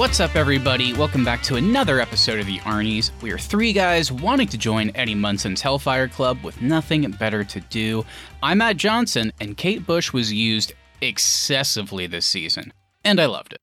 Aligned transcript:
What's 0.00 0.18
up, 0.18 0.34
everybody? 0.34 0.94
Welcome 0.94 1.26
back 1.26 1.42
to 1.42 1.56
another 1.56 2.00
episode 2.00 2.40
of 2.40 2.46
the 2.46 2.56
Arnie's. 2.60 3.12
We 3.20 3.32
are 3.32 3.38
three 3.38 3.74
guys 3.74 4.10
wanting 4.10 4.48
to 4.48 4.56
join 4.56 4.90
Eddie 4.94 5.14
Munson's 5.14 5.60
Hellfire 5.60 6.08
Club 6.08 6.42
with 6.42 6.62
nothing 6.62 7.02
better 7.10 7.44
to 7.44 7.60
do. 7.60 8.06
I'm 8.42 8.58
Matt 8.58 8.78
Johnson, 8.78 9.30
and 9.42 9.58
Kate 9.58 9.86
Bush 9.86 10.10
was 10.10 10.32
used 10.32 10.72
excessively 11.02 12.06
this 12.06 12.24
season, 12.24 12.72
and 13.04 13.20
I 13.20 13.26
loved 13.26 13.52
it. 13.52 13.60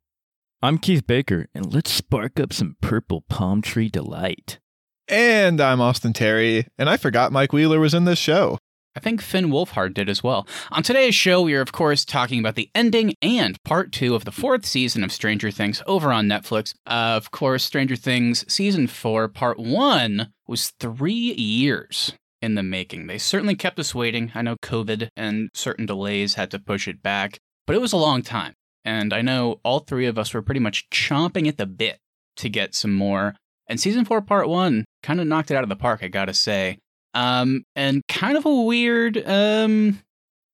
I'm 0.61 0.77
Keith 0.77 1.07
Baker, 1.07 1.47
and 1.55 1.73
let's 1.73 1.89
spark 1.89 2.39
up 2.39 2.53
some 2.53 2.77
purple 2.81 3.21
palm 3.21 3.63
tree 3.63 3.89
delight. 3.89 4.59
And 5.07 5.59
I'm 5.59 5.81
Austin 5.81 6.13
Terry, 6.13 6.67
and 6.77 6.87
I 6.87 6.97
forgot 6.97 7.31
Mike 7.31 7.51
Wheeler 7.51 7.79
was 7.79 7.95
in 7.95 8.05
this 8.05 8.19
show. 8.19 8.59
I 8.97 8.99
think 8.99 9.21
Finn 9.21 9.49
Wolfhard 9.49 9.93
did 9.93 10.09
as 10.09 10.23
well. 10.23 10.47
On 10.71 10.81
today's 10.81 11.13
show, 11.13 11.43
we 11.43 11.53
are, 11.53 11.61
of 11.61 11.71
course, 11.71 12.03
talking 12.03 12.39
about 12.39 12.55
the 12.55 12.71
ending 12.73 13.13
and 13.21 13.55
part 13.63 13.91
two 13.91 14.15
of 14.15 14.25
the 14.25 14.31
fourth 14.31 14.65
season 14.65 15.03
of 15.03 15.11
Stranger 15.11 15.51
Things 15.51 15.83
over 15.85 16.11
on 16.11 16.25
Netflix. 16.25 16.73
Uh, 16.87 17.13
of 17.15 17.29
course, 17.29 17.63
Stranger 17.63 17.95
Things 17.95 18.43
season 18.51 18.87
four, 18.87 19.27
part 19.27 19.59
one, 19.59 20.33
was 20.47 20.73
three 20.79 21.13
years 21.35 22.13
in 22.41 22.55
the 22.55 22.63
making. 22.63 23.05
They 23.05 23.19
certainly 23.19 23.53
kept 23.53 23.77
us 23.77 23.93
waiting. 23.93 24.31
I 24.33 24.41
know 24.41 24.55
COVID 24.63 25.09
and 25.15 25.51
certain 25.53 25.85
delays 25.85 26.33
had 26.33 26.49
to 26.49 26.57
push 26.57 26.87
it 26.87 27.03
back, 27.03 27.37
but 27.67 27.75
it 27.75 27.81
was 27.81 27.93
a 27.93 27.97
long 27.97 28.23
time. 28.23 28.53
And 28.83 29.13
I 29.13 29.21
know 29.21 29.59
all 29.63 29.81
three 29.81 30.07
of 30.07 30.17
us 30.17 30.33
were 30.33 30.41
pretty 30.41 30.59
much 30.59 30.89
chomping 30.89 31.47
at 31.47 31.57
the 31.57 31.67
bit 31.67 31.99
to 32.37 32.49
get 32.49 32.73
some 32.73 32.95
more. 32.95 33.35
And 33.69 33.79
season 33.79 34.05
four, 34.05 34.23
part 34.23 34.49
one, 34.49 34.85
kind 35.03 35.21
of 35.21 35.27
knocked 35.27 35.51
it 35.51 35.55
out 35.55 35.61
of 35.61 35.69
the 35.69 35.75
park, 35.75 35.99
I 36.01 36.07
gotta 36.07 36.33
say. 36.33 36.79
Um, 37.17 37.65
and 37.75 38.05
kind 38.07 38.37
of 38.37 38.45
a 38.45 38.61
weird 38.61 39.27
um, 39.27 40.03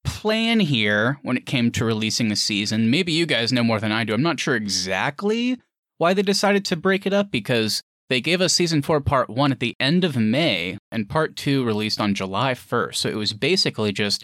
plan 0.06 0.62
here 0.62 1.20
when 1.22 1.36
it 1.36 1.46
came 1.46 1.72
to 1.72 1.84
releasing 1.84 2.30
the 2.30 2.38
season. 2.38 2.90
Maybe 2.90 3.12
you 3.12 3.26
guys 3.26 3.52
know 3.52 3.66
more 3.66 3.82
than 3.82 3.92
I 3.92 4.06
do. 4.06 4.14
I'm 4.14 4.24
not 4.24 4.40
sure 4.40 4.56
exactly 4.56 5.58
why 5.98 6.14
they 6.14 6.22
decided 6.22 6.64
to 6.66 6.78
break 6.78 7.06
it 7.06 7.12
up 7.12 7.32
because 7.32 7.84
they 8.08 8.22
gave 8.22 8.40
us 8.40 8.54
season 8.54 8.82
four, 8.82 9.02
part 9.02 9.30
one 9.30 9.52
at 9.52 9.60
the 9.60 9.76
end 9.78 10.06
of 10.06 10.16
May, 10.16 10.78
and 10.90 11.10
part 11.10 11.36
two 11.36 11.66
released 11.66 12.00
on 12.00 12.16
July 12.16 12.54
1st. 12.54 12.96
So 12.96 13.10
it 13.10 13.18
was 13.18 13.34
basically 13.34 13.92
just 13.92 14.24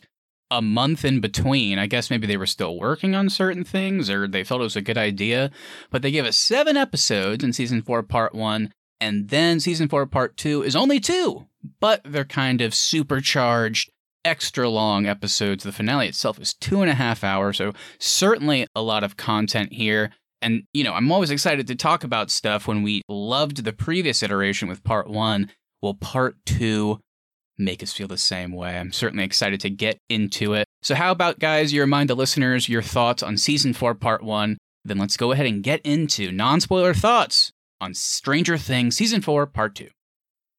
a 0.49 0.61
month 0.61 1.03
in 1.03 1.19
between. 1.19 1.77
I 1.77 1.87
guess 1.87 2.09
maybe 2.09 2.25
they 2.25 2.37
were 2.37 2.45
still 2.45 2.79
working 2.79 3.15
on 3.15 3.29
certain 3.29 3.65
things 3.65 4.09
or 4.09 4.29
they 4.29 4.45
felt 4.45 4.61
it 4.61 4.63
was 4.63 4.77
a 4.77 4.81
good 4.81 4.97
idea. 4.97 5.51
But 5.91 6.03
they 6.03 6.11
gave 6.11 6.25
us 6.25 6.37
seven 6.37 6.77
episodes 6.77 7.43
in 7.43 7.51
season 7.51 7.81
four, 7.81 8.01
part 8.01 8.33
one. 8.33 8.71
And 9.01 9.29
then 9.29 9.59
season 9.59 9.87
four, 9.87 10.05
part 10.05 10.37
two 10.37 10.63
is 10.63 10.75
only 10.75 10.99
two, 10.99 11.47
but 11.79 12.01
they're 12.03 12.25
kind 12.25 12.61
of 12.61 12.75
supercharged, 12.75 13.89
extra 14.25 14.69
long 14.69 15.05
episodes. 15.05 15.63
The 15.63 15.71
finale 15.71 16.07
itself 16.07 16.39
is 16.39 16.53
two 16.53 16.81
and 16.81 16.89
a 16.89 16.95
half 16.95 17.23
hours, 17.23 17.57
so 17.57 17.73
certainly 17.99 18.67
a 18.75 18.81
lot 18.81 19.03
of 19.03 19.17
content 19.17 19.73
here. 19.73 20.11
And, 20.41 20.63
you 20.73 20.83
know, 20.83 20.93
I'm 20.93 21.11
always 21.11 21.31
excited 21.31 21.67
to 21.67 21.75
talk 21.75 22.03
about 22.03 22.31
stuff 22.31 22.67
when 22.67 22.81
we 22.81 23.01
loved 23.09 23.63
the 23.63 23.73
previous 23.73 24.23
iteration 24.23 24.69
with 24.69 24.83
part 24.83 25.09
one. 25.09 25.51
Will 25.81 25.95
part 25.95 26.35
two 26.45 26.99
make 27.57 27.83
us 27.83 27.93
feel 27.93 28.07
the 28.07 28.17
same 28.17 28.53
way? 28.53 28.77
I'm 28.77 28.91
certainly 28.91 29.25
excited 29.25 29.59
to 29.61 29.69
get 29.69 29.97
into 30.09 30.53
it. 30.53 30.65
So, 30.81 30.95
how 30.95 31.11
about, 31.11 31.39
guys, 31.39 31.73
you 31.73 31.81
remind 31.81 32.09
the 32.09 32.15
listeners 32.15 32.69
your 32.69 32.81
thoughts 32.81 33.21
on 33.23 33.37
season 33.37 33.73
four, 33.73 33.95
part 33.95 34.23
one? 34.23 34.57
Then 34.85 34.97
let's 34.97 35.17
go 35.17 35.31
ahead 35.31 35.45
and 35.45 35.61
get 35.61 35.81
into 35.81 36.31
non 36.31 36.61
spoiler 36.61 36.93
thoughts 36.93 37.51
on 37.81 37.93
Stranger 37.93 38.57
Things 38.57 38.95
season 38.95 39.21
four, 39.21 39.45
part 39.45 39.75
two. 39.75 39.89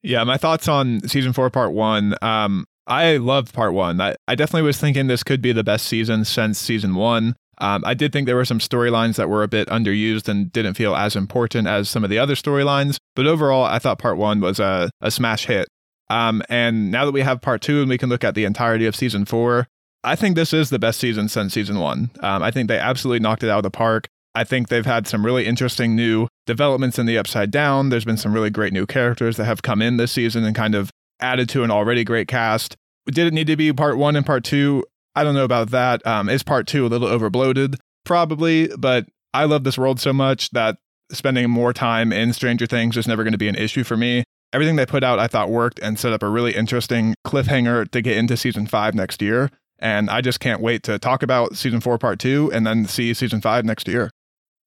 Yeah, 0.03 0.25
my 0.25 0.37
thoughts 0.37 0.69
on 0.69 1.07
season 1.07 1.33
four, 1.33 1.51
part 1.51 1.73
one. 1.73 2.15
Um, 2.23 2.67
I 2.87 3.19
loved 3.19 3.53
part 3.53 3.75
one. 3.75 4.01
I, 4.01 4.17
I 4.27 4.35
definitely 4.35 4.67
was 4.67 4.79
thinking 4.79 5.07
this 5.07 5.23
could 5.23 5.43
be 5.43 5.53
the 5.53 5.63
best 5.63 5.87
season 5.87 6.25
since 6.25 6.59
season 6.59 6.95
one. 6.95 7.37
Um, 7.59 7.83
I 7.85 7.93
did 7.93 8.13
think 8.13 8.27
there 8.27 8.37
were 8.37 8.47
some 8.47 8.59
storylines 8.59 9.17
that 9.17 9.29
were 9.29 9.43
a 9.43 9.49
bit 9.49 9.69
underused 9.69 10.29
and 10.29 10.51
didn't 10.51 10.75
feel 10.75 10.97
as 10.97 11.15
important 11.15 11.69
as 11.69 11.91
some 11.91 12.03
of 12.03 12.11
the 12.11 12.19
other 12.19 12.35
storylines. 12.35 12.97
But 13.15 13.27
overall, 13.27 13.65
I 13.65 13.79
thought 13.79 13.99
part 13.99 14.17
one 14.17 14.41
was 14.41 14.59
a, 14.59 14.91
a 15.03 15.11
smash 15.11 15.47
hit. 15.47 15.69
Um, 16.09 16.43
and 16.49 16.91
now 16.91 17.05
that 17.05 17.13
we 17.13 17.21
have 17.21 17.43
part 17.43 17.61
two 17.61 17.81
and 17.81 17.89
we 17.89 17.99
can 17.99 18.09
look 18.09 18.25
at 18.25 18.35
the 18.35 18.45
entirety 18.45 18.87
of 18.87 18.97
season 18.97 19.27
four, 19.27 19.69
I 20.03 20.17
think 20.17 20.35
this 20.35 20.55
is 20.55 20.71
the 20.71 20.79
best 20.79 20.99
season 20.99 21.29
since 21.29 21.53
season 21.53 21.79
one. 21.79 22.11
Um, 22.21 22.43
I 22.43 22.51
think 22.51 22.69
they 22.69 22.79
absolutely 22.79 23.21
knocked 23.21 23.45
it 23.45 23.51
out 23.51 23.59
of 23.59 23.63
the 23.65 23.71
park. 23.71 24.09
I 24.35 24.45
think 24.45 24.69
they've 24.69 24.87
had 24.87 25.07
some 25.07 25.25
really 25.25 25.47
interesting 25.47 25.97
new 25.97 26.29
developments 26.47 26.99
in 26.99 27.07
the 27.07 27.19
Upside 27.19 27.51
Down. 27.51 27.89
There's 27.89 28.05
been 28.05 28.17
some 28.17 28.33
really 28.33 28.51
great 28.51 28.73
new 28.73 28.87
characters 28.87 29.37
that 29.37 29.45
have 29.45 29.63
come 29.63 29.83
in 29.83 29.97
this 29.97 30.13
season 30.13 30.45
and 30.45 30.55
kind 30.55 30.75
of 30.75 30.91
added 31.21 31.49
to 31.51 31.65
an 31.65 31.71
already 31.71 32.05
great 32.05 32.29
cast. 32.29 32.77
Did 33.07 33.27
it 33.27 33.35
need 33.35 33.49
to 33.49 33.57
be 33.57 33.73
part 33.73 33.99
one 33.99 34.15
and 34.15 34.25
part 34.25 34.45
two? 34.45 34.85
I 35.17 35.25
don't 35.25 35.35
know 35.35 35.45
about 35.45 35.71
that. 35.71 36.07
Um, 36.07 36.29
is 36.29 36.43
part 36.43 36.67
two 36.67 36.87
a 36.87 36.89
little 36.89 37.09
overbloated? 37.09 37.77
Probably, 38.05 38.69
but 38.79 39.07
I 39.35 39.45
love 39.45 39.65
this 39.65 39.77
world 39.77 40.01
so 40.01 40.13
much 40.13 40.51
that 40.51 40.77
spending 41.11 41.51
more 41.51 41.73
time 41.73 42.13
in 42.13 42.33
Stranger 42.33 42.67
Things 42.67 42.97
is 42.97 43.09
never 43.09 43.25
going 43.25 43.33
to 43.33 43.39
be 43.39 43.49
an 43.49 43.57
issue 43.57 43.83
for 43.83 43.97
me. 43.97 44.23
Everything 44.53 44.77
they 44.77 44.87
put 44.87 45.05
out, 45.05 45.19
I 45.19 45.27
thought 45.27 45.51
worked 45.51 45.79
and 45.81 45.99
set 45.99 46.13
up 46.13 46.23
a 46.23 46.29
really 46.29 46.55
interesting 46.55 47.15
cliffhanger 47.27 47.91
to 47.91 48.03
get 48.03 48.17
into 48.17 48.37
season 48.37 48.67
five 48.67 48.95
next 48.95 49.23
year. 49.23 49.51
And 49.79 50.11
I 50.11 50.21
just 50.21 50.41
can't 50.41 50.61
wait 50.61 50.83
to 50.85 50.99
talk 50.99 51.23
about 51.23 51.57
season 51.57 51.81
four, 51.81 51.99
part 51.99 52.19
two, 52.19 52.51
and 52.53 52.67
then 52.67 52.87
see 52.87 53.15
season 53.15 53.41
five 53.41 53.65
next 53.65 53.89
year. 53.89 54.11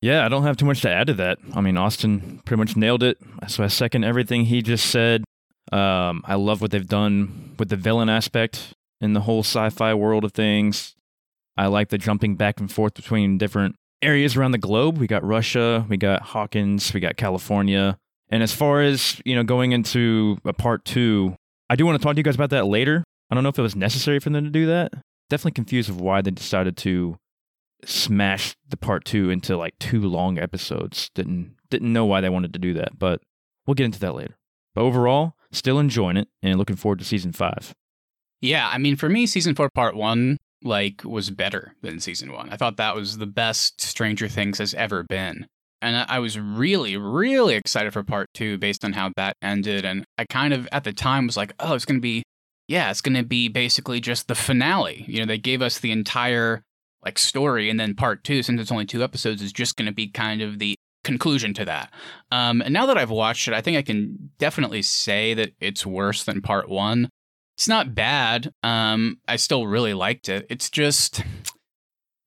Yeah, 0.03 0.25
I 0.25 0.27
don't 0.27 0.43
have 0.43 0.57
too 0.57 0.65
much 0.65 0.81
to 0.81 0.89
add 0.89 1.07
to 1.07 1.13
that. 1.13 1.39
I 1.53 1.61
mean, 1.61 1.77
Austin 1.77 2.41
pretty 2.43 2.59
much 2.59 2.75
nailed 2.75 3.03
it. 3.03 3.17
So 3.47 3.63
I 3.63 3.67
second 3.67 4.03
everything 4.03 4.43
he 4.43 4.61
just 4.61 4.87
said. 4.87 5.23
Um, 5.71 6.23
I 6.25 6.35
love 6.35 6.59
what 6.59 6.71
they've 6.71 6.85
done 6.85 7.55
with 7.57 7.69
the 7.69 7.77
villain 7.77 8.09
aspect 8.09 8.73
in 8.99 9.13
the 9.13 9.21
whole 9.21 9.43
sci 9.43 9.69
fi 9.69 9.93
world 9.93 10.25
of 10.25 10.33
things. 10.33 10.93
I 11.55 11.67
like 11.67 11.87
the 11.87 11.97
jumping 11.97 12.35
back 12.35 12.59
and 12.59 12.69
forth 12.69 12.95
between 12.95 13.37
different 13.37 13.77
areas 14.01 14.35
around 14.35 14.51
the 14.51 14.57
globe. 14.57 14.97
We 14.97 15.07
got 15.07 15.23
Russia, 15.23 15.85
we 15.87 15.95
got 15.95 16.21
Hawkins, 16.21 16.93
we 16.93 16.99
got 16.99 17.15
California. 17.15 17.97
And 18.27 18.43
as 18.43 18.53
far 18.53 18.81
as, 18.81 19.21
you 19.23 19.35
know, 19.37 19.43
going 19.43 19.71
into 19.71 20.37
a 20.43 20.51
part 20.51 20.83
two, 20.83 21.37
I 21.69 21.77
do 21.77 21.85
want 21.85 21.97
to 21.97 22.03
talk 22.03 22.15
to 22.15 22.19
you 22.19 22.23
guys 22.23 22.35
about 22.35 22.49
that 22.49 22.65
later. 22.65 23.05
I 23.31 23.35
don't 23.35 23.43
know 23.43 23.49
if 23.49 23.57
it 23.57 23.61
was 23.61 23.77
necessary 23.77 24.19
for 24.19 24.31
them 24.31 24.43
to 24.43 24.49
do 24.49 24.65
that. 24.65 24.91
Definitely 25.29 25.53
confused 25.53 25.89
of 25.89 26.01
why 26.01 26.21
they 26.21 26.31
decided 26.31 26.75
to 26.77 27.15
smash 27.85 28.55
the 28.67 28.77
part 28.77 29.05
two 29.05 29.29
into 29.29 29.57
like 29.57 29.77
two 29.79 30.01
long 30.01 30.37
episodes. 30.37 31.09
Didn't 31.13 31.55
didn't 31.69 31.93
know 31.93 32.05
why 32.05 32.21
they 32.21 32.29
wanted 32.29 32.53
to 32.53 32.59
do 32.59 32.73
that, 32.75 32.97
but 32.99 33.21
we'll 33.65 33.75
get 33.75 33.85
into 33.85 33.99
that 33.99 34.15
later. 34.15 34.37
But 34.75 34.81
overall, 34.81 35.33
still 35.51 35.79
enjoying 35.79 36.17
it 36.17 36.27
and 36.41 36.57
looking 36.57 36.75
forward 36.75 36.99
to 36.99 37.05
season 37.05 37.31
five. 37.31 37.73
Yeah, 38.41 38.69
I 38.71 38.77
mean, 38.77 38.95
for 38.95 39.07
me, 39.07 39.25
season 39.25 39.55
four, 39.55 39.69
part 39.69 39.95
one, 39.95 40.37
like, 40.63 41.03
was 41.05 41.29
better 41.29 41.75
than 41.81 41.99
season 41.99 42.33
one. 42.33 42.49
I 42.49 42.57
thought 42.57 42.75
that 42.77 42.95
was 42.95 43.17
the 43.17 43.25
best 43.25 43.79
Stranger 43.79 44.27
Things 44.27 44.57
has 44.57 44.73
ever 44.73 45.03
been. 45.03 45.47
And 45.81 46.05
I 46.09 46.19
was 46.19 46.39
really, 46.39 46.97
really 46.97 47.55
excited 47.55 47.93
for 47.93 48.03
part 48.03 48.27
two 48.33 48.57
based 48.57 48.83
on 48.83 48.93
how 48.93 49.11
that 49.15 49.35
ended. 49.41 49.85
And 49.85 50.05
I 50.17 50.25
kind 50.25 50.53
of, 50.53 50.67
at 50.71 50.83
the 50.83 50.93
time, 50.93 51.25
was 51.25 51.37
like, 51.37 51.53
oh, 51.59 51.73
it's 51.73 51.85
going 51.85 51.99
to 51.99 52.01
be, 52.01 52.23
yeah, 52.67 52.89
it's 52.89 53.01
going 53.01 53.15
to 53.15 53.23
be 53.23 53.47
basically 53.49 53.99
just 53.99 54.27
the 54.27 54.35
finale. 54.35 55.05
You 55.07 55.19
know, 55.19 55.25
they 55.25 55.37
gave 55.37 55.61
us 55.61 55.79
the 55.79 55.91
entire 55.91 56.63
like 57.03 57.19
story 57.19 57.69
and 57.69 57.79
then 57.79 57.95
part 57.95 58.23
two 58.23 58.43
since 58.43 58.59
it's 58.59 58.71
only 58.71 58.85
two 58.85 59.03
episodes 59.03 59.41
is 59.41 59.53
just 59.53 59.75
going 59.75 59.85
to 59.85 59.93
be 59.93 60.07
kind 60.07 60.41
of 60.41 60.59
the 60.59 60.75
conclusion 61.03 61.53
to 61.53 61.65
that. 61.65 61.91
Um, 62.31 62.61
and 62.61 62.73
now 62.73 62.85
that 62.85 62.97
i've 62.97 63.09
watched 63.09 63.47
it 63.47 63.53
i 63.53 63.61
think 63.61 63.77
i 63.77 63.81
can 63.81 64.31
definitely 64.37 64.81
say 64.81 65.33
that 65.33 65.51
it's 65.59 65.85
worse 65.85 66.23
than 66.23 66.41
part 66.41 66.69
one. 66.69 67.09
It's 67.57 67.67
not 67.67 67.93
bad 67.93 68.51
um, 68.63 69.19
i 69.27 69.35
still 69.35 69.67
really 69.67 69.93
liked 69.93 70.29
it. 70.29 70.45
It's 70.49 70.69
just 70.69 71.23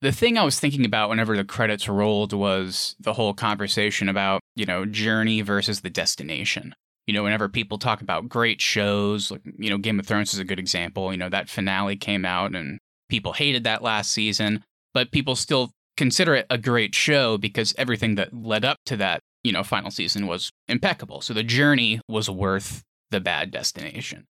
the 0.01 0.11
thing 0.11 0.37
i 0.37 0.43
was 0.43 0.59
thinking 0.59 0.85
about 0.85 1.09
whenever 1.09 1.35
the 1.35 1.43
credits 1.43 1.89
rolled 1.89 2.33
was 2.33 2.95
the 2.99 3.13
whole 3.13 3.33
conversation 3.33 4.09
about 4.09 4.41
you 4.55 4.65
know 4.65 4.85
journey 4.85 5.41
versus 5.41 5.81
the 5.81 5.89
destination. 5.89 6.75
You 7.07 7.13
know 7.13 7.23
whenever 7.23 7.49
people 7.49 7.79
talk 7.79 8.01
about 8.01 8.29
great 8.29 8.61
shows 8.61 9.31
like 9.31 9.41
you 9.57 9.69
know 9.69 9.77
game 9.77 9.99
of 9.99 10.05
thrones 10.05 10.33
is 10.33 10.39
a 10.39 10.45
good 10.45 10.59
example 10.59 11.11
you 11.11 11.17
know 11.17 11.29
that 11.29 11.49
finale 11.49 11.95
came 11.95 12.25
out 12.25 12.53
and 12.53 12.79
people 13.09 13.33
hated 13.33 13.63
that 13.63 13.81
last 13.81 14.11
season 14.11 14.63
but 14.93 15.11
people 15.11 15.35
still 15.35 15.71
consider 15.97 16.35
it 16.35 16.45
a 16.49 16.57
great 16.57 16.95
show 16.95 17.37
because 17.37 17.73
everything 17.77 18.15
that 18.15 18.33
led 18.33 18.63
up 18.63 18.77
to 18.85 18.95
that, 18.97 19.21
you 19.43 19.51
know, 19.51 19.63
final 19.63 19.91
season 19.91 20.27
was 20.27 20.51
impeccable. 20.67 21.21
So 21.21 21.33
the 21.33 21.43
journey 21.43 21.99
was 22.07 22.29
worth 22.29 22.83
the 23.11 23.19
bad 23.19 23.51
destination. 23.51 24.25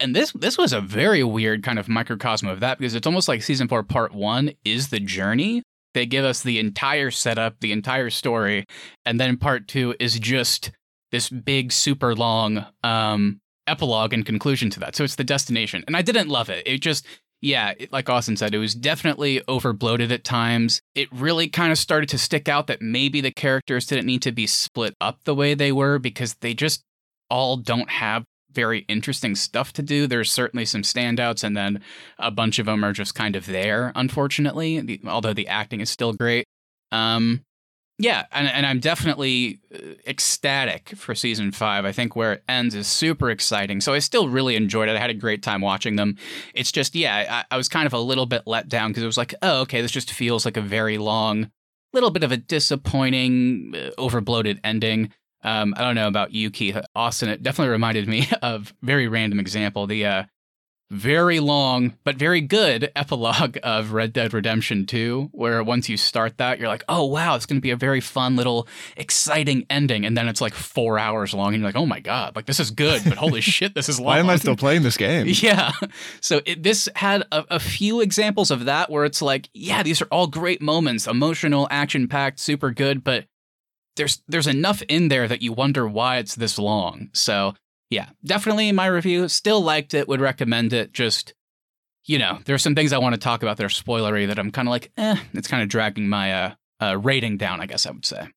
And 0.00 0.14
this 0.14 0.30
this 0.32 0.56
was 0.56 0.72
a 0.72 0.80
very 0.80 1.24
weird 1.24 1.64
kind 1.64 1.78
of 1.78 1.88
microcosm 1.88 2.48
of 2.48 2.60
that 2.60 2.78
because 2.78 2.94
it's 2.94 3.06
almost 3.06 3.26
like 3.26 3.42
season 3.42 3.66
4 3.66 3.82
part 3.82 4.14
1 4.14 4.52
is 4.64 4.88
the 4.88 5.00
journey. 5.00 5.62
They 5.94 6.06
give 6.06 6.24
us 6.24 6.42
the 6.42 6.58
entire 6.58 7.10
setup, 7.10 7.60
the 7.60 7.72
entire 7.72 8.10
story, 8.10 8.64
and 9.04 9.18
then 9.18 9.36
part 9.38 9.66
2 9.66 9.96
is 9.98 10.20
just 10.20 10.70
this 11.10 11.28
big 11.28 11.72
super 11.72 12.14
long 12.14 12.64
um 12.84 13.40
epilogue 13.66 14.12
and 14.12 14.24
conclusion 14.24 14.70
to 14.70 14.80
that. 14.80 14.96
So 14.96 15.04
it's 15.04 15.16
the 15.16 15.24
destination. 15.24 15.84
And 15.86 15.96
I 15.96 16.02
didn't 16.02 16.28
love 16.28 16.48
it. 16.48 16.66
It 16.66 16.78
just 16.78 17.06
yeah, 17.40 17.74
like 17.92 18.08
Austin 18.08 18.36
said, 18.36 18.54
it 18.54 18.58
was 18.58 18.74
definitely 18.74 19.40
overbloated 19.48 20.10
at 20.10 20.24
times. 20.24 20.80
It 20.94 21.08
really 21.12 21.48
kind 21.48 21.70
of 21.70 21.78
started 21.78 22.08
to 22.10 22.18
stick 22.18 22.48
out 22.48 22.66
that 22.66 22.82
maybe 22.82 23.20
the 23.20 23.30
characters 23.30 23.86
didn't 23.86 24.06
need 24.06 24.22
to 24.22 24.32
be 24.32 24.46
split 24.46 24.94
up 25.00 25.20
the 25.24 25.34
way 25.34 25.54
they 25.54 25.70
were 25.70 25.98
because 25.98 26.34
they 26.40 26.54
just 26.54 26.82
all 27.30 27.56
don't 27.56 27.90
have 27.90 28.24
very 28.50 28.80
interesting 28.88 29.36
stuff 29.36 29.72
to 29.74 29.82
do. 29.82 30.06
There's 30.06 30.32
certainly 30.32 30.64
some 30.64 30.82
standouts, 30.82 31.44
and 31.44 31.56
then 31.56 31.80
a 32.18 32.30
bunch 32.30 32.58
of 32.58 32.66
them 32.66 32.84
are 32.84 32.92
just 32.92 33.14
kind 33.14 33.36
of 33.36 33.46
there, 33.46 33.92
unfortunately, 33.94 34.80
the, 34.80 35.00
although 35.06 35.34
the 35.34 35.48
acting 35.48 35.80
is 35.80 35.90
still 35.90 36.12
great. 36.12 36.44
Um, 36.90 37.42
Yeah, 38.00 38.26
and, 38.30 38.46
and 38.46 38.64
I'm 38.64 38.78
definitely 38.78 39.58
uh, 39.74 39.78
ecstatic 40.06 40.90
for 40.90 41.16
season 41.16 41.50
five. 41.50 41.84
I 41.84 41.90
think 41.90 42.14
where 42.14 42.34
it 42.34 42.44
ends 42.48 42.76
is 42.76 42.86
super 42.86 43.28
exciting. 43.28 43.80
So 43.80 43.92
I 43.92 43.98
still 43.98 44.28
really 44.28 44.54
enjoyed 44.54 44.88
it. 44.88 44.94
I 44.94 45.00
had 45.00 45.10
a 45.10 45.14
great 45.14 45.42
time 45.42 45.60
watching 45.60 45.96
them. 45.96 46.16
It's 46.54 46.70
just, 46.70 46.94
yeah, 46.94 47.44
I, 47.50 47.54
I 47.54 47.56
was 47.56 47.68
kind 47.68 47.86
of 47.86 47.92
a 47.92 47.98
little 47.98 48.26
bit 48.26 48.42
let 48.46 48.68
down 48.68 48.90
because 48.90 49.02
it 49.02 49.06
was 49.06 49.16
like, 49.16 49.34
oh, 49.42 49.62
okay, 49.62 49.80
this 49.80 49.90
just 49.90 50.12
feels 50.12 50.44
like 50.44 50.56
a 50.56 50.60
very 50.60 50.96
long, 50.96 51.50
little 51.92 52.10
bit 52.10 52.22
of 52.22 52.30
a 52.30 52.36
disappointing, 52.36 53.74
uh, 53.74 53.90
overbloated 54.00 54.60
ending. 54.62 55.12
Um, 55.42 55.74
I 55.76 55.80
don't 55.82 55.96
know 55.96 56.08
about 56.08 56.32
you, 56.32 56.52
Keith. 56.52 56.78
Austin, 56.94 57.28
it 57.28 57.42
definitely 57.42 57.72
reminded 57.72 58.06
me 58.06 58.28
of 58.42 58.74
very 58.80 59.08
random 59.08 59.40
example. 59.40 59.88
The 59.88 60.06
uh, 60.06 60.22
very 60.90 61.38
long 61.38 61.94
but 62.04 62.16
very 62.16 62.40
good 62.40 62.90
epilogue 62.96 63.58
of 63.62 63.92
Red 63.92 64.12
Dead 64.12 64.32
Redemption 64.32 64.86
2, 64.86 65.30
where 65.32 65.62
once 65.62 65.88
you 65.88 65.96
start 65.96 66.38
that, 66.38 66.58
you're 66.58 66.68
like, 66.68 66.84
oh 66.88 67.04
wow, 67.04 67.34
it's 67.34 67.46
going 67.46 67.58
to 67.58 67.62
be 67.62 67.70
a 67.70 67.76
very 67.76 68.00
fun 68.00 68.36
little 68.36 68.66
exciting 68.96 69.66
ending. 69.68 70.06
And 70.06 70.16
then 70.16 70.28
it's 70.28 70.40
like 70.40 70.54
four 70.54 70.98
hours 70.98 71.34
long, 71.34 71.48
and 71.48 71.56
you're 71.58 71.68
like, 71.68 71.76
oh 71.76 71.86
my 71.86 72.00
God, 72.00 72.34
like 72.36 72.46
this 72.46 72.60
is 72.60 72.70
good, 72.70 73.02
but 73.04 73.18
holy 73.18 73.40
shit, 73.42 73.74
this 73.74 73.88
is 73.88 73.98
long. 73.98 74.06
Why 74.06 74.18
am 74.18 74.30
I 74.30 74.36
still 74.36 74.56
playing 74.56 74.82
this 74.82 74.96
game? 74.96 75.26
Yeah. 75.38 75.70
So 76.20 76.40
it, 76.46 76.62
this 76.62 76.88
had 76.96 77.22
a, 77.30 77.44
a 77.48 77.60
few 77.60 78.00
examples 78.00 78.50
of 78.50 78.64
that 78.64 78.90
where 78.90 79.04
it's 79.04 79.22
like, 79.22 79.48
yeah, 79.54 79.82
these 79.82 80.02
are 80.02 80.06
all 80.06 80.26
great 80.26 80.60
moments, 80.60 81.06
emotional, 81.06 81.68
action 81.70 82.08
packed, 82.08 82.40
super 82.40 82.70
good, 82.70 83.04
but 83.04 83.26
there's 83.96 84.22
there's 84.26 84.46
enough 84.46 84.82
in 84.88 85.08
there 85.08 85.28
that 85.28 85.42
you 85.42 85.52
wonder 85.52 85.86
why 85.86 86.16
it's 86.16 86.34
this 86.34 86.58
long. 86.58 87.10
So 87.12 87.54
yeah, 87.90 88.08
definitely 88.24 88.70
my 88.72 88.86
review. 88.86 89.28
Still 89.28 89.60
liked 89.60 89.94
it, 89.94 90.08
would 90.08 90.20
recommend 90.20 90.72
it. 90.72 90.92
Just, 90.92 91.34
you 92.04 92.18
know, 92.18 92.38
there's 92.44 92.62
some 92.62 92.74
things 92.74 92.92
I 92.92 92.98
want 92.98 93.14
to 93.14 93.20
talk 93.20 93.42
about 93.42 93.56
that 93.56 93.64
are 93.64 93.68
spoilery 93.68 94.26
that 94.26 94.38
I'm 94.38 94.50
kind 94.50 94.68
of 94.68 94.70
like, 94.70 94.90
eh, 94.96 95.16
it's 95.32 95.48
kind 95.48 95.62
of 95.62 95.68
dragging 95.68 96.08
my 96.08 96.32
uh, 96.32 96.54
uh, 96.80 96.98
rating 96.98 97.36
down, 97.36 97.60
I 97.60 97.66
guess 97.66 97.86
I 97.86 97.90
would 97.90 98.04
say. 98.04 98.28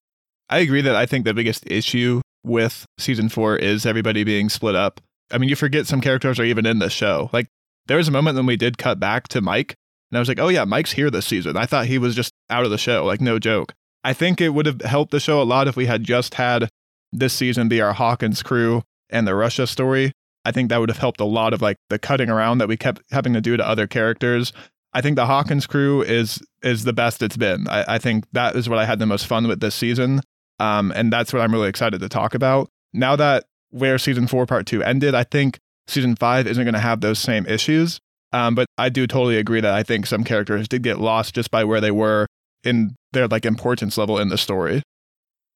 I 0.50 0.60
agree 0.60 0.82
that 0.82 0.96
I 0.96 1.06
think 1.06 1.26
the 1.26 1.34
biggest 1.34 1.70
issue 1.70 2.22
with 2.44 2.86
season 2.98 3.30
four 3.30 3.56
is 3.56 3.86
everybody 3.86 4.24
being 4.24 4.50
split 4.50 4.76
up. 4.76 5.00
I 5.32 5.38
mean, 5.38 5.50
you 5.50 5.56
forget 5.56 5.88
some 5.88 6.02
characters 6.02 6.40
are 6.40 6.44
even 6.44 6.66
in 6.66 6.80
the 6.80 6.90
show. 6.90 7.30
Like, 7.32 7.48
there 7.88 7.98
was 7.98 8.08
a 8.08 8.12
moment 8.12 8.36
when 8.36 8.46
we 8.46 8.58
did 8.58 8.78
cut 8.78 9.00
back 9.00 9.28
to 9.30 9.42
Mike, 9.42 9.76
and 10.12 10.18
I 10.18 10.20
was 10.20 10.28
like, 10.28 10.40
oh, 10.40 10.50
yeah, 10.50 10.66
Mike's 10.66 10.92
here 10.92 11.10
this 11.10 11.26
season. 11.26 11.56
I 11.56 11.66
thought 11.66 11.86
he 11.86 11.98
was 11.98 12.16
just 12.16 12.34
out 12.50 12.66
of 12.66 12.72
the 12.72 12.78
show, 12.78 13.06
like, 13.06 13.22
no 13.22 13.40
joke. 13.40 13.74
I 14.04 14.14
think 14.14 14.42
it 14.42 14.50
would 14.50 14.66
have 14.66 14.82
helped 14.82 15.12
the 15.12 15.20
show 15.20 15.42
a 15.42 15.44
lot 15.44 15.68
if 15.68 15.76
we 15.76 15.86
had 15.86 16.04
just 16.04 16.36
had 16.36 16.70
this 17.14 17.34
season 17.34 17.70
be 17.70 17.82
our 17.82 17.94
Hawkins 17.94 18.44
crew 18.44 18.84
and 19.12 19.28
the 19.28 19.36
Russia 19.36 19.68
story. 19.68 20.12
I 20.44 20.52
think 20.52 20.70
that 20.70 20.80
would 20.80 20.90
have 20.90 20.98
helped 20.98 21.20
a 21.20 21.26
lot 21.26 21.54
of 21.54 21.62
like 21.62 21.78
the 21.90 22.00
cutting 22.00 22.30
around 22.30 22.58
that 22.58 22.68
we 22.68 22.78
kept 22.78 23.02
having 23.12 23.34
to 23.34 23.42
do 23.42 23.58
to 23.58 23.68
other 23.68 23.88
characters. 23.88 24.54
I 24.94 25.02
think 25.02 25.16
the 25.16 25.26
Hawkins 25.26 25.68
crew 25.68 26.02
is 26.02 26.42
is 26.64 26.84
the 26.84 26.94
best 26.94 27.22
it's 27.22 27.38
been. 27.38 27.68
I, 27.68 27.96
I 27.96 27.98
think 28.00 28.26
that 28.34 28.56
is 28.56 28.68
what 28.68 28.80
I 28.80 28.86
had 28.86 29.00
the 29.00 29.06
most 29.06 29.28
fun 29.28 29.48
with 29.48 29.60
this 29.60 29.76
season. 29.76 30.22
Um, 30.60 30.92
and 30.96 31.12
that's 31.12 31.34
what 31.34 31.42
I'm 31.42 31.52
really 31.52 31.70
excited 31.70 32.02
to 32.02 32.10
talk 32.10 32.34
about. 32.36 32.70
Now 32.94 33.16
that 33.16 33.46
where 33.70 33.98
season 33.98 34.28
four, 34.28 34.46
part 34.46 34.66
two 34.66 34.84
ended, 34.84 35.16
I 35.16 35.24
think 35.24 35.60
season 35.88 36.16
five 36.16 36.46
isn't 36.48 36.64
going 36.64 36.74
to 36.74 36.80
have 36.80 37.02
those 37.02 37.20
same 37.20 37.46
issues. 37.46 38.00
Um, 38.34 38.56
but 38.56 38.68
I 38.78 38.90
do 38.90 39.08
totally 39.08 39.38
agree 39.38 39.62
that 39.62 39.74
I 39.74 39.84
think 39.84 40.06
some 40.06 40.24
characters 40.24 40.68
did 40.68 40.84
get 40.84 41.00
lost 41.00 41.36
just 41.36 41.52
by 41.52 41.64
where 41.64 41.82
they 41.82 41.92
were 41.92 42.28
in 42.64 42.96
their 43.12 43.28
like 43.28 43.46
importance 43.46 43.98
level 43.98 44.18
in 44.20 44.30
the 44.30 44.38
story. 44.38 44.84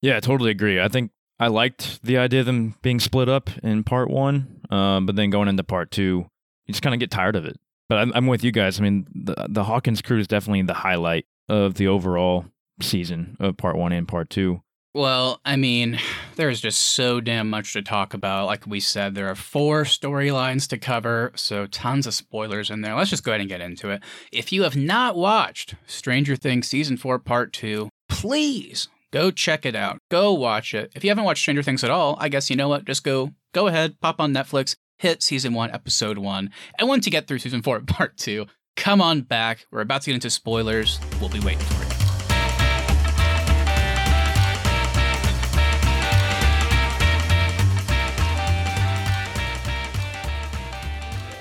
Yeah, 0.02 0.18
I 0.18 0.20
totally 0.20 0.52
agree. 0.52 0.82
I 0.82 0.88
think 0.88 1.12
I 1.40 1.48
liked 1.48 2.02
the 2.04 2.18
idea 2.18 2.42
of 2.42 2.46
them 2.46 2.76
being 2.82 3.00
split 3.00 3.28
up 3.28 3.50
in 3.64 3.84
part 3.84 4.10
one, 4.10 4.62
um, 4.70 5.06
but 5.06 5.16
then 5.16 5.30
going 5.30 5.48
into 5.48 5.64
part 5.64 5.92
two, 5.92 6.30
you 6.66 6.72
just 6.72 6.82
kind 6.82 6.94
of 6.94 7.00
get 7.00 7.12
tired 7.12 7.36
of 7.36 7.46
it. 7.46 7.60
But 7.90 8.00
I'm, 8.00 8.12
I'm 8.16 8.28
with 8.28 8.44
you 8.44 8.52
guys. 8.52 8.80
I 8.80 8.84
mean, 8.84 9.06
the, 9.14 9.36
the 9.50 9.64
Hawkins 9.64 10.02
crew 10.02 10.18
is 10.18 10.28
definitely 10.28 10.64
the 10.64 10.74
highlight 10.74 11.26
of 11.50 11.76
the 11.76 11.88
overall 11.88 12.46
season 12.82 13.38
of 13.40 13.58
part 13.58 13.76
one 13.76 13.92
and 13.92 14.08
part 14.08 14.30
two. 14.30 14.62
Well, 14.94 15.42
I 15.44 15.58
mean, 15.58 16.00
there's 16.38 16.62
just 16.62 16.82
so 16.82 17.20
damn 17.20 17.50
much 17.50 17.74
to 17.74 17.82
talk 17.82 18.14
about. 18.14 18.46
Like 18.46 18.66
we 18.66 18.80
said, 18.80 19.14
there 19.14 19.30
are 19.30 19.36
four 19.36 19.84
storylines 19.84 20.68
to 20.70 20.78
cover, 20.78 21.34
so 21.36 21.68
tons 21.68 22.08
of 22.08 22.14
spoilers 22.14 22.70
in 22.70 22.82
there. 22.82 22.96
Let's 22.96 23.10
just 23.10 23.24
go 23.24 23.32
ahead 23.32 23.42
and 23.42 23.50
get 23.50 23.62
into 23.62 23.90
it. 23.90 24.02
If 24.32 24.52
you 24.54 24.64
have 24.64 24.78
not 24.78 25.18
watched 25.18 25.76
Stranger 25.86 26.36
Things 26.38 26.68
Season 26.68 26.96
4 26.96 27.20
Part 27.20 27.52
2, 27.54 27.90
please 28.08 28.88
Go 29.16 29.32
check 29.32 29.66
it 29.66 29.78
out. 29.78 30.00
Go 30.12 30.34
watch 30.34 30.74
it. 30.74 30.92
If 30.94 31.06
you 31.06 31.10
haven't 31.10 31.24
watched 31.24 31.40
Stranger 31.40 31.64
Things 31.64 31.86
at 31.86 31.90
all, 31.90 32.18
I 32.20 32.28
guess 32.28 32.50
you 32.50 32.58
know 32.58 32.68
what? 32.68 32.84
Just 32.84 33.06
go 33.06 33.32
go 33.54 33.68
ahead, 33.68 33.98
pop 34.02 34.20
on 34.20 34.34
Netflix, 34.34 34.76
hit 34.98 35.24
season 35.24 35.54
1, 35.54 35.72
episode 35.72 36.18
1. 36.18 36.50
And 36.78 36.90
once 36.90 37.06
you 37.06 37.14
get 37.14 37.26
through 37.26 37.40
season 37.40 37.62
4, 37.62 37.80
part 37.88 38.18
2, 38.18 38.46
come 38.76 39.02
on 39.02 39.22
back. 39.22 39.68
We're 39.72 39.80
about 39.80 40.02
to 40.02 40.08
get 40.08 40.16
into 40.16 40.30
spoilers. 40.30 41.00
We'll 41.22 41.30
be 41.30 41.40
waiting 41.40 41.60
for 41.60 41.84
you. 41.84 41.85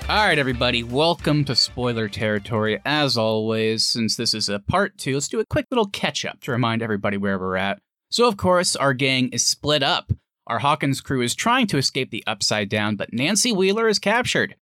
All 0.07 0.17
right, 0.17 0.37
everybody, 0.37 0.83
welcome 0.83 1.43
to 1.45 1.55
spoiler 1.55 2.07
territory. 2.07 2.79
As 2.85 3.17
always, 3.17 3.83
since 3.83 4.15
this 4.15 4.35
is 4.35 4.49
a 4.49 4.59
part 4.59 4.99
two, 4.99 5.15
let's 5.15 5.27
do 5.27 5.39
a 5.39 5.45
quick 5.45 5.65
little 5.71 5.87
catch 5.87 6.25
up 6.25 6.41
to 6.41 6.51
remind 6.51 6.83
everybody 6.83 7.17
where 7.17 7.39
we're 7.39 7.55
at. 7.55 7.79
So, 8.11 8.27
of 8.27 8.37
course, 8.37 8.75
our 8.75 8.93
gang 8.93 9.29
is 9.29 9.43
split 9.43 9.81
up. 9.81 10.11
Our 10.45 10.59
Hawkins 10.59 11.01
crew 11.01 11.23
is 11.23 11.33
trying 11.33 11.65
to 11.67 11.79
escape 11.79 12.11
the 12.11 12.23
Upside 12.27 12.69
Down, 12.69 12.97
but 12.97 13.13
Nancy 13.13 13.51
Wheeler 13.51 13.87
is 13.87 13.97
captured. 13.97 14.55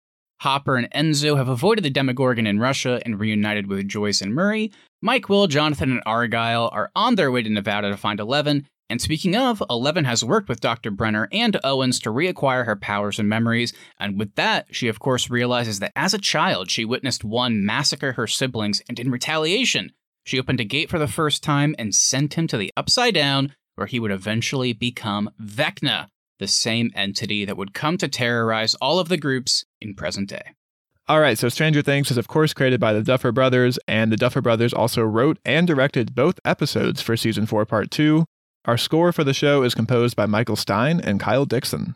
Hopper 0.42 0.78
and 0.78 0.92
Enzo 0.92 1.38
have 1.38 1.50
avoided 1.50 1.84
the 1.84 1.90
Demogorgon 1.90 2.46
in 2.46 2.60
Russia 2.60 3.02
and 3.04 3.20
reunited 3.20 3.66
with 3.66 3.88
Joyce 3.88 4.22
and 4.22 4.36
Murray. 4.36 4.72
Mike, 5.02 5.28
Will, 5.28 5.48
Jonathan, 5.48 5.92
and 5.92 6.04
Argyle 6.06 6.70
are 6.72 6.92
on 6.96 7.16
their 7.16 7.32
way 7.32 7.42
to 7.42 7.50
Nevada 7.50 7.90
to 7.90 7.98
find 7.98 8.20
Eleven, 8.20 8.68
and 8.92 9.02
speaking 9.02 9.38
of, 9.38 9.64
Eleven 9.70 10.04
has 10.04 10.24
worked 10.24 10.50
with 10.50 10.60
Dr. 10.60 10.92
Brenner 10.92 11.30
and 11.32 11.58
Owens 11.64 11.98
to 12.02 12.10
reacquire 12.10 12.66
her 12.66 12.76
powers 12.76 13.20
and 13.20 13.30
memories, 13.30 13.74
and 13.98 14.20
with 14.20 14.36
that, 14.36 14.68
she 14.70 14.90
of 14.90 15.00
course 15.00 15.30
realizes 15.30 15.80
that 15.80 15.94
as 15.96 16.14
a 16.14 16.20
child, 16.20 16.70
she 16.70 16.84
witnessed 16.84 17.24
one 17.24 17.66
massacre 17.66 18.12
her 18.12 18.28
siblings, 18.28 18.82
and 18.90 19.00
in 19.00 19.10
retaliation, 19.10 19.94
she 20.26 20.38
opened 20.38 20.60
a 20.60 20.66
gate 20.66 20.90
for 20.90 21.00
the 21.00 21.08
first 21.08 21.42
time 21.42 21.74
and 21.80 21.96
sent 21.96 22.34
him 22.34 22.48
to 22.48 22.58
the 22.58 22.72
Upside 22.76 23.14
Down, 23.14 23.56
where 23.76 23.88
he 23.88 23.98
would 23.98 24.12
eventually 24.12 24.74
become 24.74 25.30
Vecna, 25.42 26.08
the 26.40 26.48
same 26.48 26.92
entity 26.94 27.46
that 27.46 27.56
would 27.56 27.74
come 27.74 27.98
to 27.98 28.10
terrorize 28.10 28.75
all 28.75 29.00
of 29.00 29.08
the 29.08 29.18
groups 29.18 29.63
in 29.80 29.96
present 29.96 30.27
day. 30.27 30.51
All 31.08 31.20
right, 31.20 31.38
so 31.38 31.50
Stranger 31.50 31.82
Things 31.82 32.12
is, 32.12 32.18
of 32.18 32.27
course, 32.27 32.54
created 32.54 32.80
by 32.80 32.94
the 32.94 33.04
Duffer 33.04 33.32
Brothers, 33.32 33.80
and 33.88 34.12
the 34.12 34.18
Duffer 34.18 34.42
Brothers 34.42 34.74
also 34.74 35.01
wrote 35.01 35.39
and 35.46 35.65
directed 35.65 36.13
both 36.13 36.39
episodes 36.46 37.01
for 37.01 37.15
season 37.15 37.46
4, 37.46 37.65
part 37.65 37.89
2. 37.89 38.25
Our 38.65 38.77
score 38.77 39.12
for 39.12 39.24
the 39.24 39.34
show 39.34 39.63
is 39.63 39.74
composed 39.74 40.15
by 40.15 40.27
Michael 40.27 40.56
Stein 40.56 41.01
and 41.01 41.20
Kyle 41.20 41.46
Dixon. 41.46 41.96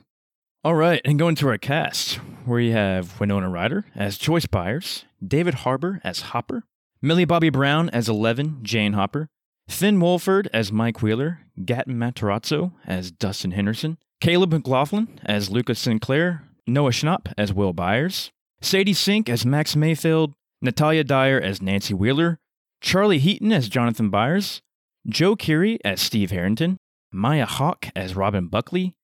All 0.63 0.73
right, 0.73 0.99
and 1.05 1.19
going 1.19 1.35
to 1.35 1.47
our 1.47 1.59
cast, 1.59 2.19
you 2.47 2.71
have 2.71 3.19
Winona 3.19 3.49
Ryder 3.49 3.85
as 3.93 4.17
Joyce 4.17 4.47
Byers, 4.47 5.05
David 5.23 5.53
Harbour 5.53 6.01
as 6.03 6.21
Hopper, 6.21 6.63
Millie 7.03 7.23
Bobby 7.23 7.51
Brown 7.51 7.91
as 7.91 8.09
Eleven, 8.09 8.63
Jane 8.63 8.93
Hopper, 8.93 9.27
Finn 9.67 9.99
Wolfhard 9.99 10.47
as 10.53 10.71
Mike 10.71 11.03
Wheeler, 11.03 11.41
Gaten 11.59 11.97
Matarazzo 11.97 12.71
as 12.87 13.11
Dustin 13.11 13.51
Henderson, 13.51 13.99
Caleb 14.19 14.51
McLaughlin 14.51 15.19
as 15.23 15.51
Lucas 15.51 15.77
Sinclair, 15.77 16.45
Noah 16.65 16.89
Schnapp 16.89 17.31
as 17.37 17.53
Will 17.53 17.73
Byers, 17.73 18.31
Sadie 18.59 18.93
Sink 18.93 19.29
as 19.29 19.45
Max 19.45 19.75
Mayfield, 19.75 20.33
Natalia 20.63 21.03
Dyer 21.03 21.39
as 21.39 21.61
Nancy 21.61 21.93
Wheeler, 21.93 22.39
Charlie 22.81 23.19
Heaton 23.19 23.51
as 23.51 23.69
Jonathan 23.69 24.09
Byers, 24.09 24.63
Joe 25.07 25.35
Keery 25.35 25.77
as 25.85 26.01
Steve 26.01 26.31
Harrington, 26.31 26.77
Maya 27.11 27.45
Hawke 27.45 27.89
as 27.95 28.15
Robin 28.15 28.47
Buckley, 28.47 28.95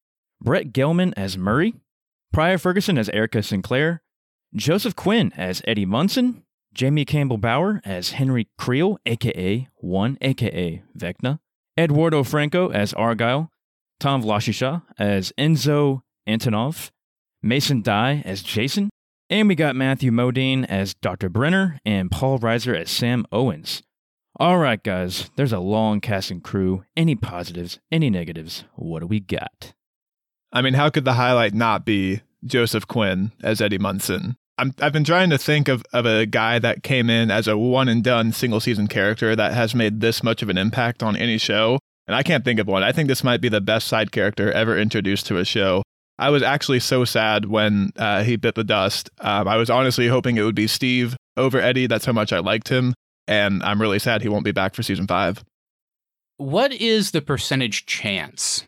Brett 0.42 0.74
Gelman 0.74 1.14
as 1.16 1.38
Murray, 1.38 1.76
Priah 2.34 2.58
Ferguson 2.58 2.98
as 2.98 3.10
Erica 3.10 3.44
Sinclair, 3.44 4.02
Joseph 4.56 4.96
Quinn 4.96 5.32
as 5.38 5.62
Eddie 5.68 5.86
Munson, 5.86 6.44
Jamie 6.74 7.06
Campbell 7.06 7.38
Bower 7.38 7.82
as 7.86 8.12
Henry 8.12 8.48
Creel, 8.58 8.98
aka 9.06 9.68
One, 9.76 10.18
aka 10.22 10.82
Vecna, 10.98 11.40
Eduardo 11.78 12.24
Franco 12.24 12.70
as 12.72 12.94
Argyle, 12.94 13.50
Tom 14.00 14.24
Wlaschiha 14.24 14.82
as 14.98 15.32
Enzo 15.38 16.02
Antonov, 16.28 16.90
Mason 17.44 17.82
Dye 17.82 18.24
as 18.26 18.42
Jason, 18.42 18.90
and 19.30 19.48
we 19.48 19.56
got 19.56 19.76
Matthew 19.76 20.12
Modine 20.12 20.66
as 20.66 20.94
Dr. 20.96 21.30
Brenner 21.30 21.80
and 21.86 22.10
Paul 22.10 22.40
Reiser 22.40 22.76
as 22.76 22.90
Sam 22.90 23.26
Owens. 23.32 23.84
All 24.42 24.58
right, 24.58 24.82
guys, 24.82 25.30
there's 25.36 25.54
a 25.54 25.60
long 25.60 26.02
cast 26.02 26.32
and 26.32 26.44
crew. 26.44 26.84
Any 26.98 27.14
positives, 27.14 27.78
any 27.92 28.10
negatives? 28.10 28.64
What 28.74 29.02
do 29.02 29.06
we 29.06 29.20
got? 29.20 29.74
I 30.52 30.64
mean, 30.64 30.74
how 30.74 30.90
could 30.90 31.06
the 31.06 31.14
highlight 31.14 31.54
not 31.54 31.86
be 31.86 32.22
Joseph 32.44 32.88
Quinn 32.88 33.34
as 33.44 33.62
Eddie 33.62 33.78
Munson? 33.78 34.38
I'm, 34.58 34.74
I've 34.82 34.94
been 34.94 35.04
trying 35.04 35.30
to 35.30 35.38
think 35.38 35.68
of, 35.68 35.84
of 35.94 36.08
a 36.08 36.26
guy 36.26 36.58
that 36.58 36.82
came 36.82 37.08
in 37.08 37.30
as 37.30 37.48
a 37.48 37.56
one 37.56 37.88
and 37.88 38.04
done 38.04 38.32
single 38.32 38.60
season 38.60 38.88
character 38.88 39.36
that 39.36 39.54
has 39.54 39.76
made 39.76 40.02
this 40.02 40.24
much 40.24 40.42
of 40.42 40.50
an 40.50 40.58
impact 40.58 41.04
on 41.04 41.16
any 41.16 41.38
show. 41.38 41.78
And 42.08 42.16
I 42.16 42.24
can't 42.24 42.44
think 42.44 42.60
of 42.60 42.66
one. 42.66 42.82
I 42.82 42.92
think 42.92 43.10
this 43.10 43.24
might 43.24 43.42
be 43.42 43.50
the 43.50 43.62
best 43.62 43.88
side 43.88 44.12
character 44.12 44.52
ever 44.52 44.76
introduced 44.76 45.28
to 45.28 45.38
a 45.38 45.46
show. 45.46 45.84
I 46.18 46.32
was 46.32 46.42
actually 46.42 46.80
so 46.80 47.06
sad 47.06 47.46
when 47.46 47.92
uh, 47.96 48.24
he 48.24 48.38
bit 48.38 48.56
the 48.56 48.64
dust. 48.64 49.08
Um, 49.20 49.48
I 49.48 49.58
was 49.58 49.70
honestly 49.70 50.08
hoping 50.08 50.38
it 50.38 50.42
would 50.42 50.56
be 50.56 50.66
Steve 50.66 51.16
over 51.38 51.60
Eddie. 51.60 51.86
That's 51.86 52.06
how 52.06 52.14
much 52.14 52.34
I 52.34 52.40
liked 52.40 52.70
him 52.70 52.96
and 53.32 53.64
I'm 53.64 53.80
really 53.82 53.98
sad 54.00 54.22
he 54.22 54.30
won't 54.30 54.44
be 54.44 54.52
back 54.52 54.76
for 54.76 54.84
season 54.84 55.08
five. 55.08 55.44
what 56.38 56.74
is 56.74 57.12
the 57.12 57.22
percentage 57.22 57.86
chance 57.86 58.66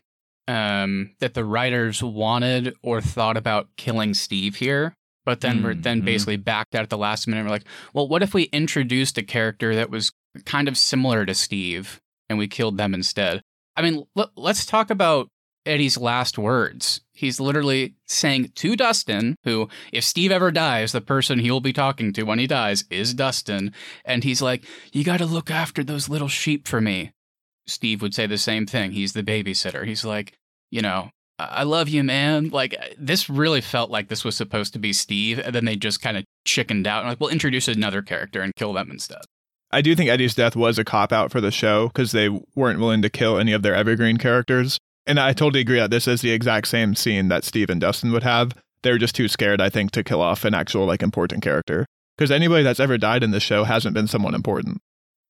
um, 0.48 1.14
that 1.20 1.34
the 1.34 1.44
writers 1.44 2.02
wanted 2.02 2.74
or 2.82 3.00
thought 3.00 3.36
about 3.36 3.68
killing 3.76 4.14
Steve 4.14 4.56
here, 4.56 4.94
but 5.24 5.40
then 5.40 5.62
were 5.62 5.74
then 5.74 6.00
basically 6.02 6.36
backed 6.36 6.74
out 6.74 6.82
at 6.82 6.90
the 6.90 6.98
last 6.98 7.26
minute? 7.26 7.44
We're 7.44 7.50
like, 7.50 7.66
well, 7.92 8.08
what 8.08 8.22
if 8.22 8.32
we 8.32 8.44
introduced 8.44 9.18
a 9.18 9.22
character 9.22 9.74
that 9.74 9.90
was 9.90 10.12
kind 10.44 10.68
of 10.68 10.78
similar 10.78 11.26
to 11.26 11.34
Steve 11.34 12.00
and 12.28 12.38
we 12.38 12.46
killed 12.48 12.78
them 12.78 12.94
instead? 12.94 13.42
I 13.76 13.82
mean, 13.82 14.04
let, 14.14 14.28
let's 14.36 14.64
talk 14.64 14.90
about 14.90 15.28
Eddie's 15.66 15.98
last 15.98 16.38
words. 16.38 17.00
He's 17.12 17.40
literally 17.40 17.94
saying 18.06 18.52
to 18.56 18.76
Dustin, 18.76 19.36
who, 19.44 19.68
if 19.92 20.04
Steve 20.04 20.32
ever 20.32 20.50
dies, 20.50 20.92
the 20.92 21.00
person 21.00 21.38
he 21.38 21.50
will 21.50 21.60
be 21.60 21.72
talking 21.72 22.12
to 22.12 22.24
when 22.24 22.38
he 22.38 22.46
dies 22.46 22.84
is 22.90 23.14
Dustin. 23.14 23.72
And 24.04 24.24
he's 24.24 24.42
like, 24.42 24.64
You 24.92 25.04
got 25.04 25.18
to 25.18 25.26
look 25.26 25.50
after 25.50 25.84
those 25.84 26.08
little 26.08 26.28
sheep 26.28 26.66
for 26.66 26.80
me. 26.80 27.12
Steve 27.66 28.02
would 28.02 28.14
say 28.14 28.26
the 28.26 28.36
same 28.38 28.66
thing. 28.66 28.92
He's 28.92 29.12
the 29.12 29.22
babysitter. 29.22 29.86
He's 29.86 30.04
like, 30.04 30.34
You 30.70 30.82
know, 30.82 31.10
I 31.38 31.44
I 31.44 31.62
love 31.62 31.88
you, 31.88 32.02
man. 32.04 32.48
Like, 32.48 32.74
uh, 32.78 32.86
this 32.98 33.30
really 33.30 33.60
felt 33.60 33.90
like 33.90 34.08
this 34.08 34.24
was 34.24 34.36
supposed 34.36 34.72
to 34.72 34.78
be 34.78 34.92
Steve. 34.92 35.38
And 35.38 35.54
then 35.54 35.64
they 35.64 35.76
just 35.76 36.02
kind 36.02 36.16
of 36.16 36.24
chickened 36.44 36.86
out 36.86 37.00
and, 37.00 37.08
like, 37.08 37.20
we'll 37.20 37.30
introduce 37.30 37.68
another 37.68 38.02
character 38.02 38.40
and 38.40 38.54
kill 38.56 38.72
them 38.72 38.90
instead. 38.90 39.22
I 39.70 39.80
do 39.80 39.96
think 39.96 40.08
Eddie's 40.08 40.36
death 40.36 40.54
was 40.54 40.78
a 40.78 40.84
cop 40.84 41.12
out 41.12 41.32
for 41.32 41.40
the 41.40 41.50
show 41.50 41.88
because 41.88 42.12
they 42.12 42.28
weren't 42.54 42.78
willing 42.78 43.02
to 43.02 43.10
kill 43.10 43.38
any 43.38 43.52
of 43.52 43.62
their 43.62 43.74
evergreen 43.74 44.18
characters. 44.18 44.78
And 45.06 45.20
I 45.20 45.32
totally 45.32 45.60
agree 45.60 45.78
that 45.78 45.90
this 45.90 46.08
is 46.08 46.22
the 46.22 46.30
exact 46.30 46.68
same 46.68 46.94
scene 46.94 47.28
that 47.28 47.44
Steve 47.44 47.70
and 47.70 47.80
Dustin 47.80 48.12
would 48.12 48.22
have. 48.22 48.52
They're 48.82 48.98
just 48.98 49.14
too 49.14 49.28
scared, 49.28 49.60
I 49.60 49.70
think, 49.70 49.90
to 49.92 50.04
kill 50.04 50.20
off 50.20 50.44
an 50.44 50.54
actual 50.54 50.86
like 50.86 51.02
important 51.02 51.42
character. 51.42 51.86
Because 52.16 52.30
anybody 52.30 52.62
that's 52.62 52.80
ever 52.80 52.96
died 52.96 53.22
in 53.22 53.32
this 53.32 53.42
show 53.42 53.64
hasn't 53.64 53.94
been 53.94 54.06
someone 54.06 54.34
important. 54.34 54.80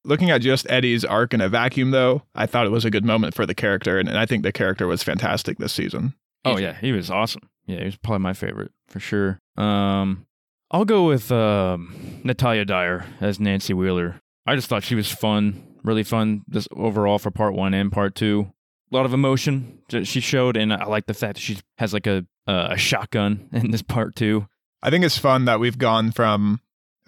Looking 0.05 0.31
at 0.31 0.43
just 0.43 0.69
Eddie's 0.69 1.05
arc 1.05 1.33
in 1.33 1.41
a 1.41 1.49
vacuum, 1.49 1.93
though, 1.93 2.23
I 2.35 2.45
thought 2.45 2.67
it 2.67 2.71
was 2.73 2.85
a 2.85 2.91
good 2.91 3.07
moment 3.07 3.35
for 3.35 3.47
the 3.47 3.55
character, 3.55 3.99
and, 3.99 4.07
and 4.07 4.19
I 4.19 4.27
think 4.27 4.43
the 4.43 4.53
character 4.53 4.87
was 4.87 5.03
fantastic 5.03 5.57
this 5.57 5.73
season. 5.73 6.15
Oh 6.45 6.59
yeah, 6.59 6.77
he 6.79 6.93
was 6.93 7.11
awesome. 7.11 7.49
Yeah, 7.67 7.79
he 7.79 7.85
was 7.87 7.97
probably 7.97 8.23
my 8.23 8.35
favorite 8.35 8.73
for 8.87 9.01
sure. 9.01 9.39
Um, 9.57 10.27
I'll 10.71 10.85
go 10.85 11.07
with 11.07 11.33
um, 11.33 12.21
Natalia 12.23 12.67
Dyer 12.67 13.07
as 13.21 13.41
Nancy 13.41 13.73
Wheeler. 13.73 14.21
I 14.47 14.57
just 14.57 14.69
thought 14.69 14.85
she 14.85 14.95
was 14.95 15.11
fun, 15.11 15.65
really 15.83 16.03
fun. 16.03 16.43
This 16.47 16.69
overall 16.77 17.19
for 17.19 17.31
part 17.31 17.55
one 17.55 17.73
and 17.73 17.91
part 17.91 18.15
two. 18.15 18.53
A 18.95 18.97
lot 18.97 19.07
of 19.07 19.13
emotion 19.13 19.81
that 19.89 20.07
she 20.07 20.21
showed, 20.21 20.57
and 20.57 20.73
I 20.73 20.85
like 20.85 21.07
the 21.07 21.15
fact 21.15 21.35
that 21.35 21.41
she 21.41 21.59
has 21.79 21.93
like 21.93 22.07
a 22.07 22.25
uh, 22.47 22.69
a 22.71 22.77
shotgun 22.77 23.49
in 23.53 23.73
this 23.73 23.83
part 23.83 24.15
too. 24.15 24.47
I 24.85 24.91
think 24.91 25.05
it's 25.05 25.19
fun 25.19 25.47
that 25.47 25.59
we've 25.59 25.79
gone 25.79 26.13
from 26.13 26.61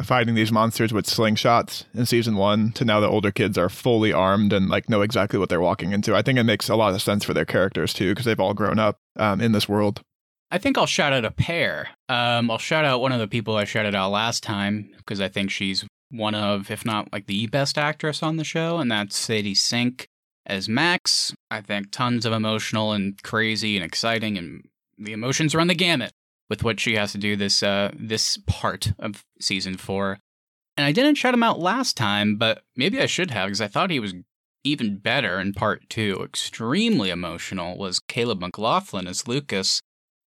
fighting 0.03 0.35
these 0.35 0.51
monsters 0.51 0.93
with 0.93 1.07
slingshots 1.07 1.85
in 1.95 2.05
season 2.05 2.37
one 2.37 2.73
to 2.73 2.85
now 2.85 2.99
the 2.99 3.09
older 3.09 3.31
kids 3.31 3.57
are 3.57 3.69
fully 3.69 4.13
armed 4.13 4.53
and 4.53 4.69
like 4.69 4.91
know 4.91 5.01
exactly 5.01 5.39
what 5.39 5.49
they're 5.49 5.61
walking 5.61 5.93
into. 5.93 6.15
I 6.15 6.23
think 6.23 6.39
it 6.41 6.45
makes 6.45 6.69
a 6.69 6.75
lot 6.75 6.93
of 6.93 7.01
sense 7.01 7.25
for 7.25 7.35
their 7.35 7.45
characters 7.45 7.95
too 7.95 8.11
because 8.11 8.25
they've 8.25 8.41
all 8.41 8.53
grown 8.53 8.81
up 8.81 8.99
um, 9.17 9.41
in 9.41 9.53
this 9.53 9.69
world. 9.69 10.03
I 10.51 10.59
think 10.59 10.77
I'll 10.77 10.87
shout 10.87 11.13
out 11.13 11.25
a 11.25 11.31
pair. 11.31 11.91
Um, 12.09 12.51
I'll 12.51 12.59
shout 12.59 12.85
out 12.85 13.01
one 13.01 13.13
of 13.13 13.21
the 13.21 13.29
people 13.29 13.57
I 13.57 13.65
shouted 13.65 13.95
out 13.95 14.11
last 14.11 14.43
time 14.43 14.91
because 14.97 15.21
I 15.21 15.29
think 15.29 15.51
she's 15.51 15.85
one 16.11 16.35
of, 16.35 16.71
if 16.71 16.85
not 16.85 17.13
like 17.13 17.27
the 17.27 17.47
best 17.47 17.79
actress 17.79 18.23
on 18.23 18.37
the 18.37 18.45
show, 18.45 18.79
and 18.79 18.91
that's 18.91 19.17
Sadie 19.17 19.55
Sink 19.55 20.09
as 20.47 20.69
Max. 20.69 21.35
I 21.51 21.61
think 21.61 21.91
tons 21.91 22.25
of 22.25 22.33
emotional 22.33 22.93
and 22.93 23.21
crazy 23.23 23.77
and 23.77 23.85
exciting, 23.85 24.39
and 24.39 24.69
the 24.99 25.13
emotions 25.13 25.55
run 25.55 25.67
the 25.67 25.75
gamut 25.75 26.13
with 26.49 26.63
what 26.65 26.79
she 26.81 26.95
has 26.95 27.13
to 27.13 27.19
do 27.19 27.37
this 27.37 27.63
uh, 27.63 27.91
this 27.95 28.39
part 28.47 28.93
of 28.99 29.25
season 29.41 29.77
four. 29.77 30.19
And 30.77 30.85
I 30.87 30.93
didn't 30.93 31.15
shout 31.17 31.35
him 31.35 31.43
out 31.43 31.59
last 31.59 31.97
time, 31.97 32.37
but 32.37 32.63
maybe 32.77 33.01
I 33.01 33.07
should 33.07 33.31
have 33.31 33.47
because 33.49 33.61
I 33.63 33.67
thought 33.69 33.91
he 33.91 34.01
was 34.01 34.15
even 34.63 34.99
better 34.99 35.41
in 35.41 35.55
part 35.55 35.89
two. 35.89 36.21
Extremely 36.23 37.09
emotional 37.11 37.79
was 37.79 37.99
Caleb 37.99 38.41
McLaughlin 38.41 39.07
as 39.07 39.27
Lucas. 39.29 39.81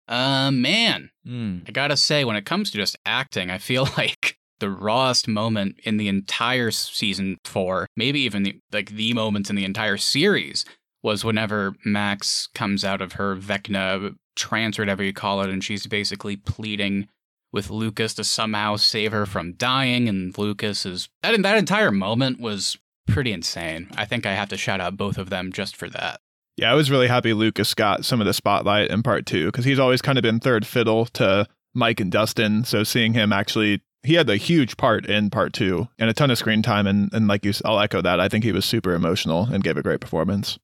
Uh, 0.06 0.50
man, 0.50 1.10
Mm. 1.26 1.68
I 1.68 1.72
gotta 1.72 1.98
say, 1.98 2.25
when 2.25 2.37
it 2.37 2.46
comes 2.46 2.70
to 2.70 2.78
just 2.78 2.96
acting, 3.04 3.50
I 3.50 3.58
feel 3.58 3.87
like 3.98 4.38
the 4.60 4.70
rawest 4.70 5.28
moment 5.28 5.76
in 5.84 5.96
the 5.96 6.08
entire 6.08 6.70
season 6.70 7.38
four, 7.44 7.86
maybe 7.96 8.20
even 8.20 8.42
the, 8.42 8.60
like 8.72 8.90
the 8.90 9.12
moment 9.14 9.50
in 9.50 9.56
the 9.56 9.64
entire 9.64 9.96
series, 9.96 10.64
was 11.02 11.24
whenever 11.24 11.74
Max 11.84 12.48
comes 12.54 12.84
out 12.84 13.00
of 13.00 13.12
her 13.12 13.36
Vecna 13.36 14.14
trance 14.36 14.78
or 14.78 14.82
whatever 14.82 15.02
you 15.02 15.12
call 15.12 15.42
it, 15.42 15.50
and 15.50 15.62
she's 15.62 15.86
basically 15.86 16.36
pleading 16.36 17.08
with 17.52 17.70
Lucas 17.70 18.14
to 18.14 18.24
somehow 18.24 18.76
save 18.76 19.12
her 19.12 19.26
from 19.26 19.54
dying. 19.54 20.08
And 20.08 20.36
Lucas 20.36 20.84
is 20.84 21.08
that 21.22 21.40
that 21.42 21.58
entire 21.58 21.90
moment 21.90 22.40
was 22.40 22.76
pretty 23.06 23.32
insane. 23.32 23.88
I 23.96 24.04
think 24.04 24.26
I 24.26 24.34
have 24.34 24.48
to 24.50 24.56
shout 24.56 24.80
out 24.80 24.96
both 24.96 25.18
of 25.18 25.30
them 25.30 25.52
just 25.52 25.76
for 25.76 25.88
that. 25.90 26.20
Yeah, 26.56 26.72
I 26.72 26.74
was 26.74 26.90
really 26.90 27.06
happy 27.06 27.32
Lucas 27.32 27.72
got 27.74 28.04
some 28.04 28.20
of 28.20 28.26
the 28.26 28.34
spotlight 28.34 28.90
in 28.90 29.02
part 29.02 29.26
two 29.26 29.46
because 29.46 29.64
he's 29.64 29.78
always 29.78 30.02
kind 30.02 30.18
of 30.18 30.22
been 30.22 30.40
third 30.40 30.66
fiddle 30.66 31.06
to 31.06 31.46
Mike 31.72 32.00
and 32.00 32.10
Dustin. 32.10 32.64
So 32.64 32.82
seeing 32.82 33.12
him 33.12 33.32
actually, 33.32 33.80
he 34.02 34.14
had 34.14 34.28
a 34.31 34.37
huge 34.37 34.76
part 34.76 35.07
in 35.07 35.31
part 35.31 35.52
two 35.52 35.88
and 35.99 36.09
a 36.09 36.12
ton 36.14 36.31
of 36.31 36.38
screen 36.38 36.62
time. 36.62 36.87
And, 36.87 37.12
and 37.12 37.26
like 37.28 37.45
you, 37.45 37.50
s- 37.50 37.62
I'll 37.64 37.81
echo 37.81 38.00
that. 38.02 38.21
I 38.21 38.28
think 38.28 38.45
he 38.45 38.52
was 38.52 38.64
super 38.64 38.93
emotional 38.95 39.45
and 39.52 39.62
gave 39.64 39.76
a 39.76 39.83
great 39.83 40.00
performance. 40.00 40.59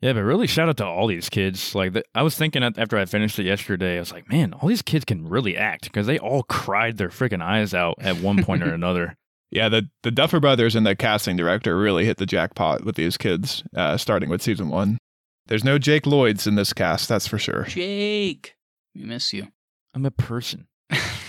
Yeah, 0.00 0.12
but 0.12 0.20
really 0.22 0.46
shout 0.46 0.68
out 0.68 0.76
to 0.76 0.86
all 0.86 1.08
these 1.08 1.28
kids. 1.28 1.74
Like 1.74 1.92
the, 1.92 2.04
I 2.14 2.22
was 2.22 2.36
thinking 2.36 2.62
after 2.62 2.96
I 2.96 3.04
finished 3.04 3.38
it 3.40 3.46
yesterday, 3.46 3.96
I 3.96 3.98
was 3.98 4.12
like, 4.12 4.28
man, 4.28 4.52
all 4.52 4.68
these 4.68 4.82
kids 4.82 5.04
can 5.04 5.28
really 5.28 5.56
act 5.56 5.84
because 5.84 6.06
they 6.06 6.18
all 6.20 6.44
cried 6.44 6.96
their 6.98 7.08
freaking 7.08 7.42
eyes 7.42 7.74
out 7.74 7.96
at 8.00 8.18
one 8.18 8.44
point 8.44 8.62
or 8.62 8.72
another. 8.72 9.16
Yeah, 9.50 9.68
the, 9.68 9.88
the 10.04 10.10
Duffer 10.12 10.38
Brothers 10.40 10.76
and 10.76 10.86
the 10.86 10.94
casting 10.94 11.36
director 11.36 11.76
really 11.76 12.04
hit 12.04 12.18
the 12.18 12.26
jackpot 12.26 12.84
with 12.84 12.94
these 12.96 13.16
kids, 13.16 13.64
uh, 13.74 13.96
starting 13.96 14.28
with 14.28 14.42
season 14.42 14.68
one. 14.68 14.98
There's 15.46 15.64
no 15.64 15.78
Jake 15.78 16.06
Lloyds 16.06 16.46
in 16.46 16.54
this 16.54 16.72
cast, 16.74 17.08
that's 17.08 17.26
for 17.26 17.38
sure. 17.38 17.64
Jake, 17.64 18.54
we 18.94 19.02
miss 19.02 19.32
you. 19.32 19.48
I'm 19.94 20.04
a 20.06 20.10
person. 20.10 20.68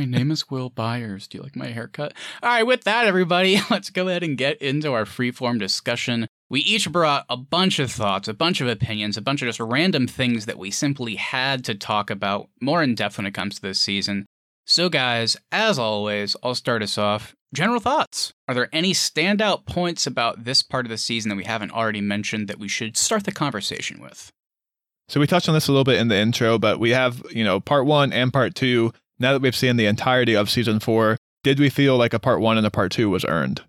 my 0.00 0.06
name 0.06 0.30
is 0.30 0.50
Will 0.50 0.70
Byers. 0.70 1.28
Do 1.28 1.36
you 1.36 1.42
like 1.42 1.56
my 1.56 1.66
haircut? 1.66 2.14
All 2.42 2.48
right, 2.48 2.62
with 2.62 2.84
that, 2.84 3.06
everybody, 3.06 3.60
let's 3.70 3.90
go 3.90 4.08
ahead 4.08 4.22
and 4.22 4.38
get 4.38 4.56
into 4.62 4.94
our 4.94 5.04
freeform 5.04 5.58
discussion. 5.58 6.26
We 6.48 6.60
each 6.60 6.90
brought 6.90 7.26
a 7.28 7.36
bunch 7.36 7.78
of 7.78 7.92
thoughts, 7.92 8.26
a 8.26 8.32
bunch 8.32 8.62
of 8.62 8.68
opinions, 8.68 9.18
a 9.18 9.20
bunch 9.20 9.42
of 9.42 9.48
just 9.48 9.60
random 9.60 10.06
things 10.06 10.46
that 10.46 10.56
we 10.56 10.70
simply 10.70 11.16
had 11.16 11.66
to 11.66 11.74
talk 11.74 12.08
about 12.08 12.48
more 12.62 12.82
in 12.82 12.94
depth 12.94 13.18
when 13.18 13.26
it 13.26 13.34
comes 13.34 13.56
to 13.56 13.60
this 13.60 13.78
season. 13.78 14.24
So, 14.64 14.88
guys, 14.88 15.36
as 15.52 15.78
always, 15.78 16.34
I'll 16.42 16.54
start 16.54 16.82
us 16.82 16.96
off. 16.96 17.34
General 17.52 17.78
thoughts. 17.78 18.32
Are 18.48 18.54
there 18.54 18.70
any 18.72 18.94
standout 18.94 19.66
points 19.66 20.06
about 20.06 20.44
this 20.44 20.62
part 20.62 20.86
of 20.86 20.90
the 20.90 20.96
season 20.96 21.28
that 21.28 21.36
we 21.36 21.44
haven't 21.44 21.72
already 21.72 22.00
mentioned 22.00 22.48
that 22.48 22.58
we 22.58 22.68
should 22.68 22.96
start 22.96 23.24
the 23.24 23.32
conversation 23.32 24.00
with? 24.00 24.32
So 25.10 25.20
we 25.20 25.26
touched 25.26 25.48
on 25.48 25.54
this 25.54 25.68
a 25.68 25.72
little 25.72 25.84
bit 25.84 26.00
in 26.00 26.08
the 26.08 26.16
intro, 26.16 26.58
but 26.58 26.80
we 26.80 26.90
have, 26.90 27.22
you 27.30 27.44
know, 27.44 27.60
part 27.60 27.84
one 27.84 28.14
and 28.14 28.32
part 28.32 28.54
two. 28.54 28.94
Now 29.20 29.32
that 29.34 29.42
we've 29.42 29.54
seen 29.54 29.76
the 29.76 29.86
entirety 29.86 30.34
of 30.34 30.50
season 30.50 30.80
four, 30.80 31.18
did 31.44 31.60
we 31.60 31.68
feel 31.68 31.96
like 31.96 32.14
a 32.14 32.18
part 32.18 32.40
one 32.40 32.56
and 32.56 32.66
a 32.66 32.70
part 32.70 32.90
two 32.90 33.10
was 33.10 33.24
earned? 33.26 33.62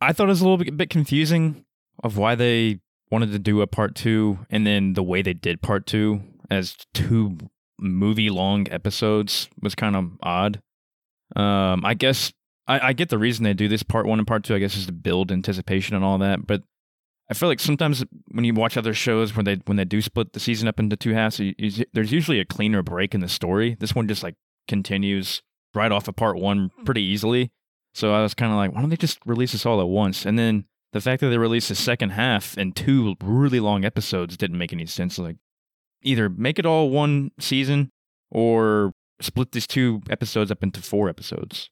I 0.00 0.12
thought 0.12 0.24
it 0.24 0.28
was 0.28 0.40
a 0.40 0.48
little 0.48 0.72
bit, 0.72 0.90
confusing 0.90 1.64
of 2.02 2.16
why 2.16 2.34
they 2.34 2.80
wanted 3.10 3.32
to 3.32 3.38
do 3.38 3.60
a 3.60 3.66
part 3.66 3.94
two 3.94 4.40
and 4.50 4.66
then 4.66 4.94
the 4.94 5.02
way 5.02 5.22
they 5.22 5.32
did 5.32 5.62
part 5.62 5.86
two 5.86 6.22
as 6.50 6.76
two 6.92 7.36
movie 7.78 8.30
long 8.30 8.66
episodes 8.70 9.48
was 9.60 9.74
kind 9.74 9.94
of 9.94 10.10
odd. 10.22 10.60
Um, 11.36 11.84
I 11.84 11.94
guess 11.94 12.32
I, 12.66 12.88
I 12.88 12.92
get 12.92 13.08
the 13.08 13.18
reason 13.18 13.44
they 13.44 13.54
do 13.54 13.68
this 13.68 13.82
part 13.82 14.06
one 14.06 14.18
and 14.18 14.26
part 14.26 14.44
two, 14.44 14.54
I 14.54 14.58
guess, 14.58 14.76
is 14.76 14.86
to 14.86 14.92
build 14.92 15.30
anticipation 15.30 15.94
and 15.94 16.04
all 16.04 16.18
that. 16.18 16.46
But 16.46 16.62
I 17.30 17.34
feel 17.34 17.48
like 17.48 17.60
sometimes 17.60 18.04
when 18.32 18.44
you 18.44 18.54
watch 18.54 18.76
other 18.76 18.94
shows 18.94 19.36
where 19.36 19.44
they 19.44 19.60
when 19.66 19.76
they 19.76 19.84
do 19.84 20.02
split 20.02 20.32
the 20.32 20.40
season 20.40 20.66
up 20.66 20.80
into 20.80 20.96
two 20.96 21.12
halves, 21.12 21.38
you, 21.38 21.54
you, 21.58 21.84
there's 21.92 22.10
usually 22.10 22.40
a 22.40 22.44
cleaner 22.44 22.82
break 22.82 23.14
in 23.14 23.20
the 23.20 23.28
story. 23.28 23.76
This 23.78 23.94
one 23.94 24.08
just 24.08 24.24
like 24.24 24.34
continues 24.70 25.42
right 25.74 25.92
off 25.92 26.08
of 26.08 26.16
part 26.16 26.38
one 26.38 26.70
hmm. 26.74 26.84
pretty 26.84 27.02
easily. 27.02 27.50
So 27.92 28.14
I 28.14 28.22
was 28.22 28.34
kind 28.34 28.52
of 28.52 28.56
like, 28.56 28.72
why 28.72 28.80
don't 28.80 28.88
they 28.88 28.96
just 28.96 29.18
release 29.26 29.52
this 29.52 29.66
all 29.66 29.80
at 29.80 29.88
once? 29.88 30.24
And 30.24 30.38
then 30.38 30.64
the 30.92 31.00
fact 31.00 31.20
that 31.20 31.28
they 31.28 31.38
released 31.38 31.68
the 31.68 31.74
second 31.74 32.10
half 32.10 32.56
in 32.56 32.72
two 32.72 33.16
really 33.22 33.60
long 33.60 33.84
episodes 33.84 34.36
didn't 34.36 34.58
make 34.58 34.72
any 34.72 34.86
sense. 34.86 35.18
Like, 35.18 35.36
either 36.02 36.28
make 36.28 36.58
it 36.58 36.66
all 36.66 36.90
one 36.90 37.32
season 37.38 37.90
or 38.30 38.92
split 39.20 39.52
these 39.52 39.66
two 39.66 40.02
episodes 40.08 40.50
up 40.50 40.62
into 40.62 40.80
four 40.80 41.08
episodes. 41.08 41.68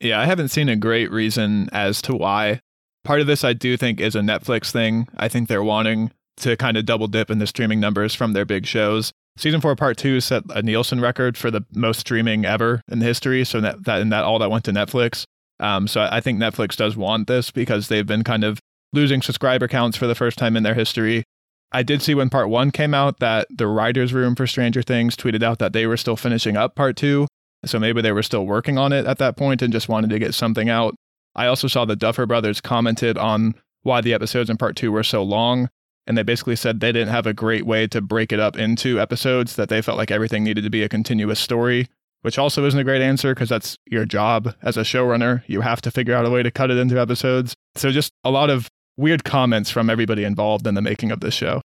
Yeah, 0.00 0.20
I 0.20 0.26
haven't 0.26 0.48
seen 0.48 0.68
a 0.68 0.76
great 0.76 1.10
reason 1.10 1.68
as 1.72 2.02
to 2.02 2.14
why. 2.14 2.60
Part 3.04 3.20
of 3.20 3.26
this, 3.26 3.44
I 3.44 3.52
do 3.52 3.76
think, 3.76 4.00
is 4.00 4.16
a 4.16 4.20
Netflix 4.20 4.72
thing. 4.72 5.06
I 5.16 5.28
think 5.28 5.48
they're 5.48 5.62
wanting 5.62 6.10
to 6.38 6.56
kind 6.56 6.76
of 6.76 6.86
double 6.86 7.06
dip 7.06 7.30
in 7.30 7.38
the 7.38 7.46
streaming 7.46 7.80
numbers 7.80 8.14
from 8.14 8.32
their 8.32 8.44
big 8.44 8.66
shows. 8.66 9.12
Season 9.40 9.60
four, 9.60 9.74
part 9.74 9.96
two 9.96 10.20
set 10.20 10.44
a 10.50 10.62
Nielsen 10.62 11.00
record 11.00 11.36
for 11.36 11.50
the 11.50 11.64
most 11.74 12.00
streaming 12.00 12.44
ever 12.44 12.82
in 12.88 13.00
history. 13.00 13.44
So 13.44 13.60
that, 13.60 13.84
that 13.84 14.00
and 14.00 14.12
that 14.12 14.24
all 14.24 14.38
that 14.38 14.50
went 14.50 14.64
to 14.66 14.72
Netflix. 14.72 15.24
Um, 15.58 15.88
so 15.88 16.08
I 16.10 16.20
think 16.20 16.38
Netflix 16.38 16.76
does 16.76 16.96
want 16.96 17.26
this 17.26 17.50
because 17.50 17.88
they've 17.88 18.06
been 18.06 18.24
kind 18.24 18.44
of 18.44 18.58
losing 18.92 19.22
subscriber 19.22 19.68
counts 19.68 19.96
for 19.96 20.06
the 20.06 20.14
first 20.14 20.38
time 20.38 20.56
in 20.56 20.62
their 20.62 20.74
history. 20.74 21.24
I 21.72 21.82
did 21.82 22.02
see 22.02 22.14
when 22.14 22.30
part 22.30 22.48
one 22.48 22.70
came 22.70 22.94
out 22.94 23.20
that 23.20 23.46
the 23.50 23.66
writers' 23.66 24.12
room 24.12 24.34
for 24.34 24.46
Stranger 24.46 24.82
Things 24.82 25.16
tweeted 25.16 25.42
out 25.42 25.58
that 25.58 25.72
they 25.72 25.86
were 25.86 25.96
still 25.96 26.16
finishing 26.16 26.56
up 26.56 26.74
part 26.74 26.96
two. 26.96 27.26
So 27.64 27.78
maybe 27.78 28.02
they 28.02 28.12
were 28.12 28.22
still 28.22 28.46
working 28.46 28.78
on 28.78 28.92
it 28.92 29.06
at 29.06 29.18
that 29.18 29.36
point 29.36 29.62
and 29.62 29.72
just 29.72 29.88
wanted 29.88 30.10
to 30.10 30.18
get 30.18 30.34
something 30.34 30.68
out 30.68 30.94
I 31.34 31.46
also 31.46 31.68
saw 31.68 31.84
the 31.84 31.96
Duffer 31.96 32.26
Brothers 32.26 32.60
commented 32.60 33.16
on 33.16 33.54
why 33.82 34.00
the 34.00 34.14
episodes 34.14 34.50
in 34.50 34.56
part 34.56 34.76
two 34.76 34.92
were 34.92 35.02
so 35.02 35.22
long. 35.22 35.68
And 36.06 36.16
they 36.16 36.22
basically 36.22 36.56
said 36.56 36.80
they 36.80 36.92
didn't 36.92 37.12
have 37.12 37.26
a 37.26 37.34
great 37.34 37.66
way 37.66 37.86
to 37.88 38.00
break 38.00 38.32
it 38.32 38.40
up 38.40 38.58
into 38.58 39.00
episodes, 39.00 39.56
that 39.56 39.68
they 39.68 39.82
felt 39.82 39.98
like 39.98 40.10
everything 40.10 40.44
needed 40.44 40.64
to 40.64 40.70
be 40.70 40.82
a 40.82 40.88
continuous 40.88 41.38
story, 41.38 41.86
which 42.22 42.38
also 42.38 42.64
isn't 42.64 42.80
a 42.80 42.84
great 42.84 43.02
answer 43.02 43.34
because 43.34 43.48
that's 43.48 43.76
your 43.86 44.04
job 44.04 44.54
as 44.62 44.76
a 44.76 44.82
showrunner. 44.82 45.42
You 45.46 45.60
have 45.60 45.80
to 45.82 45.90
figure 45.90 46.14
out 46.14 46.26
a 46.26 46.30
way 46.30 46.42
to 46.42 46.50
cut 46.50 46.70
it 46.70 46.78
into 46.78 47.00
episodes. 47.00 47.54
So 47.76 47.90
just 47.90 48.12
a 48.24 48.30
lot 48.30 48.50
of 48.50 48.68
weird 48.96 49.24
comments 49.24 49.70
from 49.70 49.88
everybody 49.88 50.24
involved 50.24 50.66
in 50.66 50.74
the 50.74 50.82
making 50.82 51.10
of 51.10 51.20
this 51.20 51.34
show. 51.34 51.62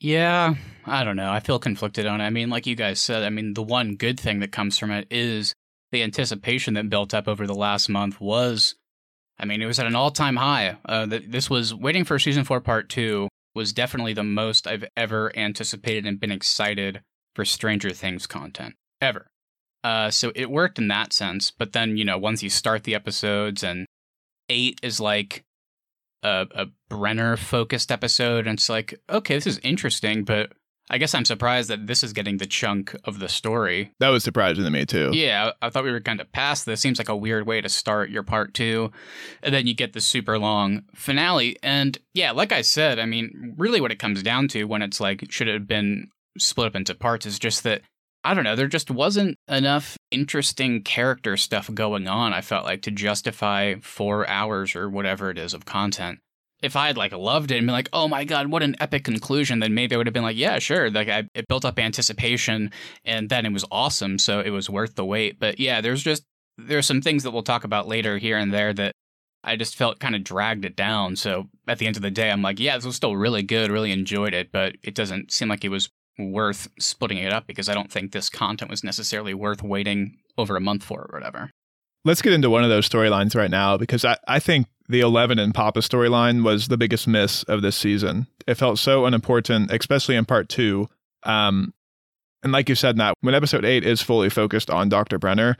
Yeah, 0.00 0.54
I 0.84 1.04
don't 1.04 1.16
know. 1.16 1.30
I 1.30 1.40
feel 1.40 1.58
conflicted 1.58 2.06
on 2.06 2.20
it. 2.20 2.24
I 2.24 2.30
mean, 2.30 2.50
like 2.50 2.66
you 2.66 2.74
guys 2.74 3.00
said, 3.00 3.22
I 3.22 3.30
mean, 3.30 3.54
the 3.54 3.62
one 3.62 3.94
good 3.94 4.18
thing 4.18 4.40
that 4.40 4.50
comes 4.50 4.78
from 4.78 4.90
it 4.90 5.06
is 5.10 5.54
the 5.92 6.02
anticipation 6.02 6.74
that 6.74 6.90
built 6.90 7.14
up 7.14 7.28
over 7.28 7.46
the 7.46 7.54
last 7.54 7.88
month 7.88 8.20
was, 8.20 8.74
I 9.38 9.44
mean, 9.44 9.62
it 9.62 9.66
was 9.66 9.78
at 9.78 9.86
an 9.86 9.94
all 9.94 10.10
time 10.10 10.36
high. 10.36 10.76
Uh, 10.84 11.06
this 11.06 11.48
was 11.48 11.72
waiting 11.72 12.04
for 12.04 12.18
season 12.18 12.42
four, 12.42 12.60
part 12.60 12.88
two, 12.88 13.28
was 13.54 13.72
definitely 13.72 14.14
the 14.14 14.22
most 14.22 14.66
I've 14.66 14.84
ever 14.96 15.36
anticipated 15.36 16.06
and 16.06 16.20
been 16.20 16.32
excited 16.32 17.02
for 17.34 17.44
Stranger 17.44 17.90
Things 17.90 18.26
content 18.26 18.74
ever. 19.00 19.30
Uh, 19.84 20.10
so 20.10 20.32
it 20.34 20.50
worked 20.50 20.78
in 20.78 20.88
that 20.88 21.12
sense. 21.12 21.50
But 21.50 21.72
then, 21.72 21.96
you 21.96 22.04
know, 22.04 22.18
once 22.18 22.42
you 22.42 22.50
start 22.50 22.84
the 22.84 22.94
episodes 22.94 23.62
and 23.64 23.86
eight 24.48 24.78
is 24.82 25.00
like 25.00 25.44
a, 26.22 26.46
a 26.54 26.66
Brenner 26.88 27.36
focused 27.36 27.90
episode, 27.90 28.46
and 28.46 28.58
it's 28.58 28.68
like, 28.68 29.00
okay, 29.10 29.34
this 29.34 29.46
is 29.46 29.58
interesting, 29.58 30.24
but 30.24 30.52
I 30.92 30.98
guess 30.98 31.14
I'm 31.14 31.24
surprised 31.24 31.70
that 31.70 31.86
this 31.86 32.04
is 32.04 32.12
getting 32.12 32.36
the 32.36 32.46
chunk 32.46 32.94
of 33.04 33.18
the 33.18 33.28
story. 33.28 33.92
That 33.98 34.10
was 34.10 34.22
surprising 34.22 34.64
to 34.64 34.70
me 34.70 34.84
too. 34.84 35.10
Yeah, 35.14 35.52
I 35.62 35.70
thought 35.70 35.84
we 35.84 35.90
were 35.90 36.00
kind 36.00 36.20
of 36.20 36.30
past 36.32 36.66
this. 36.66 36.82
Seems 36.82 36.98
like 36.98 37.08
a 37.08 37.16
weird 37.16 37.46
way 37.46 37.62
to 37.62 37.68
start 37.70 38.10
your 38.10 38.22
part 38.22 38.52
two. 38.52 38.92
And 39.42 39.54
then 39.54 39.66
you 39.66 39.72
get 39.72 39.94
the 39.94 40.02
super 40.02 40.38
long 40.38 40.82
finale. 40.94 41.56
And 41.62 41.96
yeah, 42.12 42.32
like 42.32 42.52
I 42.52 42.60
said, 42.60 42.98
I 42.98 43.06
mean, 43.06 43.54
really 43.56 43.80
what 43.80 43.90
it 43.90 43.98
comes 43.98 44.22
down 44.22 44.48
to 44.48 44.64
when 44.64 44.82
it's 44.82 45.00
like, 45.00 45.24
should 45.30 45.48
it 45.48 45.54
have 45.54 45.66
been 45.66 46.08
split 46.38 46.66
up 46.66 46.76
into 46.76 46.94
parts 46.94 47.24
is 47.24 47.38
just 47.38 47.62
that, 47.64 47.80
I 48.22 48.34
don't 48.34 48.44
know, 48.44 48.54
there 48.54 48.68
just 48.68 48.90
wasn't 48.90 49.38
enough 49.48 49.96
interesting 50.10 50.82
character 50.82 51.38
stuff 51.38 51.72
going 51.72 52.06
on, 52.06 52.34
I 52.34 52.42
felt 52.42 52.66
like, 52.66 52.82
to 52.82 52.90
justify 52.90 53.76
four 53.80 54.28
hours 54.28 54.76
or 54.76 54.90
whatever 54.90 55.30
it 55.30 55.38
is 55.38 55.54
of 55.54 55.64
content 55.64 56.18
if 56.62 56.76
I 56.76 56.86
had 56.86 56.96
like 56.96 57.12
loved 57.12 57.50
it 57.50 57.58
and 57.58 57.66
been 57.66 57.74
like, 57.74 57.88
oh 57.92 58.08
my 58.08 58.24
god, 58.24 58.50
what 58.50 58.62
an 58.62 58.76
epic 58.80 59.04
conclusion, 59.04 59.58
then 59.58 59.74
maybe 59.74 59.94
I 59.94 59.98
would 59.98 60.06
have 60.06 60.14
been 60.14 60.22
like, 60.22 60.36
yeah, 60.36 60.58
sure. 60.58 60.90
Like 60.90 61.08
I, 61.08 61.24
it 61.34 61.48
built 61.48 61.64
up 61.64 61.78
anticipation, 61.78 62.70
and 63.04 63.28
then 63.28 63.44
it 63.44 63.52
was 63.52 63.64
awesome, 63.70 64.18
so 64.18 64.40
it 64.40 64.50
was 64.50 64.70
worth 64.70 64.94
the 64.94 65.04
wait. 65.04 65.38
But 65.38 65.58
yeah, 65.58 65.80
there's 65.80 66.02
just 66.02 66.24
there's 66.58 66.86
some 66.86 67.02
things 67.02 67.22
that 67.24 67.32
we'll 67.32 67.42
talk 67.42 67.64
about 67.64 67.88
later 67.88 68.18
here 68.18 68.38
and 68.38 68.52
there 68.52 68.72
that 68.74 68.92
I 69.44 69.56
just 69.56 69.76
felt 69.76 69.98
kind 69.98 70.14
of 70.14 70.22
dragged 70.22 70.64
it 70.64 70.76
down. 70.76 71.16
So 71.16 71.48
at 71.66 71.78
the 71.78 71.86
end 71.86 71.96
of 71.96 72.02
the 72.02 72.10
day, 72.10 72.30
I'm 72.30 72.42
like, 72.42 72.60
yeah, 72.60 72.76
this 72.76 72.86
was 72.86 72.96
still 72.96 73.16
really 73.16 73.42
good, 73.42 73.70
really 73.70 73.90
enjoyed 73.90 74.34
it, 74.34 74.52
but 74.52 74.76
it 74.82 74.94
doesn't 74.94 75.32
seem 75.32 75.48
like 75.48 75.64
it 75.64 75.70
was 75.70 75.90
worth 76.18 76.68
splitting 76.78 77.18
it 77.18 77.32
up 77.32 77.46
because 77.46 77.68
I 77.68 77.74
don't 77.74 77.90
think 77.90 78.12
this 78.12 78.28
content 78.28 78.70
was 78.70 78.84
necessarily 78.84 79.34
worth 79.34 79.62
waiting 79.62 80.18
over 80.38 80.56
a 80.56 80.60
month 80.60 80.84
for 80.84 81.00
or 81.00 81.10
whatever. 81.12 81.50
Let's 82.04 82.22
get 82.22 82.32
into 82.32 82.50
one 82.50 82.64
of 82.64 82.70
those 82.70 82.88
storylines 82.88 83.36
right 83.36 83.50
now 83.50 83.76
because 83.76 84.04
I, 84.04 84.16
I 84.26 84.40
think 84.40 84.66
the 84.88 85.00
Eleven 85.00 85.38
and 85.38 85.54
Papa 85.54 85.80
storyline 85.80 86.44
was 86.44 86.68
the 86.68 86.76
biggest 86.76 87.06
miss 87.06 87.44
of 87.44 87.62
this 87.62 87.76
season. 87.76 88.26
It 88.46 88.54
felt 88.54 88.78
so 88.78 89.06
unimportant, 89.06 89.70
especially 89.70 90.16
in 90.16 90.24
part 90.24 90.48
two. 90.48 90.88
Um, 91.22 91.72
and 92.42 92.52
like 92.52 92.68
you 92.68 92.74
said, 92.74 92.96
Matt, 92.96 93.14
when 93.20 93.34
episode 93.34 93.64
eight 93.64 93.86
is 93.86 94.02
fully 94.02 94.28
focused 94.28 94.68
on 94.68 94.88
Dr. 94.88 95.18
Brenner, 95.18 95.56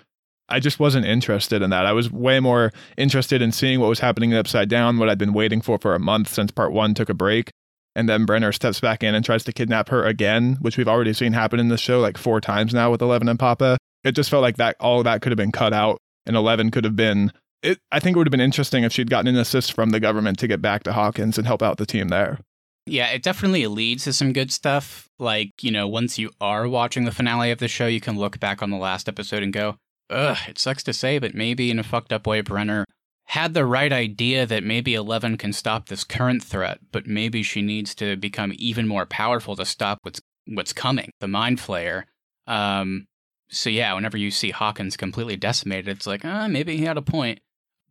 I 0.48 0.58
just 0.58 0.80
wasn't 0.80 1.06
interested 1.06 1.62
in 1.62 1.70
that. 1.70 1.86
I 1.86 1.92
was 1.92 2.10
way 2.10 2.40
more 2.40 2.72
interested 2.98 3.40
in 3.40 3.52
seeing 3.52 3.78
what 3.78 3.88
was 3.88 4.00
happening 4.00 4.34
Upside 4.34 4.68
Down, 4.68 4.98
what 4.98 5.08
I'd 5.08 5.18
been 5.18 5.32
waiting 5.32 5.60
for 5.60 5.78
for 5.78 5.94
a 5.94 6.00
month 6.00 6.28
since 6.28 6.50
part 6.50 6.72
one 6.72 6.92
took 6.94 7.08
a 7.08 7.14
break. 7.14 7.50
And 7.94 8.08
then 8.08 8.24
Brenner 8.24 8.52
steps 8.52 8.80
back 8.80 9.04
in 9.04 9.14
and 9.14 9.24
tries 9.24 9.44
to 9.44 9.52
kidnap 9.52 9.90
her 9.90 10.04
again, 10.04 10.58
which 10.60 10.76
we've 10.76 10.88
already 10.88 11.12
seen 11.12 11.34
happen 11.34 11.60
in 11.60 11.68
the 11.68 11.78
show 11.78 12.00
like 12.00 12.18
four 12.18 12.40
times 12.40 12.74
now 12.74 12.90
with 12.90 13.00
Eleven 13.00 13.28
and 13.28 13.38
Papa. 13.38 13.76
It 14.02 14.12
just 14.12 14.30
felt 14.30 14.42
like 14.42 14.56
that 14.56 14.76
all 14.80 14.98
of 14.98 15.04
that 15.04 15.22
could 15.22 15.30
have 15.30 15.36
been 15.36 15.52
cut 15.52 15.72
out 15.72 16.01
and 16.26 16.36
11 16.36 16.70
could 16.70 16.84
have 16.84 16.96
been 16.96 17.32
it, 17.62 17.78
I 17.92 18.00
think 18.00 18.16
it 18.16 18.18
would 18.18 18.26
have 18.26 18.32
been 18.32 18.40
interesting 18.40 18.82
if 18.82 18.92
she'd 18.92 19.10
gotten 19.10 19.28
an 19.28 19.40
assist 19.40 19.72
from 19.72 19.90
the 19.90 20.00
government 20.00 20.38
to 20.40 20.48
get 20.48 20.60
back 20.60 20.82
to 20.82 20.92
Hawkins 20.92 21.38
and 21.38 21.46
help 21.46 21.62
out 21.62 21.76
the 21.76 21.86
team 21.86 22.08
there. 22.08 22.40
Yeah, 22.86 23.10
it 23.10 23.22
definitely 23.22 23.66
leads 23.68 24.04
to 24.04 24.12
some 24.12 24.32
good 24.32 24.52
stuff. 24.52 25.08
Like, 25.20 25.52
you 25.62 25.70
know, 25.70 25.86
once 25.86 26.18
you 26.18 26.30
are 26.40 26.66
watching 26.66 27.04
the 27.04 27.12
finale 27.12 27.52
of 27.52 27.60
the 27.60 27.68
show, 27.68 27.86
you 27.86 28.00
can 28.00 28.18
look 28.18 28.40
back 28.40 28.60
on 28.60 28.70
the 28.70 28.76
last 28.76 29.08
episode 29.08 29.44
and 29.44 29.52
go, 29.52 29.76
ugh, 30.10 30.38
it 30.48 30.58
sucks 30.58 30.82
to 30.84 30.92
say, 30.92 31.20
but 31.20 31.34
maybe 31.34 31.70
in 31.70 31.78
a 31.78 31.84
fucked 31.84 32.12
up 32.12 32.26
way, 32.26 32.40
Brenner 32.40 32.84
had 33.26 33.54
the 33.54 33.64
right 33.64 33.92
idea 33.92 34.44
that 34.46 34.64
maybe 34.64 34.94
Eleven 34.94 35.38
can 35.38 35.52
stop 35.52 35.88
this 35.88 36.02
current 36.02 36.42
threat, 36.42 36.80
but 36.90 37.06
maybe 37.06 37.44
she 37.44 37.62
needs 37.62 37.94
to 37.94 38.16
become 38.16 38.52
even 38.56 38.88
more 38.88 39.06
powerful 39.06 39.54
to 39.56 39.64
stop 39.64 39.98
what's 40.02 40.20
what's 40.48 40.72
coming, 40.72 41.10
the 41.20 41.28
Mind 41.28 41.58
Flayer. 41.58 42.04
Um, 42.48 43.06
so 43.52 43.70
yeah, 43.70 43.92
whenever 43.94 44.16
you 44.16 44.30
see 44.30 44.50
Hawkins 44.50 44.96
completely 44.96 45.36
decimated, 45.36 45.88
it's 45.88 46.06
like, 46.06 46.24
ah, 46.24 46.48
maybe 46.48 46.76
he 46.76 46.84
had 46.84 46.96
a 46.96 47.02
point. 47.02 47.40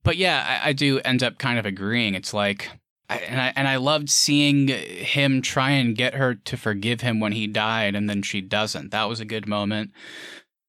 But 0.04 0.18
yeah, 0.18 0.62
I, 0.64 0.70
I, 0.70 0.74
do 0.74 1.00
end 1.02 1.22
up 1.22 1.38
kind 1.38 1.60
of 1.60 1.66
agreeing. 1.66 2.16
It's 2.16 2.34
like, 2.34 2.70
I, 3.08 3.18
and 3.18 3.40
I 3.40 3.54
and 3.56 3.68
I 3.68 3.76
loved 3.76 4.10
seeing 4.10 4.68
him 4.70 5.42
try 5.44 5.72
and 5.72 5.96
get 5.96 6.16
her 6.16 6.34
to 6.34 6.58
forgive 6.58 7.02
him 7.02 7.20
when 7.20 7.34
he 7.34 7.46
died, 7.46 7.96
and 7.96 8.10
then 8.10 8.24
she 8.24 8.42
doesn't. 8.42 8.90
That 8.92 9.08
was 9.08 9.20
a 9.20 9.26
good 9.26 9.48
moment. 9.48 9.92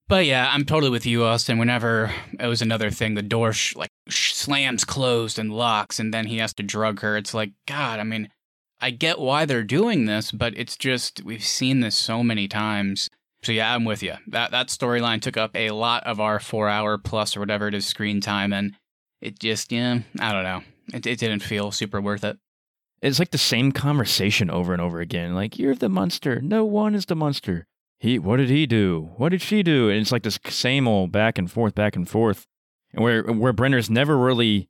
But 0.09 0.27
yeah, 0.27 0.51
I'm 0.53 0.67
totally 0.67 0.91
with 0.91 1.07
you, 1.07 1.25
Austin. 1.25 1.59
Whenever 1.59 2.13
it 2.39 2.47
was 2.47 2.61
another 2.61 2.91
thing, 2.91 3.15
the 3.15 3.23
door 3.23 3.55
sh- 3.55 3.75
like 3.75 3.91
sh- 4.09 4.35
slams 4.35 4.85
closed 4.85 5.39
and 5.39 5.51
locks, 5.51 5.99
and 5.99 6.13
then 6.13 6.27
he 6.27 6.39
has 6.39 6.53
to 6.55 6.63
drug 6.63 7.01
her. 7.01 7.17
It's 7.17 7.33
like, 7.33 7.53
God, 7.67 7.99
I 7.99 8.05
mean, 8.05 8.29
I 8.81 8.91
get 8.91 9.19
why 9.19 9.47
they're 9.47 9.63
doing 9.63 10.05
this, 10.05 10.31
but 10.31 10.53
it's 10.59 10.77
just 10.77 11.23
we've 11.25 11.45
seen 11.45 11.81
this 11.81 11.97
so 11.97 12.23
many 12.23 12.49
times 12.49 13.09
so 13.43 13.53
yeah, 13.53 13.75
I'm 13.75 13.85
with 13.85 14.03
you. 14.03 14.15
That 14.29 14.53
that 14.53 14.69
storyline 14.69 15.21
took 15.21 15.37
up 15.37 15.57
a 15.57 15.71
lot 15.71 16.05
of 16.05 16.21
our 16.21 16.39
four 16.39 16.69
hour 16.69 16.97
plus 16.99 17.37
or 17.37 17.41
whatever 17.41 17.69
it 17.69 17.75
is 17.75 17.87
screen 17.87 18.21
time, 18.21 18.53
and 18.53 18.77
it 19.21 19.39
just 19.39 19.73
yeah, 19.73 20.01
I 20.21 20.33
don't 20.33 20.45
know. 20.45 20.63
It 20.95 21.07
it 21.07 21.19
didn't 21.19 21.43
feel 21.43 21.73
super 21.73 22.01
worth 22.01 22.25
it. 22.25 22.39
It's 23.01 23.19
like 23.19 23.33
the 23.33 23.39
same 23.39 23.73
conversation 23.73 24.49
over 24.49 24.73
and 24.73 24.81
over 24.81 25.01
again. 25.01 25.35
Like 25.35 25.59
you're 25.59 25.75
the 25.75 25.89
monster. 25.89 26.41
No 26.41 26.65
one 26.65 26.95
is 26.95 27.07
the 27.07 27.17
monster. 27.17 27.67
He 27.99 28.19
what 28.19 28.37
did 28.37 28.49
he 28.49 28.67
do? 28.67 29.11
What 29.17 29.31
did 29.31 29.43
she 29.43 29.63
do? 29.65 29.89
And 29.89 30.01
it's 30.01 30.13
like 30.13 30.23
this 30.23 30.39
same 30.49 30.87
old 30.87 31.11
back 31.11 31.37
and 31.37 31.51
forth, 31.51 31.75
back 31.75 31.97
and 31.97 32.09
forth, 32.09 32.47
and 32.93 33.03
where 33.03 33.25
where 33.25 33.53
Brenner's 33.53 33.91
never 33.91 34.17
really 34.17 34.69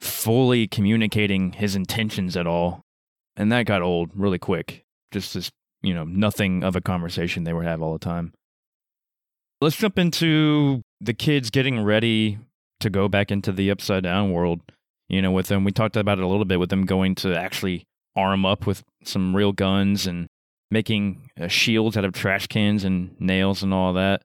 fully 0.00 0.68
communicating 0.68 1.52
his 1.54 1.74
intentions 1.74 2.36
at 2.36 2.46
all, 2.46 2.82
and 3.36 3.50
that 3.50 3.66
got 3.66 3.82
old 3.82 4.12
really 4.14 4.38
quick. 4.38 4.84
Just 5.10 5.34
this 5.34 5.50
you 5.82 5.94
know, 5.94 6.04
nothing 6.04 6.62
of 6.62 6.76
a 6.76 6.80
conversation 6.80 7.44
they 7.44 7.52
would 7.52 7.66
have 7.66 7.82
all 7.82 7.92
the 7.92 7.98
time. 7.98 8.32
Let's 9.60 9.76
jump 9.76 9.98
into 9.98 10.82
the 11.00 11.14
kids 11.14 11.50
getting 11.50 11.82
ready 11.82 12.38
to 12.80 12.90
go 12.90 13.08
back 13.08 13.30
into 13.30 13.52
the 13.52 13.70
upside 13.70 14.04
down 14.04 14.32
world. 14.32 14.60
You 15.08 15.22
know, 15.22 15.32
with 15.32 15.46
them, 15.46 15.64
we 15.64 15.72
talked 15.72 15.96
about 15.96 16.18
it 16.18 16.24
a 16.24 16.28
little 16.28 16.44
bit 16.44 16.60
with 16.60 16.70
them 16.70 16.84
going 16.84 17.14
to 17.16 17.34
actually 17.34 17.84
arm 18.14 18.44
up 18.44 18.66
with 18.66 18.82
some 19.04 19.34
real 19.34 19.52
guns 19.52 20.06
and 20.06 20.28
making 20.70 21.30
uh, 21.40 21.48
shields 21.48 21.96
out 21.96 22.04
of 22.04 22.12
trash 22.12 22.46
cans 22.46 22.84
and 22.84 23.18
nails 23.20 23.62
and 23.62 23.72
all 23.72 23.94
that. 23.94 24.22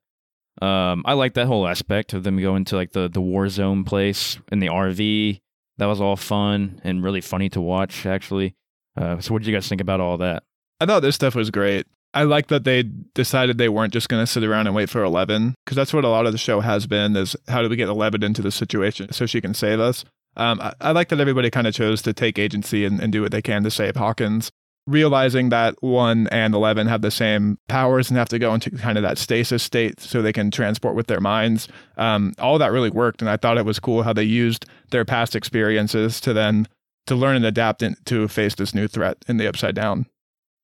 Um, 0.62 1.04
I 1.06 1.14
like 1.14 1.34
that 1.34 1.48
whole 1.48 1.68
aspect 1.68 2.14
of 2.14 2.24
them 2.24 2.40
going 2.40 2.66
to 2.66 2.76
like 2.76 2.92
the 2.92 3.10
the 3.10 3.22
war 3.22 3.50
zone 3.50 3.84
place 3.84 4.38
in 4.52 4.60
the 4.60 4.68
RV. 4.68 5.40
That 5.78 5.86
was 5.88 6.00
all 6.00 6.16
fun 6.16 6.80
and 6.84 7.04
really 7.04 7.22
funny 7.22 7.50
to 7.50 7.62
watch, 7.62 8.06
actually. 8.06 8.54
Uh, 8.96 9.20
so, 9.20 9.34
what 9.34 9.42
did 9.42 9.48
you 9.48 9.56
guys 9.56 9.68
think 9.68 9.82
about 9.82 10.00
all 10.00 10.18
that? 10.18 10.44
I 10.80 10.86
thought 10.86 11.02
this 11.02 11.16
stuff 11.16 11.36
was 11.36 11.50
great. 11.50 11.86
I 12.14 12.24
like 12.24 12.48
that 12.48 12.64
they 12.64 12.84
decided 13.16 13.58
they 13.58 13.70
weren't 13.70 13.94
just 13.94 14.08
going 14.08 14.22
to 14.22 14.28
sit 14.28 14.44
around 14.44 14.68
and 14.68 14.76
wait 14.76 14.90
for 14.90 15.04
Eleven 15.04 15.56
because 15.66 15.76
that's 15.76 15.94
what 15.94 16.06
a 16.06 16.10
lot 16.10 16.28
of 16.28 16.32
the 16.32 16.38
show 16.38 16.60
has 16.60 16.86
been: 16.86 17.16
is 17.16 17.36
how 17.48 17.62
do 17.62 17.70
we 17.70 17.76
get 17.76 17.90
Eleven 17.90 18.24
into 18.24 18.42
the 18.42 18.52
situation 18.52 19.12
so 19.12 19.26
she 19.26 19.42
can 19.42 19.54
save 19.54 19.80
us? 19.80 20.06
Um, 20.36 20.60
I, 20.62 20.74
I, 20.82 20.92
like 20.92 21.10
that 21.10 21.20
everybody 21.20 21.50
kind 21.50 21.68
of 21.68 21.74
chose 21.74 22.02
to 22.04 22.14
take 22.14 22.40
agency 22.40 22.86
and, 22.86 23.00
and 23.00 23.12
do 23.12 23.22
what 23.22 23.32
they 23.32 23.42
can 23.42 23.64
to 23.64 23.72
save 23.72 23.96
Hawkins, 23.96 24.52
realizing 24.88 25.50
that 25.50 25.76
one 25.82 26.28
and 26.28 26.54
Eleven 26.54 26.88
have 26.88 27.02
the 27.02 27.12
same 27.12 27.58
powers 27.68 28.10
and 28.10 28.18
have 28.18 28.30
to 28.30 28.40
go 28.40 28.54
into 28.54 28.72
kind 28.72 28.98
of 28.98 29.04
that 29.04 29.18
stasis 29.18 29.64
state 29.64 30.00
so 30.00 30.22
they 30.22 30.34
can 30.34 30.52
transport 30.52 30.96
with 30.96 31.08
their 31.08 31.22
minds. 31.22 31.68
Um, 31.98 32.34
all 32.38 32.58
that 32.60 32.72
really 32.72 32.90
worked, 32.90 33.22
and 33.22 33.30
I 33.30 33.38
thought 33.38 33.58
it 33.58 33.66
was 33.66 33.80
cool 33.80 34.04
how 34.04 34.14
they 34.14 34.24
used 34.24 34.66
their 34.92 35.06
past 35.06 35.36
experiences 35.36 36.20
to 36.22 36.34
then 36.34 36.68
to 37.06 37.16
learn 37.16 37.36
and 37.36 37.46
adapt 37.46 37.84
to 38.06 38.28
face 38.28 38.56
this 38.56 38.74
new 38.74 38.88
threat 38.88 39.18
in 39.28 39.38
the 39.38 39.48
Upside 39.48 39.76
Down. 39.76 40.06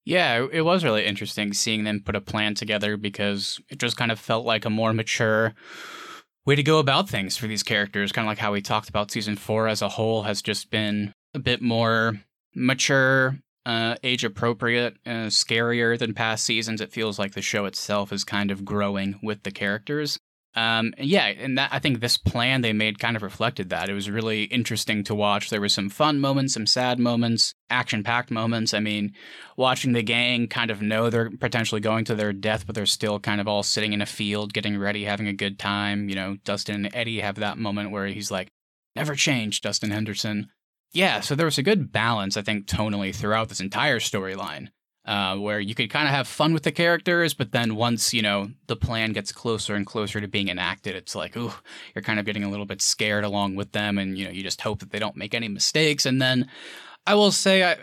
Yeah, 0.10 0.48
it 0.52 0.62
was 0.62 0.84
really 0.84 1.06
interesting 1.06 1.54
seeing 1.54 1.84
them 1.84 2.02
put 2.04 2.16
a 2.16 2.22
plan 2.22 2.56
together 2.56 2.98
because 2.98 3.62
it 3.70 3.78
just 3.78 3.96
kind 3.96 4.12
of 4.12 4.20
felt 4.20 4.44
like 4.44 4.66
a 4.66 4.70
more 4.72 4.92
mature 4.92 5.54
way 6.48 6.56
to 6.56 6.64
go 6.64 6.80
about 6.80 7.08
things 7.08 7.38
for 7.38 7.46
these 7.46 7.62
characters. 7.62 8.12
Kind 8.12 8.26
of 8.26 8.32
like 8.32 8.40
how 8.40 8.52
we 8.52 8.60
talked 8.60 8.90
about 8.90 9.12
season 9.12 9.36
four 9.36 9.68
as 9.68 9.84
a 9.84 9.90
whole 9.90 10.24
has 10.24 10.42
just 10.42 10.72
been 10.72 11.14
a 11.36 11.40
bit 11.40 11.62
more 11.62 12.20
mature, 12.56 13.38
uh, 13.68 13.98
age 14.02 14.24
appropriate, 14.24 14.98
uh, 15.06 15.30
scarier 15.30 15.96
than 15.96 16.16
past 16.16 16.44
seasons. 16.44 16.82
It 16.82 16.92
feels 16.92 17.20
like 17.20 17.36
the 17.36 17.44
show 17.44 17.66
itself 17.66 18.12
is 18.12 18.24
kind 18.24 18.50
of 18.50 18.66
growing 18.66 19.20
with 19.22 19.44
the 19.44 19.52
characters. 19.52 20.18
Um, 20.56 20.94
and 20.98 21.08
yeah, 21.08 21.28
and 21.28 21.58
that 21.58 21.70
I 21.72 21.80
think 21.80 22.00
this 22.00 22.18
plan 22.18 22.62
they 22.62 22.74
made 22.74 23.00
kind 23.00 23.16
of 23.16 23.22
reflected 23.22 23.70
that. 23.70 23.88
It 23.88 23.94
was 23.94 24.10
really 24.10 24.44
interesting 24.44 25.04
to 25.04 25.16
watch. 25.16 25.50
There 25.50 25.62
were 25.62 25.70
some 25.70 25.90
fun 25.90 26.20
moments, 26.20 26.56
some 26.56 26.66
sad 26.66 27.00
moments, 27.00 27.54
action-packed 27.70 28.32
moments. 28.32 28.74
I 28.74 28.80
mean, 28.80 29.14
watching 29.58 29.94
the 29.94 30.02
gang 30.02 30.48
kind 30.48 30.72
of 30.72 30.82
know 30.82 31.10
they're 31.10 31.30
potentially 31.30 31.82
going 31.82 32.06
to 32.06 32.16
their 32.16 32.34
death, 32.34 32.66
but 32.66 32.74
they're 32.76 32.88
still 32.88 33.20
kind 33.20 33.40
of 33.40 33.48
all 33.48 33.62
sitting 33.62 33.94
in 33.94 34.02
a 34.02 34.08
field, 34.08 34.54
getting 34.54 34.78
ready, 34.78 35.04
having 35.04 35.28
a 35.28 35.34
good 35.34 35.60
time. 35.60 36.10
You 36.10 36.16
know, 36.16 36.38
Dustin 36.44 36.86
and 36.86 36.96
Eddie 36.96 37.20
have 37.20 37.36
that 37.36 37.60
moment 37.60 37.92
where 37.92 38.08
he's 38.08 38.32
like, 38.32 38.50
"Never 38.96 39.16
change, 39.16 39.62
Dustin 39.62 39.92
Henderson." 39.92 40.50
Yeah, 40.92 41.20
so 41.20 41.36
there 41.36 41.46
was 41.46 41.60
a 41.60 41.64
good 41.64 41.92
balance, 41.92 42.36
I 42.36 42.42
think, 42.42 42.66
tonally 42.66 43.14
throughout 43.14 43.50
this 43.50 43.60
entire 43.60 44.00
storyline 44.00 44.70
uh, 45.10 45.36
where 45.36 45.60
you 45.60 45.74
could 45.74 45.90
kind 45.90 46.08
of 46.08 46.14
have 46.14 46.28
fun 46.28 46.54
with 46.54 46.62
the 46.62 46.72
characters, 46.72 47.34
but 47.34 47.52
then 47.52 47.76
once 47.76 48.14
you 48.14 48.22
know 48.22 48.52
the 48.68 48.76
plan 48.76 49.12
gets 49.12 49.32
closer 49.32 49.74
and 49.74 49.88
closer 49.88 50.22
to 50.22 50.28
being 50.28 50.50
enacted, 50.50 50.96
it's 50.96 51.16
like, 51.16 51.36
ooh, 51.36 51.52
you're 51.96 52.04
kind 52.04 52.20
of 52.20 52.28
getting 52.28 52.44
a 52.44 52.50
little 52.50 52.68
bit 52.68 52.80
scared 52.80 53.24
along 53.24 53.56
with 53.56 53.72
them, 53.72 53.98
and 53.98 54.20
you 54.20 54.26
know 54.26 54.32
you 54.32 54.44
just 54.44 54.62
hope 54.62 54.80
that 54.82 54.92
they 54.92 55.00
don't 55.00 55.18
make 55.18 55.34
any 55.34 55.48
mistakes. 55.48 56.06
And 56.06 56.22
then 56.22 56.48
I 57.08 57.16
will 57.16 57.32
say, 57.32 57.64
I 57.64 57.78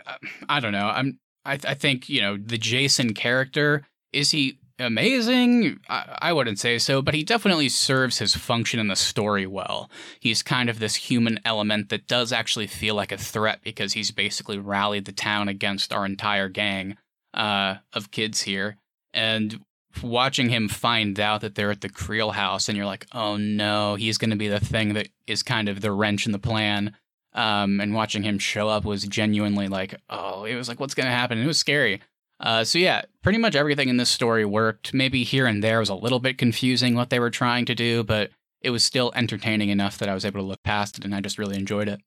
I 0.47 0.61
don't 0.61 0.71
know, 0.71 0.87
I'm 0.87 1.19
I, 1.43 1.59
I 1.67 1.73
think 1.73 2.07
you 2.07 2.21
know 2.21 2.37
the 2.37 2.57
Jason 2.57 3.13
character 3.13 3.85
is 4.13 4.31
he 4.31 4.57
amazing? 4.79 5.81
I, 5.89 6.17
I 6.21 6.33
wouldn't 6.33 6.59
say 6.59 6.77
so, 6.77 7.01
but 7.01 7.13
he 7.13 7.25
definitely 7.25 7.67
serves 7.67 8.19
his 8.19 8.37
function 8.37 8.79
in 8.79 8.87
the 8.87 8.95
story 8.95 9.45
well. 9.45 9.91
He's 10.21 10.43
kind 10.43 10.69
of 10.69 10.79
this 10.79 10.95
human 10.95 11.41
element 11.43 11.89
that 11.89 12.07
does 12.07 12.31
actually 12.31 12.67
feel 12.67 12.95
like 12.95 13.11
a 13.11 13.17
threat 13.17 13.59
because 13.65 13.91
he's 13.91 14.11
basically 14.11 14.57
rallied 14.57 15.03
the 15.03 15.11
town 15.11 15.49
against 15.49 15.91
our 15.91 16.05
entire 16.05 16.47
gang 16.47 16.95
uh, 17.37 17.75
of 17.93 18.11
kids 18.11 18.41
here, 18.41 18.75
and 19.13 19.63
watching 20.03 20.49
him 20.49 20.67
find 20.67 21.19
out 21.19 21.41
that 21.41 21.55
they're 21.55 21.71
at 21.71 21.81
the 21.81 21.89
Creel 21.89 22.31
house, 22.31 22.67
and 22.67 22.77
you're 22.77 22.85
like, 22.85 23.05
oh 23.13 23.37
no, 23.37 23.95
he's 23.95 24.17
going 24.17 24.31
to 24.31 24.35
be 24.35 24.49
the 24.49 24.59
thing 24.59 24.93
that 24.95 25.07
is 25.25 25.43
kind 25.43 25.69
of 25.69 25.81
the 25.81 25.91
wrench 25.91 26.25
in 26.25 26.33
the 26.33 26.39
plan. 26.39 26.95
Um, 27.33 27.79
and 27.79 27.93
watching 27.93 28.23
him 28.23 28.39
show 28.39 28.67
up 28.67 28.83
was 28.83 29.03
genuinely 29.03 29.67
like, 29.67 29.95
oh, 30.09 30.45
it 30.45 30.55
was 30.55 30.67
like, 30.67 30.79
what's 30.79 30.95
going 30.95 31.05
to 31.05 31.11
happen? 31.11 31.37
it 31.37 31.45
was 31.45 31.59
scary. 31.59 32.01
Uh, 32.39 32.63
so 32.63 32.79
yeah, 32.79 33.03
pretty 33.21 33.37
much 33.37 33.55
everything 33.55 33.89
in 33.89 33.97
this 33.97 34.09
story 34.09 34.43
worked. 34.43 34.93
Maybe 34.93 35.23
here 35.23 35.45
and 35.45 35.63
there 35.63 35.79
was 35.79 35.89
a 35.89 35.95
little 35.95 36.19
bit 36.19 36.37
confusing 36.37 36.95
what 36.95 37.09
they 37.09 37.19
were 37.19 37.29
trying 37.29 37.65
to 37.65 37.75
do, 37.75 38.03
but 38.03 38.31
it 38.61 38.71
was 38.71 38.83
still 38.83 39.11
entertaining 39.15 39.69
enough 39.69 39.97
that 39.99 40.09
I 40.09 40.13
was 40.13 40.25
able 40.25 40.41
to 40.41 40.47
look 40.47 40.63
past 40.63 40.97
it, 40.97 41.05
and 41.05 41.13
I 41.13 41.21
just 41.21 41.37
really 41.37 41.57
enjoyed 41.57 41.87
it. 41.87 42.01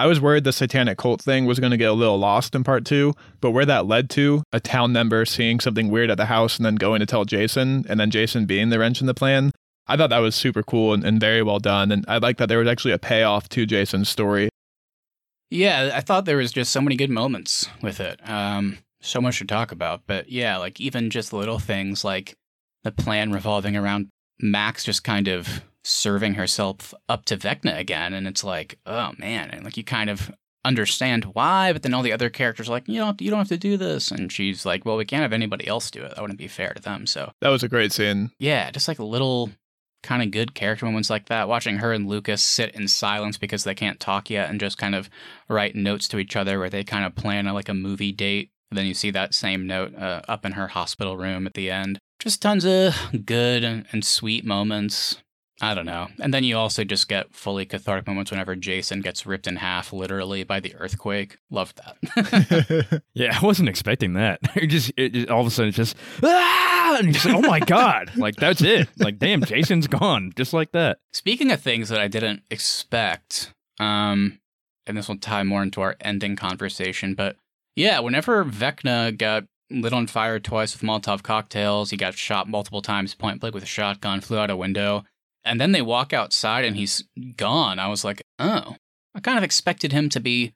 I 0.00 0.06
was 0.06 0.18
worried 0.18 0.44
the 0.44 0.52
satanic 0.54 0.96
cult 0.96 1.20
thing 1.20 1.44
was 1.44 1.60
going 1.60 1.72
to 1.72 1.76
get 1.76 1.90
a 1.90 1.92
little 1.92 2.16
lost 2.16 2.54
in 2.54 2.64
part 2.64 2.86
two, 2.86 3.12
but 3.42 3.50
where 3.50 3.66
that 3.66 3.84
led 3.84 4.08
to, 4.10 4.42
a 4.50 4.58
town 4.58 4.94
member 4.94 5.26
seeing 5.26 5.60
something 5.60 5.90
weird 5.90 6.10
at 6.10 6.16
the 6.16 6.24
house 6.24 6.56
and 6.56 6.64
then 6.64 6.76
going 6.76 7.00
to 7.00 7.06
tell 7.06 7.26
Jason, 7.26 7.84
and 7.86 8.00
then 8.00 8.10
Jason 8.10 8.46
being 8.46 8.70
the 8.70 8.78
wrench 8.78 9.02
in 9.02 9.06
the 9.06 9.12
plan, 9.12 9.50
I 9.86 9.98
thought 9.98 10.08
that 10.08 10.20
was 10.20 10.34
super 10.34 10.62
cool 10.62 10.94
and, 10.94 11.04
and 11.04 11.20
very 11.20 11.42
well 11.42 11.58
done. 11.58 11.92
And 11.92 12.06
I 12.08 12.16
like 12.16 12.38
that 12.38 12.48
there 12.48 12.60
was 12.60 12.66
actually 12.66 12.94
a 12.94 12.98
payoff 12.98 13.50
to 13.50 13.66
Jason's 13.66 14.08
story. 14.08 14.48
Yeah, 15.50 15.90
I 15.92 16.00
thought 16.00 16.24
there 16.24 16.38
was 16.38 16.50
just 16.50 16.72
so 16.72 16.80
many 16.80 16.96
good 16.96 17.10
moments 17.10 17.68
with 17.82 18.00
it. 18.00 18.26
Um, 18.26 18.78
so 19.02 19.20
much 19.20 19.40
to 19.40 19.44
talk 19.44 19.70
about. 19.70 20.04
But 20.06 20.30
yeah, 20.30 20.56
like 20.56 20.80
even 20.80 21.10
just 21.10 21.34
little 21.34 21.58
things 21.58 22.04
like 22.04 22.32
the 22.84 22.90
plan 22.90 23.32
revolving 23.32 23.76
around 23.76 24.08
Max 24.40 24.82
just 24.82 25.04
kind 25.04 25.28
of 25.28 25.62
serving 25.84 26.34
herself 26.34 26.94
up 27.08 27.24
to 27.26 27.36
Vecna 27.36 27.78
again. 27.78 28.12
And 28.12 28.26
it's 28.26 28.44
like, 28.44 28.78
oh 28.86 29.12
man. 29.18 29.50
And 29.50 29.64
like 29.64 29.76
you 29.76 29.84
kind 29.84 30.10
of 30.10 30.30
understand 30.64 31.24
why, 31.32 31.72
but 31.72 31.82
then 31.82 31.94
all 31.94 32.02
the 32.02 32.12
other 32.12 32.28
characters 32.28 32.68
are 32.68 32.72
like, 32.72 32.86
you 32.86 33.00
don't, 33.00 33.20
you 33.20 33.30
don't 33.30 33.38
have 33.38 33.48
to 33.48 33.56
do 33.56 33.76
this. 33.76 34.10
And 34.10 34.30
she's 34.30 34.66
like, 34.66 34.84
well, 34.84 34.96
we 34.96 35.04
can't 35.04 35.22
have 35.22 35.32
anybody 35.32 35.66
else 35.66 35.90
do 35.90 36.02
it. 36.02 36.14
That 36.14 36.20
wouldn't 36.20 36.38
be 36.38 36.48
fair 36.48 36.74
to 36.74 36.82
them. 36.82 37.06
So 37.06 37.32
that 37.40 37.48
was 37.48 37.62
a 37.62 37.68
great 37.68 37.92
scene. 37.92 38.30
Yeah, 38.38 38.70
just 38.70 38.88
like 38.88 38.98
little 38.98 39.50
kind 40.02 40.22
of 40.22 40.30
good 40.30 40.54
character 40.54 40.86
moments 40.86 41.10
like 41.10 41.26
that. 41.26 41.48
Watching 41.48 41.78
her 41.78 41.92
and 41.92 42.08
Lucas 42.08 42.42
sit 42.42 42.74
in 42.74 42.88
silence 42.88 43.38
because 43.38 43.64
they 43.64 43.74
can't 43.74 44.00
talk 44.00 44.30
yet 44.30 44.50
and 44.50 44.60
just 44.60 44.78
kind 44.78 44.94
of 44.94 45.08
write 45.48 45.74
notes 45.74 46.08
to 46.08 46.18
each 46.18 46.36
other 46.36 46.58
where 46.58 46.70
they 46.70 46.84
kind 46.84 47.04
of 47.04 47.14
plan 47.14 47.46
a, 47.46 47.54
like 47.54 47.68
a 47.68 47.74
movie 47.74 48.12
date. 48.12 48.50
And 48.70 48.78
then 48.78 48.86
you 48.86 48.94
see 48.94 49.10
that 49.10 49.34
same 49.34 49.66
note 49.66 49.94
uh, 49.96 50.22
up 50.28 50.44
in 50.44 50.52
her 50.52 50.68
hospital 50.68 51.16
room 51.16 51.46
at 51.46 51.54
the 51.54 51.70
end. 51.70 51.98
Just 52.18 52.42
tons 52.42 52.64
of 52.64 52.94
good 53.24 53.64
and, 53.64 53.86
and 53.92 54.04
sweet 54.04 54.44
moments. 54.44 55.22
I 55.62 55.74
don't 55.74 55.84
know. 55.84 56.08
And 56.20 56.32
then 56.32 56.42
you 56.42 56.56
also 56.56 56.84
just 56.84 57.06
get 57.06 57.34
fully 57.34 57.66
cathartic 57.66 58.06
moments 58.06 58.30
whenever 58.30 58.56
Jason 58.56 59.02
gets 59.02 59.26
ripped 59.26 59.46
in 59.46 59.56
half, 59.56 59.92
literally 59.92 60.42
by 60.42 60.58
the 60.58 60.74
earthquake. 60.76 61.36
Loved 61.50 61.78
that. 61.84 63.02
yeah, 63.14 63.38
I 63.40 63.44
wasn't 63.44 63.68
expecting 63.68 64.14
that. 64.14 64.40
It 64.60 64.66
just, 64.66 64.92
it 64.96 65.12
just 65.12 65.30
all 65.30 65.40
of 65.40 65.46
a 65.46 65.50
sudden, 65.50 65.68
it's 65.68 65.76
just 65.76 65.96
ah, 66.22 66.98
and 66.98 67.14
just 67.14 67.26
oh 67.26 67.40
my 67.40 67.60
god, 67.60 68.10
like 68.16 68.36
that's 68.36 68.60
it. 68.60 68.88
Like 68.98 69.18
damn, 69.18 69.42
Jason's 69.42 69.86
gone, 69.86 70.32
just 70.36 70.52
like 70.52 70.72
that. 70.72 70.98
Speaking 71.12 71.50
of 71.50 71.60
things 71.60 71.88
that 71.88 72.00
I 72.00 72.08
didn't 72.08 72.42
expect, 72.50 73.54
um, 73.78 74.38
and 74.86 74.98
this 74.98 75.08
will 75.08 75.16
tie 75.16 75.44
more 75.44 75.62
into 75.62 75.80
our 75.80 75.96
ending 76.00 76.36
conversation, 76.36 77.14
but 77.14 77.36
yeah, 77.74 78.00
whenever 78.00 78.44
Vecna 78.44 79.16
got 79.16 79.44
lit 79.70 79.92
on 79.92 80.06
fire 80.06 80.38
twice 80.40 80.74
with 80.74 80.86
Molotov 80.86 81.22
cocktails, 81.22 81.90
he 81.90 81.96
got 81.96 82.14
shot 82.14 82.48
multiple 82.48 82.82
times 82.82 83.14
point 83.14 83.40
blank 83.40 83.54
with 83.54 83.62
a 83.62 83.66
shotgun, 83.66 84.20
flew 84.20 84.38
out 84.38 84.50
a 84.50 84.56
window 84.56 85.04
and 85.44 85.60
then 85.60 85.72
they 85.72 85.82
walk 85.82 86.12
outside 86.12 86.64
and 86.64 86.76
he's 86.76 87.04
gone. 87.36 87.78
I 87.78 87.88
was 87.88 88.04
like, 88.04 88.22
oh, 88.38 88.76
I 89.14 89.20
kind 89.20 89.38
of 89.38 89.44
expected 89.44 89.92
him 89.92 90.08
to 90.10 90.20
be 90.20 90.54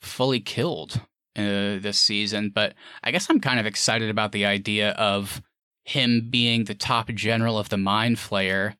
fully 0.00 0.40
killed 0.40 1.00
uh, 1.36 1.78
this 1.78 1.98
season, 1.98 2.50
but 2.54 2.74
I 3.02 3.10
guess 3.10 3.28
I'm 3.28 3.40
kind 3.40 3.60
of 3.60 3.66
excited 3.66 4.10
about 4.10 4.32
the 4.32 4.44
idea 4.44 4.90
of 4.92 5.42
him 5.84 6.28
being 6.30 6.64
the 6.64 6.74
top 6.74 7.08
general 7.08 7.58
of 7.58 7.68
the 7.68 7.76
Mind 7.76 8.16
Flayer. 8.16 8.76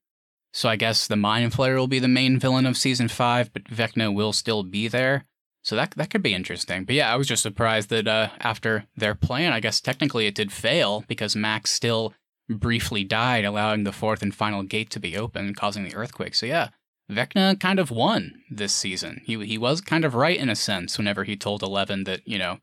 So 0.53 0.69
I 0.69 0.77
guess 0.77 1.07
the 1.07 1.17
Mind 1.17 1.53
Flayer 1.53 1.77
will 1.77 1.89
be 1.89 1.99
the 1.99 2.09
main 2.09 2.39
villain 2.39 2.67
of 2.67 2.77
season 2.77 3.09
five, 3.09 3.53
but 3.53 3.65
Vecna 3.65 4.15
will 4.15 4.33
still 4.33 4.63
be 4.63 4.89
there. 4.89 5.25
So 5.65 5.77
that 5.77 5.93
that 5.93 6.11
could 6.11 6.23
be 6.23 6.35
interesting. 6.35 6.85
But 6.85 6.97
yeah, 6.97 7.13
I 7.13 7.17
was 7.17 7.29
just 7.29 7.43
surprised 7.43 7.89
that 7.91 8.09
uh, 8.09 8.31
after 8.41 8.87
their 8.97 9.15
plan, 9.15 9.53
I 9.53 9.61
guess 9.61 9.81
technically 9.81 10.27
it 10.27 10.35
did 10.35 10.53
fail 10.53 11.05
because 11.07 11.37
Max 11.37 11.71
still 11.71 12.15
briefly 12.49 13.05
died, 13.05 13.45
allowing 13.45 13.85
the 13.85 13.93
fourth 13.93 14.23
and 14.23 14.35
final 14.35 14.63
gate 14.63 14.91
to 14.91 15.01
be 15.01 15.17
open, 15.17 15.55
causing 15.55 15.85
the 15.85 15.95
earthquake. 15.95 16.35
So 16.35 16.47
yeah, 16.47 16.69
Vecna 17.11 17.59
kind 17.59 17.79
of 17.79 17.91
won 17.91 18.33
this 18.51 18.73
season. 18.73 19.21
He 19.25 19.45
he 19.45 19.59
was 19.59 19.81
kind 19.81 20.05
of 20.05 20.15
right 20.15 20.39
in 20.39 20.49
a 20.49 20.57
sense 20.57 20.99
whenever 20.99 21.25
he 21.25 21.37
told 21.37 21.63
Eleven 21.63 22.05
that 22.05 22.27
you 22.27 22.39
know, 22.39 22.59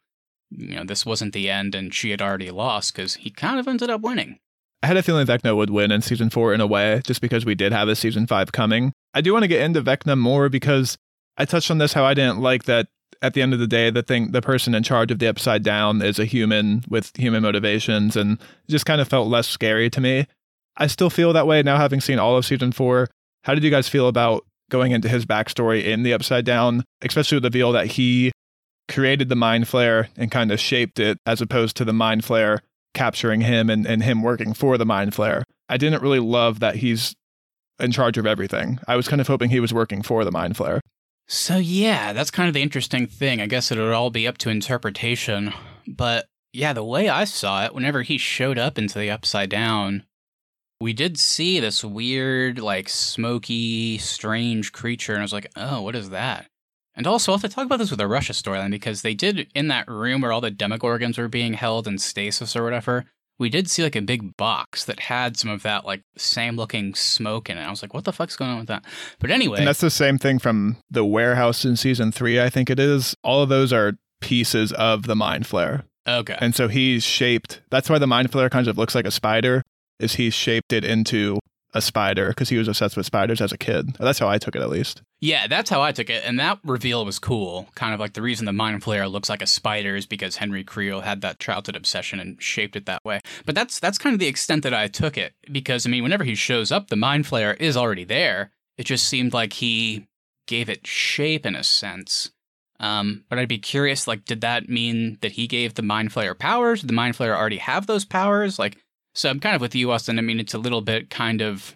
you 0.49 0.75
know 0.75 0.83
this 0.83 1.05
wasn't 1.05 1.33
the 1.33 1.49
end 1.49 1.75
and 1.75 1.93
she 1.93 2.11
had 2.11 2.21
already 2.21 2.51
lost 2.51 2.93
because 2.93 3.15
he 3.15 3.29
kind 3.29 3.59
of 3.59 3.67
ended 3.67 3.89
up 3.89 4.01
winning. 4.01 4.39
I 4.81 4.87
had 4.87 4.97
a 4.97 5.03
feeling 5.03 5.27
Vecna 5.27 5.55
would 5.55 5.69
win 5.69 5.91
in 5.91 6.01
season 6.01 6.29
four 6.29 6.53
in 6.53 6.61
a 6.61 6.67
way, 6.67 7.01
just 7.05 7.21
because 7.21 7.45
we 7.45 7.53
did 7.53 7.73
have 7.73 7.89
a 7.89 7.95
season 7.95 8.27
five 8.27 8.53
coming. 8.53 8.93
I 9.13 9.21
do 9.21 9.33
want 9.33 9.43
to 9.43 9.49
get 9.49 9.61
into 9.61 9.81
Vecna 9.81 10.17
more 10.17 10.47
because 10.47 10.97
I 11.37 11.45
touched 11.45 11.69
on 11.69 11.79
this 11.79 11.93
how 11.93 12.05
I 12.05 12.13
didn't 12.13 12.39
like 12.39 12.63
that 12.63 12.87
at 13.21 13.34
the 13.34 13.41
end 13.41 13.53
of 13.53 13.60
the 13.60 13.67
day, 13.67 13.89
the 13.89 14.03
thing, 14.03 14.32
the 14.32 14.41
person 14.41 14.73
in 14.73 14.84
charge 14.84 15.12
of 15.12 15.19
the 15.19 15.27
Upside 15.27 15.63
Down 15.63 16.01
is 16.01 16.19
a 16.19 16.25
human 16.25 16.84
with 16.89 17.15
human 17.17 17.43
motivations, 17.43 18.15
and 18.15 18.39
just 18.69 18.86
kind 18.86 19.01
of 19.01 19.08
felt 19.08 19.27
less 19.27 19.47
scary 19.47 19.89
to 19.89 20.01
me. 20.01 20.25
I 20.77 20.88
still 20.88 21.10
feel 21.10 21.34
that 21.34 21.47
way 21.47 21.62
now, 21.62 21.77
having 21.77 21.99
seen 21.99 22.19
all 22.19 22.38
of 22.38 22.45
season 22.45 22.71
four. 22.71 23.08
How 23.43 23.53
did 23.53 23.63
you 23.63 23.69
guys 23.71 23.89
feel 23.89 24.08
about 24.08 24.45
going 24.69 24.91
into 24.91 25.10
his 25.10 25.25
backstory 25.25 25.84
in 25.84 26.03
the 26.03 26.13
Upside 26.13 26.45
Down, 26.45 26.84
especially 27.01 27.36
with 27.38 27.43
the 27.43 27.49
reveal 27.49 27.71
that 27.73 27.88
he 27.88 28.32
created 28.88 29.29
the 29.29 29.36
Mind 29.36 29.65
Flayer 29.65 30.08
and 30.15 30.32
kind 30.32 30.51
of 30.51 30.60
shaped 30.60 30.99
it, 30.99 31.17
as 31.25 31.41
opposed 31.41 31.75
to 31.77 31.86
the 31.86 31.93
Mind 31.93 32.23
Flayer 32.23 32.60
capturing 32.93 33.41
him 33.41 33.69
and, 33.69 33.86
and 33.86 34.03
him 34.03 34.23
working 34.23 34.53
for 34.53 34.77
the 34.77 34.86
Mind 34.86 35.12
Flayer? 35.12 35.43
I 35.67 35.77
didn't 35.77 36.01
really 36.01 36.19
love 36.19 36.60
that 36.62 36.77
he's 36.77 37.15
in 37.79 37.91
charge 37.91 38.17
of 38.17 38.25
everything. 38.25 38.79
I 38.88 38.95
was 38.95 39.08
kind 39.08 39.21
of 39.21 39.27
hoping 39.27 39.49
he 39.49 39.60
was 39.60 39.73
working 39.73 40.01
for 40.01 40.23
the 40.23 40.32
Mind 40.32 40.55
Flayer. 40.55 40.79
So 41.31 41.57
yeah, 41.57 42.11
that's 42.11 42.31
kind 42.31 42.47
of 42.47 42.55
the 42.55 42.63
interesting 42.63 43.05
thing. 43.05 43.39
I 43.39 43.45
guess 43.45 43.71
it 43.71 43.77
would 43.77 43.93
all 43.93 44.09
be 44.09 44.27
up 44.27 44.39
to 44.39 44.49
interpretation. 44.49 45.53
But 45.87 46.25
yeah, 46.53 46.73
the 46.73 46.83
way 46.83 47.07
I 47.07 47.25
saw 47.25 47.65
it, 47.65 47.75
whenever 47.75 48.01
he 48.01 48.17
showed 48.17 48.57
up 48.57 48.79
into 48.79 48.97
the 48.97 49.11
upside 49.11 49.51
down, 49.51 50.05
we 50.81 50.91
did 50.91 51.19
see 51.19 51.59
this 51.59 51.83
weird, 51.83 52.57
like 52.57 52.89
smoky, 52.89 53.99
strange 53.99 54.71
creature, 54.71 55.13
and 55.13 55.21
I 55.21 55.23
was 55.23 55.33
like, 55.33 55.51
oh, 55.55 55.83
what 55.83 55.95
is 55.95 56.09
that? 56.09 56.47
And 56.95 57.05
also, 57.05 57.31
I'll 57.31 57.37
have 57.37 57.47
to 57.47 57.55
talk 57.55 57.65
about 57.65 57.77
this 57.77 57.91
with 57.91 57.99
the 57.99 58.07
Russia 58.07 58.33
storyline 58.33 58.71
because 58.71 59.03
they 59.03 59.13
did 59.13 59.51
in 59.53 59.67
that 59.67 59.87
room 59.87 60.21
where 60.21 60.31
all 60.31 60.41
the 60.41 60.49
demogorgons 60.49 61.19
were 61.19 61.27
being 61.27 61.53
held 61.53 61.87
in 61.87 61.99
stasis 61.99 62.55
or 62.55 62.63
whatever 62.63 63.05
we 63.39 63.49
did 63.49 63.69
see 63.69 63.82
like 63.82 63.95
a 63.95 64.02
big 64.02 64.36
box 64.38 64.86
that 64.86 64.99
had 64.99 65.38
some 65.38 65.49
of 65.49 65.63
that 65.63 65.86
like 65.86 66.04
same 66.17 66.58
looking 66.58 66.93
smoke 66.93 67.49
in 67.49 67.58
it. 67.58 67.62
I 67.62 67.69
was 67.69 67.82
like, 67.82 67.93
what 67.93 68.04
the 68.04 68.13
fuck's 68.13 68.36
going 68.36 68.52
on 68.52 68.60
with 68.60 68.67
that? 68.67 68.86
But 69.19 69.32
anyway. 69.32 69.60
And 69.60 69.67
that's 69.67 69.82
the 69.82 69.89
same 69.89 70.17
thing 70.17 70.38
from 70.38 70.78
the 70.91 71.06
warehouse 71.06 71.65
in 71.65 71.78
season 71.78 72.12
three, 72.12 72.39
I 72.39 72.49
think 72.49 72.69
it 72.69 72.80
is. 72.80 73.15
All 73.23 73.41
of 73.41 73.49
those 73.49 73.73
are 73.73 73.93
pieces 74.19 74.73
of 74.73 75.04
the 75.04 75.15
mind 75.15 75.45
flayer. 75.45 75.84
Okay. 76.08 76.38
And 76.39 76.54
so 76.54 76.67
he's 76.67 77.04
shaped 77.04 77.62
that's 77.69 77.89
why 77.89 77.97
the 77.97 78.08
mind 78.08 78.32
flayer 78.32 78.52
kind 78.52 78.67
of 78.67 78.78
looks 78.78 78.93
like 78.93 79.06
a 79.06 79.12
spider, 79.12 79.63
is 79.99 80.15
he's 80.15 80.34
shaped 80.34 80.73
it 80.73 80.84
into 80.84 81.39
a 81.73 81.82
spider 81.82 82.29
because 82.29 82.49
he 82.49 82.58
was 82.58 82.67
obsessed 82.67 82.97
with 82.97 83.05
spiders 83.05 83.41
as 83.41 83.51
a 83.51 83.58
kid. 83.58 83.95
That's 83.99 84.19
how 84.19 84.27
I 84.27 84.38
took 84.38 84.55
it, 84.55 84.62
at 84.62 84.69
least. 84.69 85.01
Yeah, 85.21 85.47
that's 85.47 85.69
how 85.69 85.82
I 85.82 85.91
took 85.91 86.10
it. 86.10 86.23
And 86.25 86.39
that 86.39 86.60
reveal 86.63 87.05
was 87.05 87.19
cool. 87.19 87.67
Kind 87.75 87.93
of 87.93 87.99
like 87.99 88.13
the 88.13 88.21
reason 88.21 88.45
the 88.45 88.53
Mind 88.53 88.82
Flayer 88.82 89.10
looks 89.12 89.29
like 89.29 89.41
a 89.41 89.47
spider 89.47 89.95
is 89.95 90.05
because 90.05 90.38
Henry 90.38 90.63
Creel 90.63 91.01
had 91.01 91.21
that 91.21 91.39
childhood 91.39 91.75
obsession 91.75 92.19
and 92.19 92.41
shaped 92.41 92.75
it 92.75 92.86
that 92.86 93.03
way. 93.05 93.19
But 93.45 93.55
that's 93.55 93.79
that's 93.79 93.97
kind 93.97 94.13
of 94.13 94.19
the 94.19 94.27
extent 94.27 94.63
that 94.63 94.73
I 94.73 94.88
took 94.88 95.17
it. 95.17 95.34
Because 95.51 95.86
I 95.86 95.89
mean, 95.89 96.03
whenever 96.03 96.23
he 96.23 96.36
shows 96.36 96.71
up, 96.71 96.88
the 96.88 96.95
Mind 96.95 97.25
Flayer 97.25 97.55
is 97.60 97.77
already 97.77 98.03
there. 98.03 98.51
It 98.77 98.86
just 98.86 99.08
seemed 99.08 99.34
like 99.34 99.53
he 99.53 100.08
gave 100.47 100.69
it 100.69 100.88
shape 100.88 101.45
in 101.45 101.55
a 101.55 101.63
sense. 101.63 102.32
Um, 102.79 103.25
but 103.29 103.38
I'd 103.38 103.49
be 103.49 103.58
curious, 103.58 104.08
like, 104.08 104.23
did 104.23 104.39
that 104.41 104.69
mean 104.69 105.17
that 105.21 105.34
he 105.34 105.47
gave 105.47 105.73
the 105.73 105.82
Mind 105.82 106.12
Flayer 106.12 106.38
powers? 106.38 106.79
Did 106.79 106.89
the 106.89 106.93
Mind 106.93 107.15
Flayer 107.15 107.36
already 107.36 107.58
have 107.58 107.88
those 107.88 108.05
powers? 108.05 108.58
Like, 108.58 108.77
so 109.13 109.30
I'm 109.30 109.39
kind 109.39 109.56
of 109.56 109.62
with 109.62 109.76
you, 109.76 109.91
Austin. 109.91 110.19
I 110.19 110.22
mean, 110.22 110.39
it's 110.39 110.54
a 110.54 110.60
little 110.60 110.82
bit 110.82 111.10
kind 111.10 111.41
of 111.41 111.76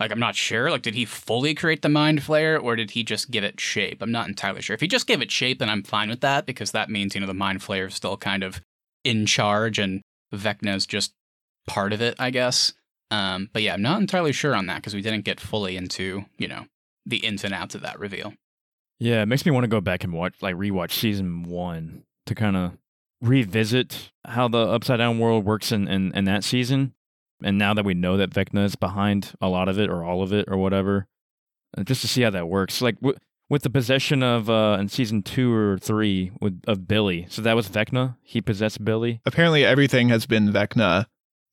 like 0.00 0.10
I'm 0.10 0.18
not 0.18 0.34
sure. 0.34 0.70
Like, 0.70 0.82
did 0.82 0.94
he 0.94 1.04
fully 1.04 1.54
create 1.54 1.82
the 1.82 1.88
Mind 1.88 2.20
flayer, 2.20 2.60
or 2.62 2.76
did 2.76 2.92
he 2.92 3.04
just 3.04 3.30
give 3.30 3.44
it 3.44 3.60
shape? 3.60 4.02
I'm 4.02 4.12
not 4.12 4.28
entirely 4.28 4.60
sure. 4.60 4.74
If 4.74 4.80
he 4.80 4.88
just 4.88 5.06
gave 5.06 5.22
it 5.22 5.30
shape, 5.30 5.60
then 5.60 5.70
I'm 5.70 5.82
fine 5.82 6.10
with 6.10 6.20
that 6.20 6.46
because 6.46 6.72
that 6.72 6.90
means 6.90 7.14
you 7.14 7.20
know 7.20 7.26
the 7.26 7.34
Mind 7.34 7.60
flayer 7.60 7.86
is 7.88 7.94
still 7.94 8.16
kind 8.16 8.42
of 8.42 8.60
in 9.04 9.26
charge, 9.26 9.78
and 9.78 10.02
Vecna 10.34 10.74
is 10.74 10.86
just 10.86 11.12
part 11.66 11.92
of 11.92 12.00
it, 12.02 12.16
I 12.18 12.30
guess. 12.30 12.72
Um, 13.10 13.50
but 13.52 13.62
yeah, 13.62 13.74
I'm 13.74 13.82
not 13.82 14.00
entirely 14.00 14.32
sure 14.32 14.54
on 14.56 14.66
that 14.66 14.76
because 14.76 14.94
we 14.94 15.02
didn't 15.02 15.24
get 15.24 15.40
fully 15.40 15.76
into 15.76 16.24
you 16.38 16.48
know 16.48 16.66
the 17.06 17.18
ins 17.18 17.44
and 17.44 17.54
outs 17.54 17.74
of 17.74 17.82
that 17.82 18.00
reveal. 18.00 18.34
Yeah, 18.98 19.22
it 19.22 19.26
makes 19.26 19.44
me 19.44 19.52
want 19.52 19.64
to 19.64 19.68
go 19.68 19.80
back 19.80 20.04
and 20.04 20.12
watch, 20.12 20.34
like, 20.40 20.54
rewatch 20.54 20.92
season 20.92 21.42
one 21.42 22.04
to 22.26 22.34
kind 22.34 22.56
of 22.56 22.72
revisit 23.28 24.10
how 24.26 24.48
the 24.48 24.58
Upside 24.58 24.98
Down 24.98 25.18
world 25.18 25.44
works 25.44 25.72
in, 25.72 25.88
in, 25.88 26.12
in 26.14 26.24
that 26.24 26.44
season. 26.44 26.92
And 27.42 27.58
now 27.58 27.74
that 27.74 27.84
we 27.84 27.94
know 27.94 28.16
that 28.16 28.30
Vecna 28.30 28.64
is 28.64 28.76
behind 28.76 29.32
a 29.40 29.48
lot 29.48 29.68
of 29.68 29.78
it 29.78 29.90
or 29.90 30.04
all 30.04 30.22
of 30.22 30.32
it 30.32 30.46
or 30.48 30.56
whatever, 30.56 31.06
uh, 31.76 31.82
just 31.82 32.00
to 32.02 32.08
see 32.08 32.22
how 32.22 32.30
that 32.30 32.48
works. 32.48 32.80
Like 32.80 32.96
w- 33.00 33.16
with 33.50 33.62
the 33.62 33.70
possession 33.70 34.22
of 34.22 34.48
uh 34.48 34.78
in 34.80 34.88
season 34.88 35.22
two 35.22 35.52
or 35.52 35.76
three 35.78 36.30
with 36.40 36.62
of 36.66 36.88
Billy. 36.88 37.26
So 37.28 37.42
that 37.42 37.54
was 37.56 37.68
Vecna. 37.68 38.16
He 38.22 38.40
possessed 38.40 38.82
Billy. 38.84 39.20
Apparently, 39.26 39.64
everything 39.64 40.08
has 40.08 40.24
been 40.26 40.50
Vecna 40.52 41.06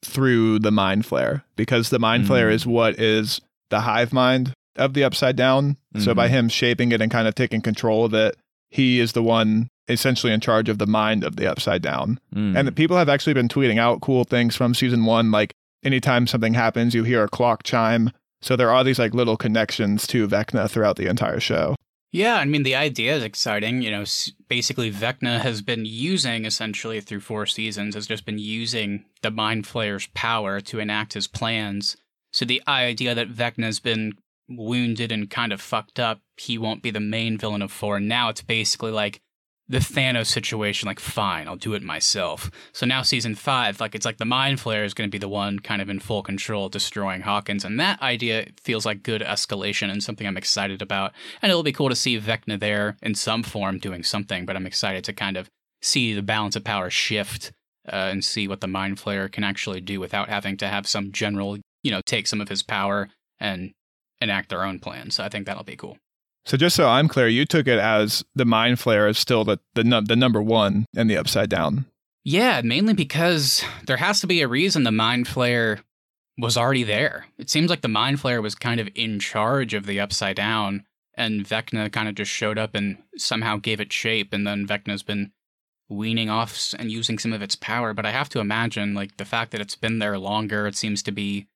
through 0.04 0.60
the 0.60 0.72
Mind 0.72 1.04
flayer 1.04 1.44
because 1.56 1.90
the 1.90 2.00
Mind 2.00 2.26
Flayer 2.26 2.50
Mm. 2.50 2.54
is 2.54 2.66
what 2.66 3.00
is 3.00 3.42
the 3.70 3.82
hive 3.82 4.14
mind 4.14 4.54
of 4.78 4.94
the 4.94 5.04
Upside 5.04 5.36
Down. 5.36 5.78
So 6.00 6.14
by 6.16 6.28
Mhm. 6.28 6.32
him 6.32 6.50
shaping 6.50 6.92
it 6.92 7.02
and 7.02 7.12
kind 7.12 7.28
of 7.28 7.36
taking 7.36 7.62
control 7.62 8.06
of 8.06 8.14
it, 8.14 8.36
he 8.70 9.00
is 9.00 9.12
the 9.12 9.22
one 9.24 9.68
essentially 9.92 10.34
in 10.34 10.40
charge 10.40 10.70
of 10.70 10.78
the 10.78 10.88
mind 10.88 11.24
of 11.24 11.36
the 11.36 11.48
Upside 11.48 11.82
Down. 11.82 12.20
Mm. 12.34 12.58
And 12.58 12.68
the 12.68 12.72
people 12.72 12.98
have 12.98 13.10
actually 13.10 13.34
been 13.34 13.48
tweeting 13.48 13.80
out 13.80 14.02
cool 14.02 14.24
things 14.24 14.56
from 14.56 14.74
season 14.74 15.06
one. 15.06 15.32
Like 15.32 15.54
anytime 15.84 16.28
something 16.28 16.54
happens, 16.54 16.96
you 16.96 17.04
hear 17.04 17.24
a 17.24 17.30
clock 17.30 17.64
chime. 17.64 18.12
So 18.42 18.56
there 18.56 18.72
are 18.72 18.84
these 18.84 19.00
like 19.00 19.14
little 19.14 19.38
connections 19.38 20.08
to 20.08 20.28
Vecna 20.28 20.70
throughout 20.70 20.96
the 20.96 21.08
entire 21.08 21.40
show. 21.40 21.76
Yeah, 22.14 22.36
I 22.36 22.46
mean, 22.46 22.64
the 22.64 22.76
idea 22.76 23.16
is 23.16 23.24
exciting. 23.24 23.82
You 23.82 23.92
know, 23.92 24.04
basically, 24.50 24.92
Vecna 24.92 25.40
has 25.40 25.62
been 25.62 25.86
using, 25.86 26.44
essentially, 26.44 27.00
through 27.00 27.22
four 27.22 27.46
seasons, 27.46 27.96
has 27.96 28.06
just 28.06 28.26
been 28.26 28.38
using 28.38 29.06
the 29.22 29.32
Mind 29.32 29.66
Flayer's 29.66 30.08
power 30.08 30.60
to 30.60 30.80
enact 30.80 31.14
his 31.14 31.28
plans. 31.28 31.96
So 32.34 32.44
the 32.44 32.62
idea 32.68 33.16
that 33.16 33.34
Vecna's 33.34 33.80
been 33.80 34.14
wounded 34.50 35.12
and 35.12 35.30
kind 35.30 35.54
of 35.54 35.62
fucked 35.62 36.00
up, 36.00 36.20
he 36.36 36.58
won't 36.58 36.84
be 36.84 36.92
the 36.92 37.00
main 37.00 37.38
villain 37.38 37.62
of 37.62 37.72
four. 37.72 38.02
Now 38.02 38.28
it's 38.28 38.42
basically 38.42 38.92
like 38.92 39.22
the 39.68 39.78
Thanos 39.78 40.28
situation, 40.28 40.88
like, 40.88 41.00
fine, 41.00 41.48
I'll 41.48 41.56
do 41.56 41.74
it 41.74 41.82
myself. 41.82 42.52
So 42.74 42.86
now 42.86 43.04
season 43.04 43.36
five, 43.36 43.80
like, 43.80 43.96
it's 43.96 44.06
like 44.06 44.18
the 44.18 44.26
Mind 44.26 44.60
Flayer 44.60 44.84
is 44.84 44.94
going 44.94 45.10
to 45.10 45.12
be 45.12 45.18
the 45.18 45.30
one 45.30 45.60
kind 45.60 45.82
of 45.82 45.90
in 45.90 46.00
full 46.00 46.24
control, 46.24 46.68
destroying 46.68 47.22
Hawkins. 47.22 47.64
And 47.64 47.80
that 47.80 48.02
idea 48.02 48.48
feels 48.62 48.86
like 48.86 49.04
good 49.04 49.22
escalation 49.22 49.90
and 49.90 50.04
something 50.04 50.28
I'm 50.28 50.36
excited 50.36 50.82
about. 50.82 51.14
And 51.42 51.50
it'll 51.50 51.64
be 51.64 51.72
cool 51.72 51.90
to 51.90 51.96
see 51.96 52.20
Vecna 52.20 52.60
there 52.60 52.98
in 53.02 53.16
some 53.16 53.44
form 53.44 53.78
doing 53.78 54.04
something, 54.04 54.46
but 54.46 54.58
I'm 54.58 54.66
excited 54.66 55.06
to 55.06 55.14
kind 55.14 55.38
of 55.38 55.48
see 55.82 56.14
the 56.14 56.22
balance 56.22 56.56
of 56.56 56.64
power 56.64 56.90
shift 56.90 57.52
uh, 57.88 58.10
and 58.12 58.24
see 58.26 58.48
what 58.48 58.62
the 58.62 58.68
Mind 58.68 58.98
Flayer 58.98 59.32
can 59.32 59.44
actually 59.44 59.82
do 59.82 60.00
without 60.00 60.30
having 60.30 60.58
to 60.58 60.68
have 60.68 60.86
some 60.86 61.12
general, 61.12 61.58
you 61.82 61.92
know, 61.92 62.02
take 62.06 62.28
some 62.28 62.42
of 62.42 62.50
his 62.50 62.62
power 62.62 63.10
and 63.40 63.72
enact 64.20 64.50
their 64.50 64.64
own 64.64 64.80
plan. 64.80 65.12
So 65.12 65.24
I 65.24 65.30
think 65.30 65.46
that'll 65.46 65.64
be 65.64 65.76
cool. 65.76 65.98
So 66.46 66.58
just 66.58 66.76
so 66.76 66.88
I'm 66.88 67.08
clear, 67.08 67.28
you 67.28 67.46
took 67.46 67.68
it 67.68 67.80
as 67.80 68.24
the 68.36 68.46
Mind 68.46 68.78
flayer 68.78 69.10
is 69.10 69.18
still 69.18 69.44
the 69.44 69.60
the, 69.76 69.84
the 70.06 70.16
number 70.16 70.42
one 70.42 70.86
in 70.96 71.08
the 71.08 71.18
Upside 71.18 71.50
Down. 71.50 71.86
Yeah, 72.24 72.62
mainly 72.62 72.94
because 72.94 73.64
there 73.88 73.98
has 73.98 74.22
to 74.22 74.28
be 74.28 74.42
a 74.42 74.48
reason 74.48 74.84
the 74.84 74.92
Mind 74.92 75.28
flayer 75.28 75.82
was 76.38 76.58
already 76.58 76.84
there. 76.84 77.26
It 77.38 77.50
seems 77.50 77.70
like 77.70 77.82
the 77.82 77.88
Mind 77.88 78.20
flayer 78.20 78.42
was 78.42 78.56
kind 78.56 78.80
of 78.80 78.90
in 78.96 79.20
charge 79.20 79.74
of 79.74 79.86
the 79.86 80.00
Upside 80.00 80.36
Down, 80.36 80.86
and 81.16 81.46
Vecna 81.46 81.92
kind 81.92 82.08
of 82.08 82.16
just 82.16 82.32
showed 82.32 82.58
up 82.58 82.76
and 82.76 82.98
somehow 83.18 83.58
gave 83.58 83.80
it 83.80 83.94
shape, 83.94 84.34
and 84.34 84.46
then 84.46 84.68
Vecna's 84.68 85.04
been 85.04 85.32
weaning 85.90 86.30
off 86.30 86.74
and 86.80 86.90
using 86.90 87.20
some 87.20 87.34
of 87.34 87.42
its 87.42 87.56
power. 87.56 87.94
But 87.94 88.06
I 88.06 88.12
have 88.12 88.30
to 88.30 88.40
imagine, 88.40 88.94
like, 88.94 89.18
the 89.18 89.26
fact 89.26 89.52
that 89.52 89.62
it's 89.62 89.76
been 89.76 90.00
there 90.00 90.18
longer, 90.18 90.68
it 90.68 90.76
seems 90.76 91.04
to 91.04 91.12
be 91.12 91.48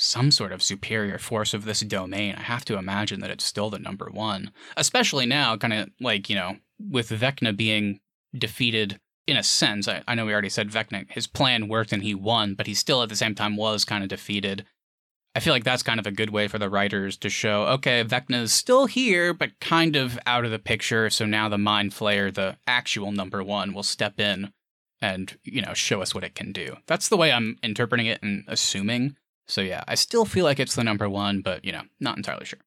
some 0.00 0.30
sort 0.30 0.52
of 0.52 0.62
superior 0.62 1.18
force 1.18 1.54
of 1.54 1.64
this 1.64 1.80
domain. 1.80 2.34
I 2.36 2.42
have 2.42 2.64
to 2.66 2.78
imagine 2.78 3.20
that 3.20 3.30
it's 3.30 3.44
still 3.44 3.70
the 3.70 3.78
number 3.78 4.08
one, 4.10 4.52
especially 4.76 5.26
now, 5.26 5.56
kind 5.56 5.72
of 5.72 5.90
like, 6.00 6.28
you 6.28 6.36
know, 6.36 6.56
with 6.78 7.10
Vecna 7.10 7.56
being 7.56 8.00
defeated 8.36 8.98
in 9.26 9.36
a 9.36 9.42
sense, 9.42 9.86
I, 9.86 10.02
I 10.08 10.14
know 10.14 10.26
we 10.26 10.32
already 10.32 10.48
said 10.48 10.70
Vecna, 10.70 11.08
his 11.08 11.26
plan 11.26 11.68
worked 11.68 11.92
and 11.92 12.02
he 12.02 12.14
won, 12.14 12.54
but 12.54 12.66
he 12.66 12.74
still 12.74 13.02
at 13.02 13.08
the 13.08 13.16
same 13.16 13.34
time 13.34 13.56
was 13.56 13.84
kind 13.84 14.02
of 14.02 14.08
defeated. 14.08 14.64
I 15.36 15.40
feel 15.40 15.52
like 15.52 15.62
that's 15.62 15.84
kind 15.84 16.00
of 16.00 16.06
a 16.06 16.10
good 16.10 16.30
way 16.30 16.48
for 16.48 16.58
the 16.58 16.68
writers 16.68 17.16
to 17.18 17.28
show, 17.28 17.62
okay, 17.66 18.02
Vecna 18.02 18.42
is 18.42 18.52
still 18.52 18.86
here, 18.86 19.32
but 19.32 19.60
kind 19.60 19.94
of 19.94 20.18
out 20.26 20.44
of 20.44 20.50
the 20.50 20.58
picture. 20.58 21.08
So 21.10 21.26
now 21.26 21.48
the 21.48 21.58
Mind 21.58 21.92
Flayer, 21.92 22.34
the 22.34 22.56
actual 22.66 23.12
number 23.12 23.42
one, 23.42 23.72
will 23.72 23.84
step 23.84 24.18
in 24.18 24.52
and, 25.00 25.38
you 25.44 25.62
know, 25.62 25.74
show 25.74 26.02
us 26.02 26.14
what 26.14 26.24
it 26.24 26.34
can 26.34 26.50
do. 26.50 26.76
That's 26.86 27.08
the 27.08 27.16
way 27.16 27.30
I'm 27.30 27.56
interpreting 27.62 28.06
it 28.06 28.20
and 28.22 28.42
assuming. 28.48 29.16
So 29.50 29.60
yeah, 29.60 29.82
I 29.88 29.94
still 29.94 30.24
feel 30.24 30.44
like 30.44 30.60
it's 30.60 30.76
the 30.76 30.84
number 30.84 31.08
one, 31.08 31.40
but, 31.42 31.64
you 31.64 31.72
know, 31.72 31.82
not 31.98 32.16
entirely 32.16 32.46
sure. 32.46 32.60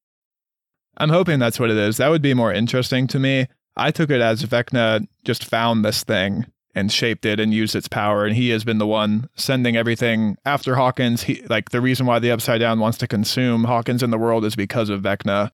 I'm 0.98 1.10
hoping 1.10 1.40
that's 1.40 1.60
what 1.60 1.72
it 1.72 1.78
is. 1.78 1.98
That 1.98 2.10
would 2.10 2.22
be 2.22 2.34
more 2.34 2.54
interesting 2.54 3.08
to 3.08 3.20
me. 3.20 3.48
I 3.76 3.90
took 3.90 4.12
it 4.12 4.22
as 4.22 4.44
Vecna 4.44 5.08
just 5.24 5.46
found 5.46 5.84
this 5.84 6.04
thing 6.04 6.46
and 6.76 6.92
shaped 6.92 7.26
it 7.26 7.40
and 7.40 7.54
used 7.54 7.76
its 7.76 7.88
power, 7.88 8.26
and 8.26 8.36
he 8.36 8.50
has 8.50 8.64
been 8.64 8.78
the 8.78 8.88
one 8.88 9.30
sending 9.36 9.76
everything 9.76 10.38
after 10.46 10.76
Hawkins. 10.76 11.24
He 11.24 11.42
like 11.50 11.70
the 11.70 11.82
reason 11.82 12.06
why 12.06 12.20
the 12.20 12.32
Upside 12.32 12.60
Down 12.60 12.80
wants 12.80 12.98
to 13.00 13.08
consume 13.08 13.64
Hawkins 13.64 14.04
in 14.04 14.12
the 14.12 14.18
world 14.18 14.46
is 14.46 14.56
because 14.56 14.90
of 14.90 15.02
Vecna, 15.02 15.52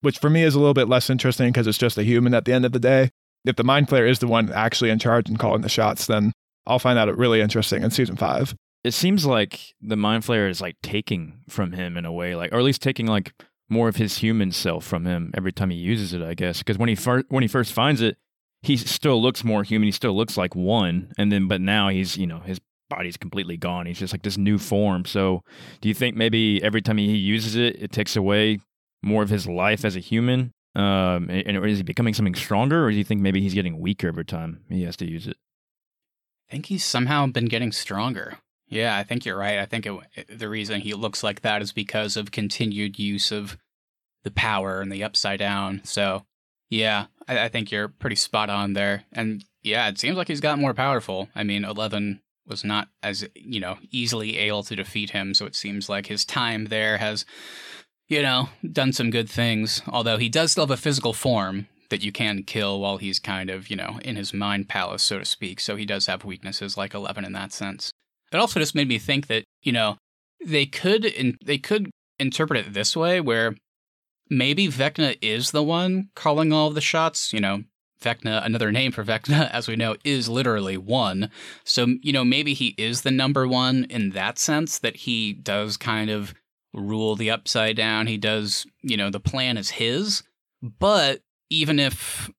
which 0.00 0.18
for 0.18 0.30
me 0.30 0.42
is 0.42 0.54
a 0.54 0.58
little 0.58 0.74
bit 0.74 0.88
less 0.88 1.10
interesting 1.10 1.48
because 1.48 1.66
it's 1.66 1.78
just 1.78 1.98
a 1.98 2.04
human 2.04 2.34
at 2.34 2.44
the 2.44 2.52
end 2.52 2.64
of 2.64 2.72
the 2.72 2.80
day. 2.80 3.10
If 3.44 3.56
the 3.56 3.64
Mind 3.64 3.88
Flayer 3.88 4.08
is 4.08 4.18
the 4.18 4.26
one 4.26 4.52
actually 4.52 4.90
in 4.90 4.98
charge 4.98 5.28
and 5.28 5.38
calling 5.38 5.62
the 5.62 5.68
shots, 5.68 6.06
then 6.06 6.32
I'll 6.66 6.78
find 6.78 6.96
that 6.96 7.16
really 7.16 7.40
interesting 7.40 7.82
in 7.82 7.90
season 7.90 8.16
five. 8.16 8.54
It 8.82 8.92
seems 8.92 9.26
like 9.26 9.74
the 9.80 9.96
mind 9.96 10.24
flayer 10.24 10.48
is 10.48 10.60
like 10.60 10.76
taking 10.82 11.40
from 11.48 11.72
him 11.72 11.96
in 11.96 12.04
a 12.04 12.12
way 12.12 12.34
like 12.34 12.52
or 12.52 12.58
at 12.58 12.64
least 12.64 12.82
taking 12.82 13.06
like 13.06 13.32
more 13.68 13.88
of 13.88 13.96
his 13.96 14.18
human 14.18 14.50
self 14.50 14.84
from 14.84 15.04
him 15.04 15.30
every 15.36 15.52
time 15.52 15.70
he 15.70 15.76
uses 15.76 16.12
it 16.12 16.22
i 16.22 16.34
guess. 16.34 16.58
Because 16.58 16.78
when 16.78 16.88
he 16.88 16.94
first 16.94 17.26
when 17.28 17.42
he 17.42 17.48
first 17.48 17.72
finds 17.72 18.00
it 18.00 18.16
he 18.62 18.76
still 18.76 19.20
looks 19.20 19.44
more 19.44 19.62
human 19.62 19.86
he 19.86 19.92
still 19.92 20.16
looks 20.16 20.36
like 20.36 20.54
one 20.54 21.12
and 21.18 21.30
then 21.30 21.48
but 21.48 21.60
now 21.60 21.88
he's 21.88 22.16
you 22.16 22.26
know 22.26 22.40
his 22.40 22.60
body's 22.88 23.16
completely 23.16 23.56
gone 23.56 23.86
he's 23.86 23.98
just 23.98 24.12
like 24.12 24.22
this 24.22 24.38
new 24.38 24.58
form. 24.58 25.04
So 25.04 25.42
do 25.80 25.88
you 25.88 25.94
think 25.94 26.16
maybe 26.16 26.62
every 26.62 26.82
time 26.82 26.98
he 26.98 27.16
uses 27.16 27.56
it 27.56 27.80
it 27.80 27.92
takes 27.92 28.16
away 28.16 28.60
more 29.02 29.22
of 29.22 29.28
his 29.28 29.46
life 29.46 29.84
as 29.84 29.96
a 29.96 30.00
human 30.00 30.52
um 30.74 31.28
and 31.30 31.64
is 31.64 31.78
he 31.78 31.82
becoming 31.82 32.14
something 32.14 32.34
stronger 32.34 32.84
or 32.84 32.90
do 32.90 32.96
you 32.96 33.04
think 33.04 33.20
maybe 33.20 33.40
he's 33.40 33.54
getting 33.54 33.78
weaker 33.80 34.08
every 34.08 34.24
time 34.24 34.60
he 34.68 34.82
has 34.82 34.96
to 34.96 35.08
use 35.08 35.26
it? 35.26 35.36
I 36.48 36.52
think 36.52 36.66
he's 36.66 36.84
somehow 36.84 37.26
been 37.28 37.44
getting 37.44 37.70
stronger. 37.70 38.38
Yeah, 38.70 38.96
I 38.96 39.02
think 39.02 39.26
you're 39.26 39.36
right. 39.36 39.58
I 39.58 39.66
think 39.66 39.84
it, 39.84 40.38
the 40.38 40.48
reason 40.48 40.80
he 40.80 40.94
looks 40.94 41.24
like 41.24 41.42
that 41.42 41.60
is 41.60 41.72
because 41.72 42.16
of 42.16 42.30
continued 42.30 42.98
use 42.98 43.32
of 43.32 43.58
the 44.22 44.30
power 44.30 44.80
and 44.80 44.92
the 44.92 45.02
upside 45.02 45.40
down. 45.40 45.80
So, 45.84 46.24
yeah, 46.70 47.06
I, 47.26 47.46
I 47.46 47.48
think 47.48 47.72
you're 47.72 47.88
pretty 47.88 48.16
spot 48.16 48.48
on 48.48 48.74
there. 48.74 49.04
And 49.12 49.44
yeah, 49.62 49.88
it 49.88 49.98
seems 49.98 50.16
like 50.16 50.28
he's 50.28 50.40
got 50.40 50.60
more 50.60 50.72
powerful. 50.72 51.28
I 51.34 51.42
mean, 51.42 51.64
Eleven 51.64 52.20
was 52.46 52.64
not 52.64 52.88
as 53.02 53.28
you 53.34 53.60
know 53.60 53.78
easily 53.90 54.38
able 54.38 54.62
to 54.62 54.76
defeat 54.76 55.10
him, 55.10 55.34
so 55.34 55.46
it 55.46 55.56
seems 55.56 55.88
like 55.88 56.06
his 56.06 56.24
time 56.24 56.66
there 56.66 56.98
has, 56.98 57.24
you 58.08 58.22
know, 58.22 58.50
done 58.72 58.92
some 58.92 59.10
good 59.10 59.28
things. 59.28 59.82
Although 59.88 60.16
he 60.16 60.28
does 60.28 60.52
still 60.52 60.64
have 60.66 60.70
a 60.70 60.76
physical 60.76 61.12
form 61.12 61.66
that 61.90 62.04
you 62.04 62.12
can 62.12 62.44
kill 62.44 62.78
while 62.78 62.98
he's 62.98 63.18
kind 63.18 63.50
of, 63.50 63.68
you 63.68 63.74
know, 63.74 63.98
in 64.04 64.14
his 64.14 64.32
mind 64.32 64.68
palace, 64.68 65.02
so 65.02 65.18
to 65.18 65.24
speak. 65.24 65.58
So 65.58 65.74
he 65.74 65.84
does 65.84 66.06
have 66.06 66.24
weaknesses 66.24 66.76
like 66.76 66.94
Eleven 66.94 67.24
in 67.24 67.32
that 67.32 67.52
sense. 67.52 67.90
It 68.32 68.36
also 68.36 68.60
just 68.60 68.74
made 68.74 68.88
me 68.88 68.98
think 68.98 69.26
that, 69.26 69.44
you 69.62 69.72
know, 69.72 69.96
they 70.44 70.66
could 70.66 71.04
in, 71.04 71.36
they 71.44 71.58
could 71.58 71.90
interpret 72.18 72.66
it 72.66 72.72
this 72.72 72.96
way 72.96 73.20
where 73.20 73.56
maybe 74.28 74.68
Vecna 74.68 75.16
is 75.20 75.50
the 75.50 75.62
one 75.62 76.10
calling 76.14 76.52
all 76.52 76.70
the 76.70 76.80
shots, 76.80 77.32
you 77.32 77.40
know, 77.40 77.64
Vecna, 78.02 78.44
another 78.44 78.72
name 78.72 78.92
for 78.92 79.04
Vecna, 79.04 79.50
as 79.52 79.68
we 79.68 79.76
know, 79.76 79.96
is 80.04 80.28
literally 80.28 80.76
one. 80.76 81.30
So, 81.64 81.96
you 82.02 82.12
know, 82.12 82.24
maybe 82.24 82.54
he 82.54 82.74
is 82.78 83.02
the 83.02 83.10
number 83.10 83.46
one 83.46 83.84
in 83.90 84.10
that 84.10 84.38
sense, 84.38 84.78
that 84.78 84.96
he 84.96 85.32
does 85.32 85.76
kind 85.76 86.10
of 86.10 86.34
rule 86.72 87.16
the 87.16 87.30
upside 87.30 87.76
down. 87.76 88.06
He 88.06 88.16
does, 88.16 88.66
you 88.82 88.96
know, 88.96 89.10
the 89.10 89.20
plan 89.20 89.56
is 89.56 89.70
his. 89.70 90.22
But 90.62 91.20
even 91.50 91.78
if 91.78 92.30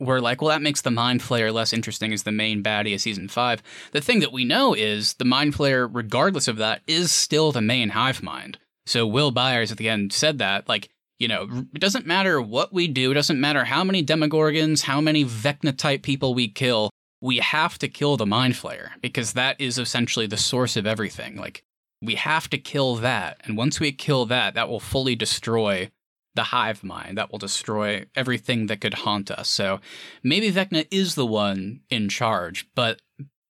we're 0.00 0.20
like, 0.20 0.40
well, 0.40 0.50
that 0.50 0.62
makes 0.62 0.80
the 0.80 0.90
Mind 0.90 1.20
Flayer 1.20 1.52
less 1.52 1.72
interesting 1.72 2.12
as 2.12 2.22
the 2.22 2.32
main 2.32 2.62
baddie 2.62 2.94
of 2.94 3.00
season 3.00 3.28
five, 3.28 3.62
the 3.92 4.00
thing 4.00 4.20
that 4.20 4.32
we 4.32 4.44
know 4.44 4.74
is 4.74 5.14
the 5.14 5.24
Mind 5.24 5.54
Flayer, 5.54 5.88
regardless 5.90 6.48
of 6.48 6.56
that, 6.56 6.82
is 6.86 7.10
still 7.10 7.52
the 7.52 7.60
main 7.60 7.90
hive 7.90 8.22
mind. 8.22 8.58
So 8.86 9.06
Will 9.06 9.30
Byers 9.30 9.72
at 9.72 9.78
the 9.78 9.88
end 9.88 10.12
said 10.12 10.38
that, 10.38 10.68
like, 10.68 10.88
you 11.18 11.26
know, 11.26 11.48
it 11.74 11.80
doesn't 11.80 12.06
matter 12.06 12.40
what 12.40 12.72
we 12.72 12.86
do, 12.86 13.10
it 13.10 13.14
doesn't 13.14 13.40
matter 13.40 13.64
how 13.64 13.82
many 13.82 14.04
Demogorgons, 14.04 14.82
how 14.82 15.00
many 15.00 15.24
Vecna 15.24 15.76
type 15.76 16.02
people 16.02 16.32
we 16.32 16.48
kill, 16.48 16.90
we 17.20 17.38
have 17.38 17.76
to 17.78 17.88
kill 17.88 18.16
the 18.16 18.26
Mind 18.26 18.54
Flayer 18.54 18.90
because 19.02 19.32
that 19.32 19.60
is 19.60 19.78
essentially 19.78 20.26
the 20.26 20.36
source 20.36 20.76
of 20.76 20.86
everything. 20.86 21.36
Like, 21.36 21.62
we 22.00 22.14
have 22.14 22.48
to 22.50 22.58
kill 22.58 22.94
that. 22.96 23.40
And 23.44 23.56
once 23.56 23.80
we 23.80 23.90
kill 23.90 24.26
that, 24.26 24.54
that 24.54 24.68
will 24.68 24.78
fully 24.78 25.16
destroy 25.16 25.90
the 26.34 26.44
hive 26.44 26.84
mind. 26.84 27.18
That 27.18 27.30
will 27.30 27.38
destroy 27.38 28.06
everything 28.14 28.66
that 28.66 28.80
could 28.80 28.94
haunt 28.94 29.30
us. 29.30 29.48
So 29.48 29.80
maybe 30.22 30.52
Vecna 30.52 30.86
is 30.90 31.14
the 31.14 31.26
one 31.26 31.80
in 31.90 32.08
charge, 32.08 32.68
but 32.74 33.00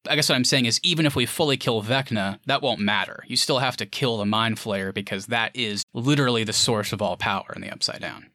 I 0.09 0.14
guess 0.14 0.29
what 0.29 0.37
I'm 0.37 0.45
saying 0.45 0.67
is 0.67 0.81
even 0.83 1.07
if 1.07 1.14
we 1.14 1.27
fully 1.27 1.57
kill 1.57 1.83
Vecna, 1.83 2.38
that 2.47 2.62
won't 2.62 2.81
matter. 2.81 3.25
You 3.27 3.37
still 3.37 3.59
have 3.59 3.77
to 3.79 3.87
kill 3.87 4.17
the 4.17 4.25
Mind 4.25 4.57
Flayer 4.57 4.93
because 4.93 5.27
that 5.27 5.55
is 5.55 5.85
literally 5.93 6.45
the 6.45 6.53
source 6.53 6.93
of 6.93 7.03
all 7.03 7.17
power 7.17 7.53
in 7.55 7.62
the 7.62 7.71
Upside 7.71 8.01
Down. 8.01 8.31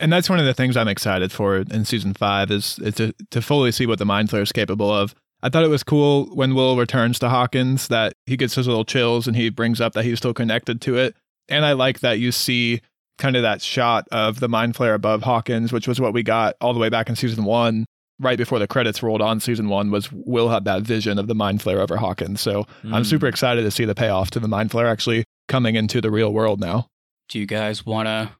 And 0.00 0.12
that's 0.12 0.30
one 0.30 0.38
of 0.38 0.46
the 0.46 0.54
things 0.54 0.76
I'm 0.76 0.88
excited 0.88 1.30
for 1.30 1.58
in 1.58 1.84
season 1.84 2.14
five 2.14 2.50
is, 2.50 2.78
is 2.80 2.94
to, 2.94 3.14
to 3.30 3.42
fully 3.42 3.72
see 3.72 3.86
what 3.86 3.98
the 3.98 4.04
Mind 4.04 4.30
Flayer 4.30 4.42
is 4.42 4.52
capable 4.52 4.90
of. 4.90 5.14
I 5.42 5.48
thought 5.48 5.64
it 5.64 5.68
was 5.68 5.82
cool 5.82 6.26
when 6.34 6.54
Will 6.54 6.76
returns 6.76 7.18
to 7.18 7.28
Hawkins 7.28 7.88
that 7.88 8.14
he 8.26 8.36
gets 8.36 8.54
his 8.54 8.66
little 8.66 8.84
chills 8.84 9.26
and 9.26 9.36
he 9.36 9.50
brings 9.50 9.80
up 9.80 9.92
that 9.92 10.04
he's 10.04 10.18
still 10.18 10.34
connected 10.34 10.80
to 10.82 10.96
it. 10.96 11.16
And 11.48 11.64
I 11.64 11.72
like 11.72 12.00
that 12.00 12.20
you 12.20 12.32
see 12.32 12.80
kind 13.22 13.36
of 13.36 13.42
that 13.42 13.62
shot 13.62 14.08
of 14.10 14.40
the 14.40 14.48
Mind 14.48 14.74
flayer 14.74 14.94
above 14.94 15.22
Hawkins, 15.22 15.72
which 15.72 15.86
was 15.86 16.00
what 16.00 16.12
we 16.12 16.24
got 16.24 16.56
all 16.60 16.74
the 16.74 16.80
way 16.80 16.88
back 16.88 17.08
in 17.08 17.14
season 17.14 17.44
one. 17.44 17.86
Right 18.18 18.36
before 18.36 18.58
the 18.58 18.66
credits 18.66 19.02
rolled 19.02 19.22
on 19.22 19.40
season 19.40 19.68
one 19.68 19.90
was 19.90 20.10
Will 20.12 20.48
had 20.48 20.64
that 20.66 20.82
vision 20.82 21.18
of 21.18 21.28
the 21.28 21.34
Mind 21.34 21.60
flayer 21.60 21.78
over 21.78 21.96
Hawkins. 21.96 22.40
So 22.40 22.64
mm. 22.82 22.92
I'm 22.92 23.04
super 23.04 23.26
excited 23.26 23.62
to 23.62 23.70
see 23.70 23.84
the 23.84 23.94
payoff 23.94 24.30
to 24.32 24.40
the 24.40 24.48
Mind 24.48 24.70
flayer 24.70 24.90
actually 24.90 25.24
coming 25.48 25.76
into 25.76 26.00
the 26.00 26.10
real 26.10 26.32
world 26.32 26.60
now. 26.60 26.88
Do 27.28 27.38
you 27.38 27.46
guys 27.46 27.86
want 27.86 28.06
to 28.06 28.30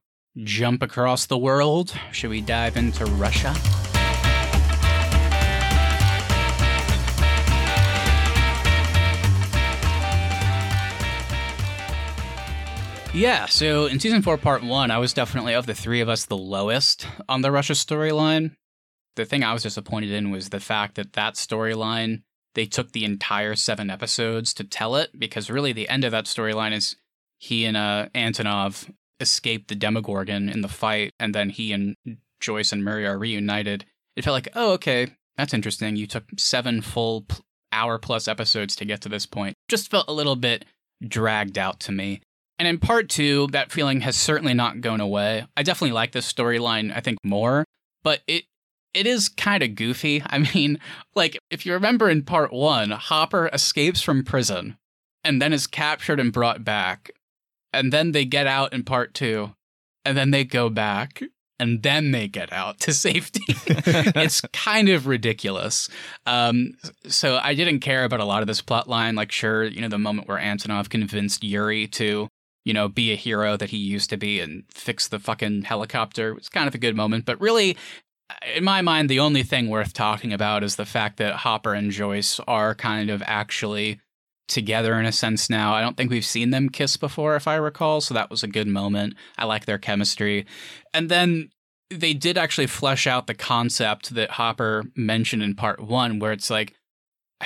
jump 0.43 0.83
across 0.83 1.27
the 1.27 1.39
world? 1.39 1.95
Should 2.11 2.31
we 2.31 2.41
dive 2.41 2.77
into 2.77 3.07
Russia? 3.07 3.55
Yeah, 13.15 13.45
so 13.45 13.87
in 13.87 14.01
season 14.01 14.23
four, 14.23 14.39
part 14.39 14.63
one, 14.63 14.91
I 14.91 14.97
was 14.97 15.13
definitely 15.13 15.53
of 15.53 15.67
the 15.67 15.75
three 15.75 16.01
of 16.01 16.09
us 16.09 16.25
the 16.25 16.37
lowest 16.37 17.07
on 17.29 17.43
the 17.43 17.53
Russia 17.53 17.75
storyline. 17.75 18.57
The 19.17 19.27
thing 19.27 19.45
I 19.45 19.53
was 19.53 19.63
disappointed 19.63 20.11
in 20.13 20.31
was 20.31 20.49
the 20.49 20.61
fact 20.61 20.95
that 20.95 21.13
that 21.13 21.35
storyline, 21.35 22.23
they 22.55 22.65
took 22.65 22.93
the 22.93 23.05
entire 23.05 23.55
seven 23.55 23.91
episodes 23.91 24.55
to 24.55 24.65
tell 24.65 24.97
it, 24.97 25.11
because 25.19 25.51
really 25.51 25.75
the 25.75 25.91
end 25.91 26.05
of 26.05 26.13
that 26.13 26.25
storyline 26.25 26.73
is 26.73 26.97
he 27.37 27.67
and 27.67 27.77
uh, 27.77 28.09
Antonov 28.15 28.91
escape 29.21 29.69
the 29.69 29.75
Demogorgon 29.75 30.49
in 30.49 30.63
the 30.63 30.69
fight, 30.69 31.13
and 31.21 31.35
then 31.35 31.51
he 31.51 31.71
and 31.73 31.97
Joyce 32.41 32.73
and 32.73 32.83
Murray 32.83 33.07
are 33.07 33.19
reunited. 33.19 33.85
It 34.17 34.25
felt 34.25 34.35
like, 34.35 34.49
oh, 34.55 34.73
okay, 34.73 35.09
that's 35.37 35.53
interesting. 35.53 35.97
You 35.97 36.07
took 36.07 36.25
seven 36.39 36.81
full 36.81 37.27
hour 37.73 37.99
plus 37.99 38.27
episodes 38.27 38.75
to 38.77 38.87
get 38.87 39.03
to 39.03 39.11
this 39.11 39.27
point. 39.27 39.55
Just 39.69 39.91
felt 39.91 40.09
a 40.09 40.13
little 40.13 40.37
bit 40.37 40.65
dragged 41.07 41.59
out 41.59 41.79
to 41.81 41.93
me. 41.93 42.23
And 42.59 42.69
in 42.69 42.79
part 42.79 43.09
two, 43.09 43.49
that 43.53 43.73
feeling 43.73 44.03
has 44.03 44.17
certainly 44.17 44.55
not 44.55 44.81
gone 44.81 45.01
away. 45.01 45.47
I 45.57 45.63
definitely 45.63 45.93
like 45.93 46.13
this 46.13 46.31
storyline, 46.33 46.95
I 46.95 47.01
think, 47.01 47.19
more, 47.25 47.65
but 48.03 48.21
it 48.27 48.45
it 48.95 49.07
is 49.07 49.29
kind 49.29 49.63
of 49.63 49.75
goofy. 49.75 50.23
I 50.27 50.39
mean, 50.39 50.79
like, 51.15 51.39
if 51.51 51.67
you 51.67 51.73
remember 51.73 52.09
in 52.09 52.23
part 52.23 52.53
one, 52.53 52.91
Hopper 52.91 53.49
escapes 53.53 54.03
from 54.03 54.25
prison 54.25 54.77
and 55.25 55.41
then 55.41 55.53
is 55.53 55.67
captured 55.67 56.21
and 56.21 56.33
brought 56.33 56.65
back. 56.65 57.11
And 57.73 57.93
then 57.93 58.13
they 58.13 58.25
get 58.25 58.47
out 58.47 58.75
in 58.75 58.85
part 58.85 59.15
two, 59.15 59.55
and 60.05 60.15
then 60.15 60.31
they 60.31 60.45
go 60.45 60.69
back, 60.69 61.23
and 61.59 61.83
then 61.83 62.11
they 62.11 62.29
get 62.29 62.53
out 62.53 62.81
to 62.81 62.93
safety. 62.93 63.41
it's 63.49 64.43
kind 64.53 64.91
of 64.91 65.07
ridiculous. 65.07 65.89
Um, 66.27 66.75
so 67.07 67.39
I 67.43 67.55
didn't 67.55 67.81
care 67.81 68.05
about 68.05 68.21
a 68.21 68.27
lot 68.27 68.43
of 68.43 68.47
this 68.47 68.61
plot 68.61 68.89
line. 68.89 69.15
Like, 69.15 69.33
sure, 69.33 69.65
you 69.65 69.81
know, 69.81 69.89
the 69.89 69.99
moment 69.99 70.29
where 70.29 70.39
Antonov 70.39 70.91
convinced 70.91 71.43
Yuri 71.43 71.87
to 71.89 72.29
you 72.65 72.73
know, 72.73 72.89
be 72.89 73.13
a 73.13 73.17
hero 73.17 73.57
that 73.57 73.71
he 73.71 73.77
used 73.77 74.11
to 74.11 74.17
be 74.17 74.41
and 74.41 74.65
fix 74.69 75.09
the 75.09 75.19
fucking 75.19 75.63
helicopter. 75.63 76.37
It's 76.37 76.49
kind 76.49 76.69
of 76.69 76.75
a 76.75 76.79
good 76.79 76.97
moment, 76.97 77.25
but 77.25 77.41
really, 77.41 77.77
uh, 78.31 78.35
in 78.55 78.65
my 78.65 78.83
mind, 78.83 79.09
the 79.09 79.21
only 79.21 79.43
thing 79.43 79.69
worth 79.69 79.93
talking 79.93 80.33
about 80.33 80.63
is 80.63 80.77
the 80.77 80.87
fact 80.87 81.17
that 81.19 81.37
Hopper 81.37 81.75
and 81.75 81.91
Joyce 81.91 82.41
are 82.47 82.75
kind 82.75 83.11
of 83.11 83.23
actually 83.27 84.01
together 84.49 84.99
in 84.99 85.07
a 85.07 85.13
sense 85.13 85.49
now. 85.49 85.75
I 85.75 85.81
don't 85.81 85.97
think 85.97 86.11
we've 86.11 86.25
seen 86.25 86.51
them 86.51 86.69
kiss 86.69 86.97
before, 86.97 87.37
if 87.37 87.49
I 87.49 87.55
recall, 87.55 88.01
so 88.01 88.15
that 88.15 88.31
was 88.31 88.43
a 88.43 88.49
good 88.49 88.69
moment. 88.69 89.15
I 89.39 89.45
like 89.45 89.65
their 89.65 89.79
chemistry. 89.79 90.47
And 90.93 91.09
then 91.09 91.51
they 91.91 92.15
did 92.15 92.39
actually 92.39 92.67
flesh 92.67 93.07
out 93.07 93.27
the 93.27 93.35
concept 93.35 94.15
that 94.15 94.33
Hopper 94.33 94.85
mentioned 94.95 95.43
in 95.43 95.55
part 95.55 95.81
one, 95.81 96.19
where 96.19 96.33
it's 96.33 96.51
like, 96.51 96.75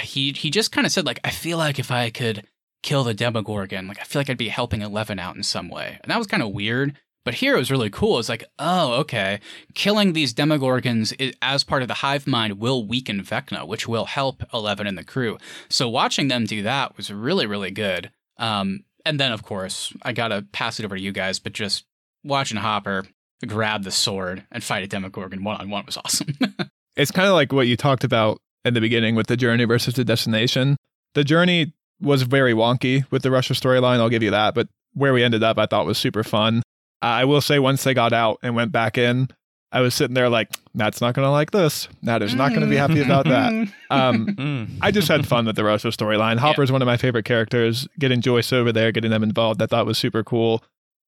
he 0.01 0.33
he 0.33 0.51
just 0.51 0.73
kind 0.73 0.87
of 0.87 0.93
said 0.93 1.07
like 1.07 1.21
I 1.25 1.31
feel 1.31 1.59
like 1.59 1.79
if 1.79 1.91
I 1.91 2.11
could 2.11 2.47
kill 2.87 3.03
the 3.03 3.15
Demogorgon. 3.15 3.89
Like 3.89 4.01
I 4.01 4.05
feel 4.05 4.21
like 4.21 4.31
I'd 4.31 4.39
be 4.39 4.49
helping 4.49 4.81
Eleven 4.81 5.19
out 5.19 5.37
in 5.37 5.43
some 5.43 5.69
way. 5.69 5.99
And 6.03 6.11
that 6.11 6.19
was 6.19 6.29
kind 6.29 6.43
of 6.43 6.53
weird. 6.53 6.97
But 7.25 7.35
here 7.35 7.57
it 7.57 7.59
was 7.59 7.73
really 7.73 7.91
cool. 7.91 8.21
It's 8.21 8.29
like, 8.29 8.45
oh, 8.61 8.93
okay. 9.01 9.41
Killing 9.75 10.13
these 10.13 10.33
Demogorgons 10.33 11.35
as 11.43 11.65
part 11.65 11.83
of 11.83 11.89
the 11.89 11.95
hive 11.95 12.29
mind 12.29 12.61
will 12.61 12.87
weaken 12.87 13.21
Vecna, 13.25 13.67
which 13.67 13.89
will 13.89 14.05
help 14.05 14.45
Eleven 14.55 14.87
and 14.87 14.97
the 14.97 15.03
crew. 15.03 15.37
So 15.69 15.89
watching 15.89 16.29
them 16.29 16.45
do 16.45 16.63
that 16.63 16.97
was 16.97 17.11
really, 17.11 17.45
really 17.45 17.73
good. 17.73 18.13
Um, 18.39 18.85
and 19.05 19.19
then, 19.19 19.33
of 19.33 19.43
course, 19.43 19.93
I 20.03 20.13
gotta 20.13 20.47
pass 20.53 20.79
it 20.79 20.85
over 20.85 20.97
to 20.97 21.03
you 21.03 21.11
guys, 21.11 21.41
but 21.41 21.53
just 21.53 21.85
watching 22.23 22.59
Hopper 22.59 23.07
grab 23.45 23.83
the 23.83 23.91
sword 23.91 24.45
and 24.53 24.63
fight 24.63 24.85
a 24.85 24.87
Demogorgon 24.87 25.43
one 25.43 25.57
on 25.57 25.69
one 25.69 25.85
was 25.87 25.97
awesome. 25.97 26.29
it's 26.97 27.11
kind 27.11 27.27
of 27.27 27.35
like 27.35 27.53
what 27.53 27.67
you 27.67 27.77
talked 27.77 28.05
about 28.05 28.39
in 28.65 28.75
the 28.75 28.81
beginning 28.81 29.17
with 29.17 29.27
the 29.27 29.37
journey 29.37 29.65
versus 29.65 29.95
the 29.95 30.05
destination. 30.05 30.77
The 31.15 31.25
journey 31.25 31.73
was 32.01 32.23
very 32.23 32.53
wonky 32.53 33.11
with 33.11 33.23
the 33.23 33.31
Russia 33.31 33.55
storyline. 33.55 33.99
I'll 33.99 34.09
give 34.09 34.23
you 34.23 34.31
that. 34.31 34.55
But 34.55 34.69
where 34.95 35.13
we 35.13 35.23
ended 35.23 35.43
up, 35.43 35.59
I 35.59 35.67
thought 35.67 35.87
was 35.87 35.99
super 35.99 36.25
fun. 36.25 36.63
I 37.03 37.25
will 37.25 37.41
say, 37.41 37.59
once 37.59 37.85
they 37.85 37.95
got 37.95 38.13
out 38.13 38.39
and 38.43 38.57
went 38.57 38.73
back 38.73 38.99
in, 38.99 39.29
I 39.73 39.81
was 39.81 39.95
sitting 39.95 40.15
there 40.15 40.29
like, 40.29 40.49
Matt's 40.75 41.01
not 41.01 41.15
going 41.15 41.27
to 41.27 41.31
like 41.31 41.51
this. 41.51 41.89
Matt 42.03 42.23
is 42.23 42.35
not 42.35 42.51
going 42.51 42.63
to 42.63 42.67
be 42.67 42.77
happy 42.77 43.03
about 43.03 43.27
that. 43.27 43.53
Um, 43.91 44.27
mm. 44.39 44.79
I 44.81 44.91
just 44.91 45.09
had 45.09 45.27
fun 45.27 45.47
with 45.47 45.57
the 45.57 45.65
Russia 45.65 45.89
storyline. 45.89 46.39
Hopper's 46.39 46.71
yeah. 46.71 46.75
one 46.75 46.83
of 46.83 46.87
my 46.87 46.97
favorite 46.97 47.25
characters. 47.25 47.87
Getting 47.99 48.21
Joyce 48.21 48.53
over 48.53 48.73
there, 48.73 48.93
getting 48.93 49.11
them 49.11 49.23
involved, 49.23 49.61
I 49.61 49.67
thought 49.67 49.87
was 49.87 49.99
super 49.99 50.25
cool. 50.25 50.65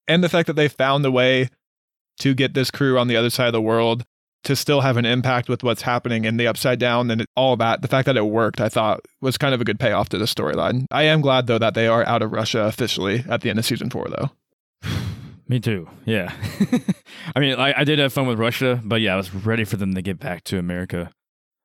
And 0.06 0.22
the 0.22 0.28
fact 0.28 0.46
that 0.48 0.54
they 0.54 0.68
found 0.68 1.04
a 1.06 1.10
way 1.10 1.48
to 2.20 2.34
get 2.34 2.54
this 2.54 2.70
crew 2.70 2.98
on 2.98 3.08
the 3.08 3.16
other 3.16 3.30
side 3.30 3.46
of 3.46 3.52
the 3.52 3.62
world 3.62 4.04
to 4.44 4.56
still 4.56 4.80
have 4.80 4.96
an 4.96 5.04
impact 5.04 5.48
with 5.48 5.62
what's 5.62 5.82
happening 5.82 6.24
in 6.24 6.36
the 6.36 6.46
upside 6.46 6.78
down 6.78 7.10
and 7.10 7.24
all 7.36 7.56
that 7.56 7.82
the 7.82 7.88
fact 7.88 8.06
that 8.06 8.16
it 8.16 8.26
worked 8.26 8.60
i 8.60 8.68
thought 8.68 9.00
was 9.20 9.36
kind 9.36 9.54
of 9.54 9.60
a 9.60 9.64
good 9.64 9.80
payoff 9.80 10.08
to 10.08 10.18
the 10.18 10.24
storyline. 10.24 10.86
I 10.90 11.02
am 11.04 11.20
glad 11.20 11.46
though 11.46 11.58
that 11.58 11.74
they 11.74 11.86
are 11.86 12.06
out 12.06 12.22
of 12.22 12.32
russia 12.32 12.60
officially 12.60 13.24
at 13.28 13.40
the 13.40 13.50
end 13.50 13.58
of 13.58 13.64
season 13.64 13.90
four 13.90 14.06
though. 14.08 14.30
Me 15.48 15.58
too. 15.58 15.88
Yeah. 16.04 16.32
I 17.34 17.40
mean 17.40 17.58
I, 17.58 17.80
I 17.80 17.84
did 17.84 17.98
have 17.98 18.12
fun 18.12 18.26
with 18.26 18.38
russia 18.38 18.80
but 18.84 19.00
yeah 19.00 19.14
i 19.14 19.16
was 19.16 19.34
ready 19.34 19.64
for 19.64 19.76
them 19.76 19.94
to 19.94 20.02
get 20.02 20.18
back 20.18 20.44
to 20.44 20.58
america 20.58 21.10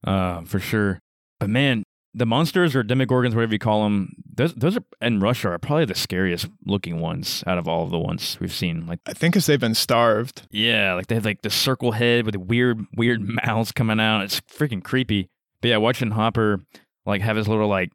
uh, 0.05 0.41
for 0.41 0.59
sure. 0.59 0.99
But 1.39 1.49
man 1.49 1.83
the 2.15 2.25
monsters 2.25 2.75
or 2.75 2.83
demogorgons, 2.83 3.33
whatever 3.33 3.53
you 3.53 3.59
call 3.59 3.83
them, 3.83 4.13
those 4.35 4.53
those 4.53 4.77
are 4.77 4.83
in 5.01 5.19
Russia 5.19 5.49
are 5.49 5.57
probably 5.57 5.85
the 5.85 5.95
scariest 5.95 6.47
looking 6.65 6.99
ones 6.99 7.43
out 7.47 7.57
of 7.57 7.67
all 7.67 7.83
of 7.83 7.89
the 7.89 7.99
ones 7.99 8.37
we've 8.39 8.53
seen. 8.53 8.85
Like 8.85 8.99
I 9.05 9.13
think 9.13 9.33
because 9.33 9.45
they've 9.45 9.59
been 9.59 9.75
starved. 9.75 10.47
Yeah, 10.51 10.93
like 10.93 11.07
they 11.07 11.15
have 11.15 11.25
like 11.25 11.41
the 11.41 11.49
circle 11.49 11.93
head 11.93 12.25
with 12.25 12.33
the 12.33 12.39
weird 12.39 12.85
weird 12.95 13.21
mouths 13.45 13.71
coming 13.71 13.99
out. 13.99 14.23
It's 14.23 14.41
freaking 14.41 14.83
creepy. 14.83 15.29
But 15.61 15.69
yeah, 15.69 15.77
watching 15.77 16.11
Hopper 16.11 16.61
like 17.05 17.21
have 17.21 17.35
his 17.35 17.47
little 17.47 17.67
like 17.67 17.91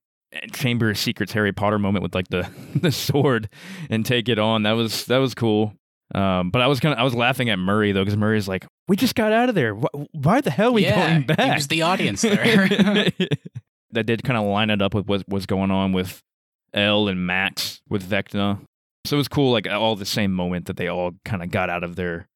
Chamber 0.53 0.91
of 0.91 0.99
Secrets 0.99 1.33
Harry 1.33 1.53
Potter 1.53 1.79
moment 1.79 2.03
with 2.03 2.14
like 2.14 2.29
the 2.29 2.49
the 2.75 2.93
sword 2.93 3.49
and 3.89 4.05
take 4.05 4.29
it 4.29 4.39
on. 4.39 4.64
That 4.64 4.73
was 4.73 5.05
that 5.07 5.19
was 5.19 5.35
cool. 5.35 5.75
Um, 6.14 6.51
but 6.51 6.62
I 6.62 6.69
was 6.69 6.81
kind 6.81 6.95
of 6.95 6.99
I 6.99 7.03
was 7.03 7.14
laughing 7.14 7.51
at 7.51 7.59
Murray 7.59 7.93
though 7.93 8.01
because 8.01 8.16
Murray's 8.16 8.49
like, 8.49 8.66
"We 8.89 8.97
just 8.97 9.14
got 9.14 9.31
out 9.31 9.51
of 9.51 9.55
there. 9.55 9.75
Why, 9.75 9.89
why 10.12 10.41
the 10.41 10.51
hell 10.51 10.71
are 10.71 10.73
we 10.73 10.85
yeah, 10.85 11.11
going 11.11 11.27
back?" 11.27 11.41
He 11.41 11.55
was 11.55 11.69
the 11.69 11.83
audience 11.83 12.23
there 12.23 12.66
that 13.93 14.07
did 14.07 14.24
kind 14.24 14.39
of 14.39 14.47
line 14.47 14.70
it 14.70 14.82
up 14.82 14.95
with 14.95 15.07
what 15.07 15.28
was 15.28 15.47
going 15.47 15.70
on 15.70 15.93
with 15.93 16.22
El 16.74 17.09
and 17.09 17.26
Max 17.26 17.80
with 17.89 18.09
Vecna. 18.09 18.61
So 19.05 19.16
it 19.16 19.18
was 19.18 19.28
cool, 19.28 19.53
like 19.53 19.66
all 19.66 19.97
the 19.97 20.05
same 20.05 20.32
moment 20.32 20.66
that 20.66 20.76
they 20.76 20.89
all 20.89 21.12
kind 21.24 21.43
of 21.43 21.51
got 21.51 21.70
out 21.70 21.84
of 21.84 21.97
their 21.97 22.28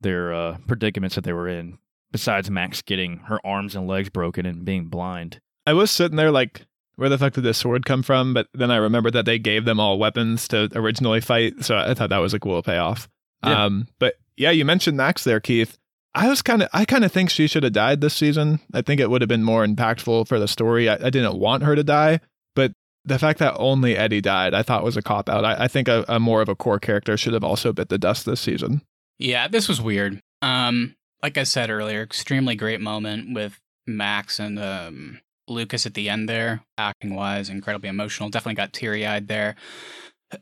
their 0.00 0.32
uh, 0.32 0.58
predicaments 0.66 1.14
that 1.14 1.24
they 1.24 1.32
were 1.32 1.48
in. 1.48 1.78
Besides 2.10 2.50
Max 2.50 2.80
getting 2.80 3.18
her 3.26 3.38
arms 3.44 3.76
and 3.76 3.86
legs 3.86 4.08
broken 4.08 4.46
and 4.46 4.64
being 4.64 4.86
blind. 4.86 5.40
I 5.66 5.74
was 5.74 5.90
sitting 5.90 6.16
there 6.16 6.30
like 6.30 6.66
where 6.98 7.08
the 7.08 7.16
fuck 7.16 7.34
did 7.34 7.44
this 7.44 7.58
sword 7.58 7.86
come 7.86 8.02
from? 8.02 8.34
But 8.34 8.48
then 8.54 8.72
I 8.72 8.76
remembered 8.76 9.12
that 9.12 9.24
they 9.24 9.38
gave 9.38 9.64
them 9.64 9.78
all 9.78 10.00
weapons 10.00 10.48
to 10.48 10.68
originally 10.74 11.20
fight, 11.20 11.64
so 11.64 11.76
I 11.76 11.94
thought 11.94 12.10
that 12.10 12.18
was 12.18 12.34
a 12.34 12.40
cool 12.40 12.60
payoff. 12.60 13.08
Yeah. 13.44 13.66
Um, 13.66 13.86
but 14.00 14.14
yeah, 14.36 14.50
you 14.50 14.64
mentioned 14.64 14.96
Max 14.96 15.22
there, 15.22 15.38
Keith. 15.38 15.78
I 16.18 16.28
was 16.28 16.42
kind 16.42 16.62
of, 16.62 16.68
I 16.72 16.84
kind 16.84 17.04
of 17.04 17.12
think 17.12 17.30
she 17.30 17.46
should 17.46 17.62
have 17.62 17.72
died 17.72 18.00
this 18.00 18.14
season. 18.14 18.58
I 18.74 18.82
think 18.82 19.00
it 19.00 19.08
would 19.08 19.22
have 19.22 19.28
been 19.28 19.44
more 19.44 19.64
impactful 19.64 20.26
for 20.26 20.40
the 20.40 20.48
story. 20.48 20.88
I, 20.88 20.94
I 20.94 21.10
didn't 21.10 21.38
want 21.38 21.62
her 21.62 21.76
to 21.76 21.84
die, 21.84 22.18
but 22.56 22.72
the 23.04 23.20
fact 23.20 23.38
that 23.38 23.54
only 23.56 23.96
Eddie 23.96 24.20
died, 24.20 24.52
I 24.52 24.64
thought 24.64 24.82
was 24.82 24.96
a 24.96 25.02
cop 25.02 25.28
out. 25.28 25.44
I, 25.44 25.64
I 25.64 25.68
think 25.68 25.86
a, 25.86 26.04
a 26.08 26.18
more 26.18 26.42
of 26.42 26.48
a 26.48 26.56
core 26.56 26.80
character 26.80 27.16
should 27.16 27.34
have 27.34 27.44
also 27.44 27.72
bit 27.72 27.88
the 27.88 27.98
dust 27.98 28.26
this 28.26 28.40
season. 28.40 28.82
Yeah, 29.20 29.46
this 29.46 29.68
was 29.68 29.80
weird. 29.80 30.20
Um, 30.42 30.96
like 31.22 31.38
I 31.38 31.44
said 31.44 31.70
earlier, 31.70 32.02
extremely 32.02 32.56
great 32.56 32.80
moment 32.80 33.32
with 33.32 33.60
Max 33.86 34.40
and 34.40 34.58
um, 34.58 35.20
Lucas 35.46 35.86
at 35.86 35.94
the 35.94 36.08
end 36.08 36.28
there, 36.28 36.64
acting 36.76 37.14
wise, 37.14 37.48
incredibly 37.48 37.88
emotional. 37.88 38.28
Definitely 38.28 38.56
got 38.56 38.72
teary 38.72 39.06
eyed 39.06 39.28
there. 39.28 39.54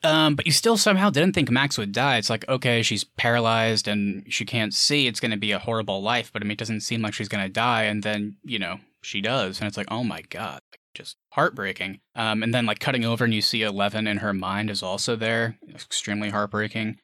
Um, 0.02 0.34
but 0.34 0.46
you 0.46 0.52
still 0.52 0.76
somehow 0.76 1.10
didn't 1.10 1.34
think 1.34 1.50
Max 1.50 1.78
would 1.78 1.92
die. 1.92 2.16
It's 2.16 2.30
like, 2.30 2.48
okay, 2.48 2.82
she's 2.82 3.04
paralyzed 3.04 3.86
and 3.86 4.24
she 4.32 4.44
can't 4.44 4.74
see. 4.74 5.06
It's 5.06 5.20
going 5.20 5.30
to 5.30 5.36
be 5.36 5.52
a 5.52 5.58
horrible 5.60 6.02
life, 6.02 6.32
but 6.32 6.42
I 6.42 6.44
mean, 6.44 6.52
it 6.52 6.58
doesn't 6.58 6.80
seem 6.80 7.02
like 7.02 7.14
she's 7.14 7.28
going 7.28 7.44
to 7.44 7.52
die. 7.52 7.84
And 7.84 8.02
then, 8.02 8.36
you 8.44 8.58
know, 8.58 8.78
she 9.02 9.20
does. 9.20 9.60
And 9.60 9.68
it's 9.68 9.76
like, 9.76 9.90
oh 9.90 10.02
my 10.02 10.22
God, 10.22 10.60
like, 10.72 10.80
just 10.94 11.16
heartbreaking. 11.32 12.00
Um, 12.16 12.42
and 12.42 12.52
then, 12.52 12.66
like, 12.66 12.80
cutting 12.80 13.04
over 13.04 13.24
and 13.24 13.32
you 13.34 13.42
see 13.42 13.62
Eleven 13.62 14.06
in 14.08 14.18
her 14.18 14.32
mind 14.32 14.70
is 14.70 14.82
also 14.82 15.14
there. 15.14 15.56
Extremely 15.72 16.30
heartbreaking. 16.30 16.98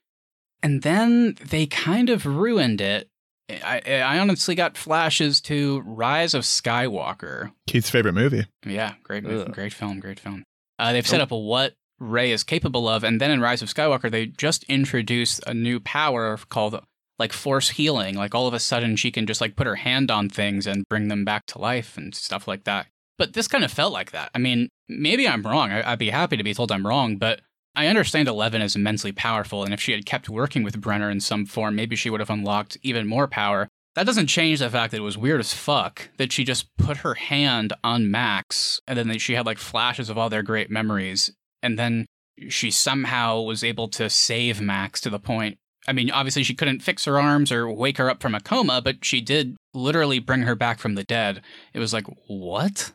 And 0.62 0.82
then 0.82 1.36
they 1.40 1.66
kind 1.66 2.10
of 2.10 2.26
ruined 2.26 2.80
it. 2.80 3.08
I, 3.48 3.80
I 3.86 4.18
honestly 4.18 4.54
got 4.54 4.76
flashes 4.78 5.40
to 5.42 5.82
Rise 5.84 6.32
of 6.32 6.42
Skywalker, 6.42 7.52
Keith's 7.66 7.90
favorite 7.90 8.14
movie. 8.14 8.46
yeah, 8.64 8.94
great, 9.02 9.24
movie, 9.24 9.42
Ugh. 9.42 9.52
great 9.52 9.72
film, 9.74 10.00
great 10.00 10.18
film. 10.18 10.42
Uh, 10.78 10.92
they've 10.92 11.06
set 11.06 11.20
up 11.20 11.32
a 11.32 11.36
what 11.36 11.74
Rey 12.02 12.32
is 12.32 12.42
capable 12.42 12.88
of, 12.88 13.04
and 13.04 13.20
then 13.20 13.30
in 13.30 13.40
Rise 13.40 13.62
of 13.62 13.72
Skywalker, 13.72 14.10
they 14.10 14.26
just 14.26 14.64
introduced 14.64 15.40
a 15.46 15.54
new 15.54 15.78
power 15.80 16.36
called 16.48 16.82
like 17.18 17.32
Force 17.32 17.70
Healing. 17.70 18.16
Like 18.16 18.34
all 18.34 18.48
of 18.48 18.54
a 18.54 18.58
sudden, 18.58 18.96
she 18.96 19.12
can 19.12 19.26
just 19.26 19.40
like 19.40 19.54
put 19.54 19.66
her 19.66 19.76
hand 19.76 20.10
on 20.10 20.28
things 20.28 20.66
and 20.66 20.84
bring 20.88 21.08
them 21.08 21.24
back 21.24 21.46
to 21.46 21.58
life 21.58 21.96
and 21.96 22.14
stuff 22.14 22.48
like 22.48 22.64
that. 22.64 22.86
But 23.18 23.34
this 23.34 23.46
kind 23.46 23.62
of 23.62 23.70
felt 23.70 23.92
like 23.92 24.10
that. 24.10 24.30
I 24.34 24.38
mean, 24.38 24.68
maybe 24.88 25.28
I'm 25.28 25.42
wrong. 25.42 25.70
I, 25.70 25.92
I'd 25.92 25.98
be 25.98 26.10
happy 26.10 26.36
to 26.36 26.42
be 26.42 26.54
told 26.54 26.72
I'm 26.72 26.86
wrong, 26.86 27.18
but 27.18 27.40
I 27.74 27.86
understand 27.86 28.28
Eleven 28.28 28.60
is 28.60 28.76
immensely 28.76 29.12
powerful, 29.12 29.64
and 29.64 29.72
if 29.72 29.80
she 29.80 29.92
had 29.92 30.04
kept 30.04 30.28
working 30.28 30.62
with 30.62 30.80
Brenner 30.80 31.10
in 31.10 31.20
some 31.20 31.46
form, 31.46 31.76
maybe 31.76 31.96
she 31.96 32.10
would 32.10 32.20
have 32.20 32.30
unlocked 32.30 32.76
even 32.82 33.06
more 33.06 33.28
power. 33.28 33.68
That 33.94 34.06
doesn't 34.06 34.26
change 34.26 34.58
the 34.58 34.70
fact 34.70 34.90
that 34.90 34.98
it 34.98 35.00
was 35.00 35.18
weird 35.18 35.40
as 35.40 35.54
fuck 35.54 36.08
that 36.16 36.32
she 36.32 36.44
just 36.44 36.74
put 36.76 36.98
her 36.98 37.14
hand 37.14 37.72
on 37.84 38.10
Max, 38.10 38.80
and 38.86 38.98
then 38.98 39.18
she 39.18 39.34
had 39.34 39.46
like 39.46 39.58
flashes 39.58 40.10
of 40.10 40.18
all 40.18 40.28
their 40.28 40.42
great 40.42 40.70
memories, 40.70 41.30
and 41.62 41.78
then 41.78 42.06
she 42.48 42.70
somehow 42.70 43.40
was 43.40 43.62
able 43.62 43.88
to 43.88 44.10
save 44.10 44.60
Max 44.60 45.00
to 45.02 45.10
the 45.10 45.18
point. 45.18 45.58
I 45.86 45.92
mean, 45.92 46.10
obviously 46.10 46.42
she 46.42 46.54
couldn't 46.54 46.80
fix 46.80 47.04
her 47.04 47.18
arms 47.18 47.50
or 47.50 47.70
wake 47.70 47.98
her 47.98 48.08
up 48.08 48.22
from 48.22 48.34
a 48.34 48.40
coma, 48.40 48.80
but 48.80 49.04
she 49.04 49.20
did 49.20 49.56
literally 49.74 50.18
bring 50.18 50.42
her 50.42 50.54
back 50.54 50.78
from 50.78 50.94
the 50.94 51.04
dead. 51.04 51.42
It 51.74 51.78
was 51.78 51.92
like, 51.92 52.06
what? 52.28 52.92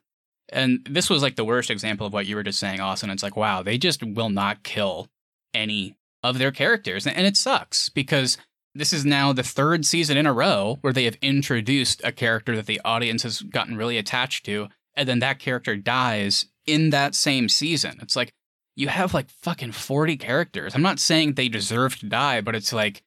And 0.50 0.80
this 0.90 1.10
was 1.10 1.22
like 1.22 1.36
the 1.36 1.46
worst 1.46 1.70
example 1.70 2.08
of 2.08 2.14
what 2.14 2.26
you 2.26 2.36
were 2.36 2.44
just 2.44 2.60
saying, 2.60 2.80
Austin. 2.80 3.10
It's 3.10 3.24
like, 3.24 3.36
wow, 3.36 3.62
they 3.62 3.78
just 3.78 4.04
will 4.04 4.30
not 4.30 4.64
kill 4.64 5.08
any 5.54 5.96
of 6.24 6.38
their 6.38 6.52
characters. 6.52 7.06
And 7.06 7.28
it 7.28 7.36
sucks 7.36 7.90
because 7.90 8.38
this 8.74 8.94
is 8.94 9.06
now 9.06 9.34
the 9.34 9.44
third 9.44 9.86
season 9.86 10.18
in 10.18 10.26
a 10.26 10.34
row 10.34 10.78
where 10.82 10.94
they 10.94 11.06
have 11.06 11.18
introduced 11.22 12.02
a 12.04 12.12
character 12.12 12.56
that 12.56 12.68
the 12.68 12.82
audience 12.86 13.24
has 13.24 13.42
gotten 13.42 13.76
really 13.76 13.98
attached 13.98 14.46
to, 14.46 14.68
and 14.96 15.10
then 15.10 15.20
that 15.20 15.40
character 15.40 15.76
dies 15.76 16.46
in 16.66 16.92
that 16.92 17.16
same 17.16 17.50
season. 17.50 17.98
It's 18.02 18.16
like, 18.16 18.32
you 18.78 18.88
have 18.88 19.14
like 19.14 19.30
fucking 19.30 19.74
40 19.74 20.16
characters. 20.18 20.74
I'm 20.76 20.82
not 20.82 21.00
saying 21.00 21.34
they 21.34 21.50
deserve 21.50 21.98
to 22.00 22.06
die, 22.06 22.40
but 22.42 22.56
it's 22.56 22.72
like, 22.72 23.02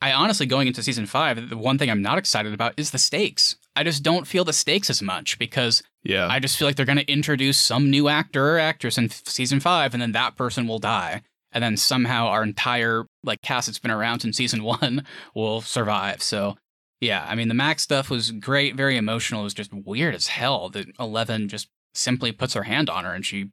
I 0.00 0.12
honestly, 0.12 0.46
going 0.46 0.68
into 0.68 0.82
season 0.82 1.04
five, 1.06 1.50
the 1.50 1.56
one 1.56 1.76
thing 1.78 1.90
I'm 1.90 2.00
not 2.02 2.16
excited 2.18 2.54
about 2.54 2.74
is 2.78 2.92
the 2.92 2.98
stakes. 2.98 3.56
I 3.74 3.82
just 3.82 4.02
don't 4.02 4.26
feel 4.26 4.44
the 4.44 4.52
stakes 4.52 4.88
as 4.88 5.02
much 5.02 5.38
because 5.38 5.82
Yeah. 6.04 6.28
I 6.30 6.38
just 6.38 6.56
feel 6.56 6.66
like 6.68 6.76
they're 6.76 6.86
going 6.86 6.98
to 6.98 7.12
introduce 7.12 7.58
some 7.58 7.90
new 7.90 8.08
actor 8.08 8.54
or 8.54 8.58
actress 8.58 8.96
in 8.98 9.06
f- 9.06 9.22
season 9.26 9.58
five, 9.60 9.92
and 9.94 10.00
then 10.02 10.12
that 10.12 10.36
person 10.36 10.66
will 10.68 10.78
die, 10.78 11.22
and 11.52 11.62
then 11.64 11.76
somehow 11.76 12.26
our 12.28 12.42
entire 12.42 13.06
like 13.24 13.42
cast 13.42 13.66
that's 13.66 13.78
been 13.78 13.90
around 13.90 14.20
since 14.20 14.36
season 14.36 14.62
one 14.78 15.04
will 15.34 15.60
survive. 15.60 16.22
So, 16.22 16.56
yeah, 17.00 17.26
I 17.28 17.34
mean, 17.34 17.48
the 17.48 17.54
Max 17.54 17.82
stuff 17.82 18.08
was 18.10 18.30
great, 18.30 18.76
very 18.76 18.96
emotional. 18.96 19.40
It 19.40 19.44
was 19.44 19.54
just 19.54 19.72
weird 19.74 20.14
as 20.14 20.28
hell 20.28 20.68
that 20.70 20.86
Eleven 21.00 21.48
just 21.48 21.68
simply 21.94 22.30
puts 22.32 22.54
her 22.54 22.62
hand 22.64 22.88
on 22.90 23.04
her 23.04 23.12
and 23.14 23.24
she 23.26 23.50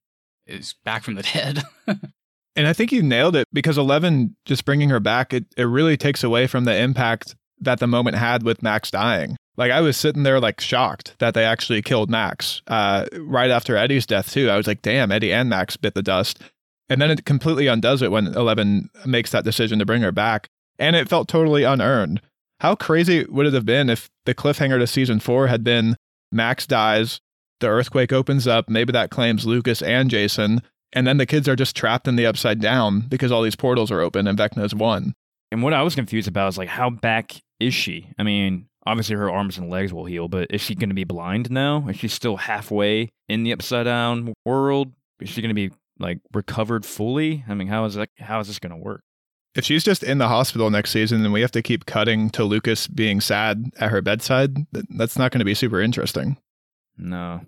is 0.48 0.76
back 0.84 1.04
from 1.04 1.16
the 1.16 1.24
dead. 1.24 1.64
And 2.56 2.68
I 2.68 2.74
think 2.74 2.92
you 2.92 3.02
nailed 3.02 3.36
it 3.36 3.48
because 3.52 3.78
11 3.78 4.36
just 4.46 4.66
bringing 4.66 4.90
her 4.90 5.00
back, 5.00 5.34
it, 5.34 5.46
it 5.58 5.64
really 5.64 5.98
takes 5.98 6.24
away 6.24 6.48
from 6.48 6.66
the 6.66 6.76
impact 6.76 7.36
that 7.60 7.80
the 7.80 7.88
moment 7.88 8.18
had 8.18 8.44
with 8.44 8.62
Max 8.62 8.92
dying. 8.92 9.38
Like 9.58 9.72
I 9.72 9.82
was 9.82 9.98
sitting 9.98 10.24
there 10.24 10.40
like 10.40 10.60
shocked 10.60 11.16
that 11.20 11.34
they 11.34 11.46
actually 11.46 11.82
killed 11.82 12.10
Max 12.10 12.62
uh, 12.68 13.06
right 13.20 13.52
after 13.52 13.78
Eddie's 13.78 14.06
death 14.06 14.32
too. 14.32 14.50
I 14.50 14.58
was 14.58 14.68
like, 14.68 14.82
damn, 14.82 15.12
Eddie 15.12 15.34
and 15.34 15.50
Max 15.50 15.78
bit 15.78 15.94
the 15.94 16.04
dust. 16.04 16.42
And 16.90 17.02
then 17.02 17.12
it 17.12 17.26
completely 17.26 17.68
undoes 17.68 18.02
it 18.02 18.12
when 18.12 18.28
11 18.28 18.90
makes 19.06 19.32
that 19.32 19.46
decision 19.46 19.80
to 19.80 19.86
bring 19.86 20.02
her 20.02 20.12
back. 20.12 20.48
And 20.78 20.96
it 20.96 21.10
felt 21.10 21.28
totally 21.28 21.64
unearned. 21.64 22.22
How 22.60 22.76
crazy 22.76 23.26
would 23.26 23.46
it 23.46 23.54
have 23.54 23.66
been 23.66 23.90
if 23.90 24.10
the 24.26 24.36
cliffhanger 24.36 24.80
to 24.80 24.88
season 24.88 25.20
four 25.20 25.48
had 25.48 25.64
been 25.64 25.96
Max 26.32 26.66
dies, 26.66 27.20
the 27.64 27.70
earthquake 27.70 28.14
opens 28.14 28.46
up, 28.46 28.70
maybe 28.70 28.92
that 28.92 29.10
claims 29.10 29.48
Lucas 29.48 29.82
and 29.82 30.10
Jason, 30.10 30.62
and 30.92 31.08
then 31.08 31.18
the 31.18 31.26
kids 31.26 31.50
are 31.50 31.56
just 31.56 31.76
trapped 31.76 32.08
in 32.08 32.16
the 32.16 32.26
upside 32.26 32.60
down 32.60 33.02
because 33.08 33.32
all 33.32 33.42
these 33.42 33.56
portals 33.56 33.90
are 33.90 34.02
open 34.02 34.28
and 34.28 34.38
Vecna's 34.38 34.76
won. 34.76 35.14
And 35.52 35.64
what 35.64 35.74
I 35.74 35.82
was 35.82 35.96
confused 35.96 36.28
about 36.28 36.50
is 36.50 36.58
like, 36.58 36.70
how 36.70 36.90
back 36.90 37.34
is 37.60 37.74
she? 37.74 38.10
I 38.20 38.24
mean, 38.24 38.68
obviously 38.86 39.16
her 39.16 39.32
arms 39.32 39.58
and 39.58 39.70
legs 39.70 39.94
will 39.94 40.06
heal, 40.06 40.28
but 40.28 40.48
is 40.52 40.62
she 40.62 40.76
going 40.76 40.90
to 40.90 40.96
be 40.96 41.04
blind 41.04 41.50
now? 41.50 41.88
Is 41.88 41.98
she 41.98 42.08
still 42.08 42.38
halfway 42.38 43.10
in 43.30 43.44
the 43.44 43.54
upside 43.54 43.86
down 43.86 44.34
world? 44.46 44.92
Is 45.20 45.30
she 45.30 45.42
going 45.42 45.50
to 45.50 45.56
be 45.56 45.72
like 46.00 46.20
recovered 46.34 46.86
fully? 46.86 47.44
I 47.48 47.54
mean, 47.54 47.68
how 47.68 47.86
is 47.86 47.96
that? 47.96 48.10
How 48.20 48.40
is 48.40 48.48
this 48.48 48.60
going 48.60 48.72
to 48.72 48.78
work? 48.78 49.02
If 49.56 49.64
she's 49.64 49.84
just 49.84 50.04
in 50.04 50.18
the 50.18 50.28
hospital 50.28 50.72
next 50.72 50.92
season, 50.92 51.22
then 51.22 51.32
we 51.32 51.42
have 51.42 51.52
to 51.52 51.62
keep 51.62 51.86
cutting 51.86 52.32
to 52.32 52.44
Lucas 52.44 52.88
being 52.88 53.22
sad 53.22 53.72
at 53.80 53.92
her 53.92 54.02
bedside. 54.02 54.58
That's 54.90 55.18
not 55.18 55.32
going 55.32 55.40
to 55.40 55.46
be 55.46 55.54
super 55.54 55.80
interesting. 55.80 56.38
No. 56.98 57.42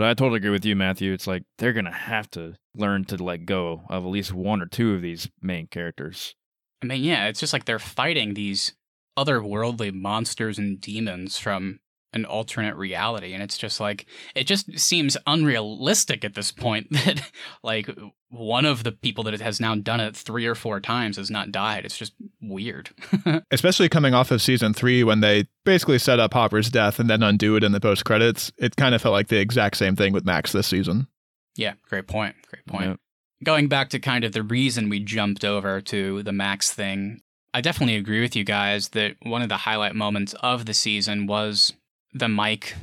But 0.00 0.08
I 0.08 0.14
totally 0.14 0.38
agree 0.38 0.48
with 0.48 0.64
you, 0.64 0.74
Matthew. 0.74 1.12
It's 1.12 1.26
like 1.26 1.42
they're 1.58 1.74
to 1.84 1.90
have 1.90 2.30
to 2.30 2.54
learn 2.74 3.04
to 3.04 3.22
let 3.22 3.44
go 3.44 3.82
of 3.90 4.02
at 4.02 4.08
least 4.08 4.32
one 4.32 4.62
or 4.62 4.66
two 4.66 4.94
of 4.94 5.02
these 5.02 5.28
main 5.42 5.66
characters. 5.66 6.34
I 6.82 6.86
mean, 6.86 7.04
yeah, 7.04 7.26
it's 7.26 7.38
just 7.38 7.52
like 7.52 7.66
they're 7.66 7.78
fighting 7.78 8.32
these 8.32 8.72
otherworldly 9.18 9.92
monsters 9.92 10.56
and 10.56 10.80
demons 10.80 11.38
from 11.38 11.80
an 12.12 12.24
alternate 12.24 12.76
reality. 12.76 13.32
And 13.34 13.42
it's 13.42 13.56
just 13.58 13.80
like, 13.80 14.06
it 14.34 14.44
just 14.44 14.78
seems 14.78 15.16
unrealistic 15.26 16.24
at 16.24 16.34
this 16.34 16.50
point 16.50 16.88
that, 16.90 17.30
like, 17.62 17.88
one 18.30 18.64
of 18.64 18.84
the 18.84 18.92
people 18.92 19.24
that 19.24 19.40
has 19.40 19.60
now 19.60 19.74
done 19.74 20.00
it 20.00 20.16
three 20.16 20.46
or 20.46 20.54
four 20.54 20.80
times 20.80 21.16
has 21.16 21.30
not 21.30 21.50
died. 21.50 21.84
It's 21.84 21.98
just 21.98 22.12
weird. 22.40 22.90
Especially 23.50 23.88
coming 23.88 24.14
off 24.14 24.30
of 24.30 24.40
season 24.40 24.72
three 24.72 25.02
when 25.02 25.20
they 25.20 25.46
basically 25.64 25.98
set 25.98 26.20
up 26.20 26.32
Hopper's 26.32 26.70
death 26.70 26.98
and 27.00 27.10
then 27.10 27.22
undo 27.22 27.56
it 27.56 27.64
in 27.64 27.72
the 27.72 27.80
post 27.80 28.04
credits. 28.04 28.52
It 28.56 28.76
kind 28.76 28.94
of 28.94 29.02
felt 29.02 29.12
like 29.12 29.28
the 29.28 29.40
exact 29.40 29.76
same 29.76 29.96
thing 29.96 30.12
with 30.12 30.24
Max 30.24 30.52
this 30.52 30.66
season. 30.68 31.08
yeah, 31.56 31.74
great 31.88 32.06
point. 32.06 32.36
Great 32.48 32.66
point. 32.66 32.90
Yep. 32.90 33.00
going 33.44 33.68
back 33.68 33.88
to 33.90 33.98
kind 33.98 34.24
of 34.24 34.32
the 34.32 34.42
reason 34.42 34.88
we 34.88 35.00
jumped 35.00 35.44
over 35.44 35.80
to 35.80 36.22
the 36.22 36.32
Max 36.32 36.72
thing, 36.72 37.22
I 37.52 37.60
definitely 37.60 37.96
agree 37.96 38.20
with 38.20 38.36
you 38.36 38.44
guys 38.44 38.90
that 38.90 39.16
one 39.22 39.42
of 39.42 39.48
the 39.48 39.56
highlight 39.56 39.96
moments 39.96 40.34
of 40.34 40.66
the 40.66 40.74
season 40.74 41.26
was 41.26 41.72
the 42.12 42.28
Mike 42.28 42.74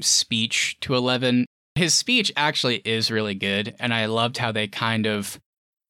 speech 0.00 0.78
to 0.80 0.94
Eleven. 0.94 1.46
His 1.74 1.94
speech 1.94 2.32
actually 2.36 2.76
is 2.84 3.10
really 3.10 3.34
good, 3.34 3.74
and 3.78 3.92
I 3.92 4.06
loved 4.06 4.38
how 4.38 4.52
they 4.52 4.66
kind 4.66 5.06
of 5.06 5.38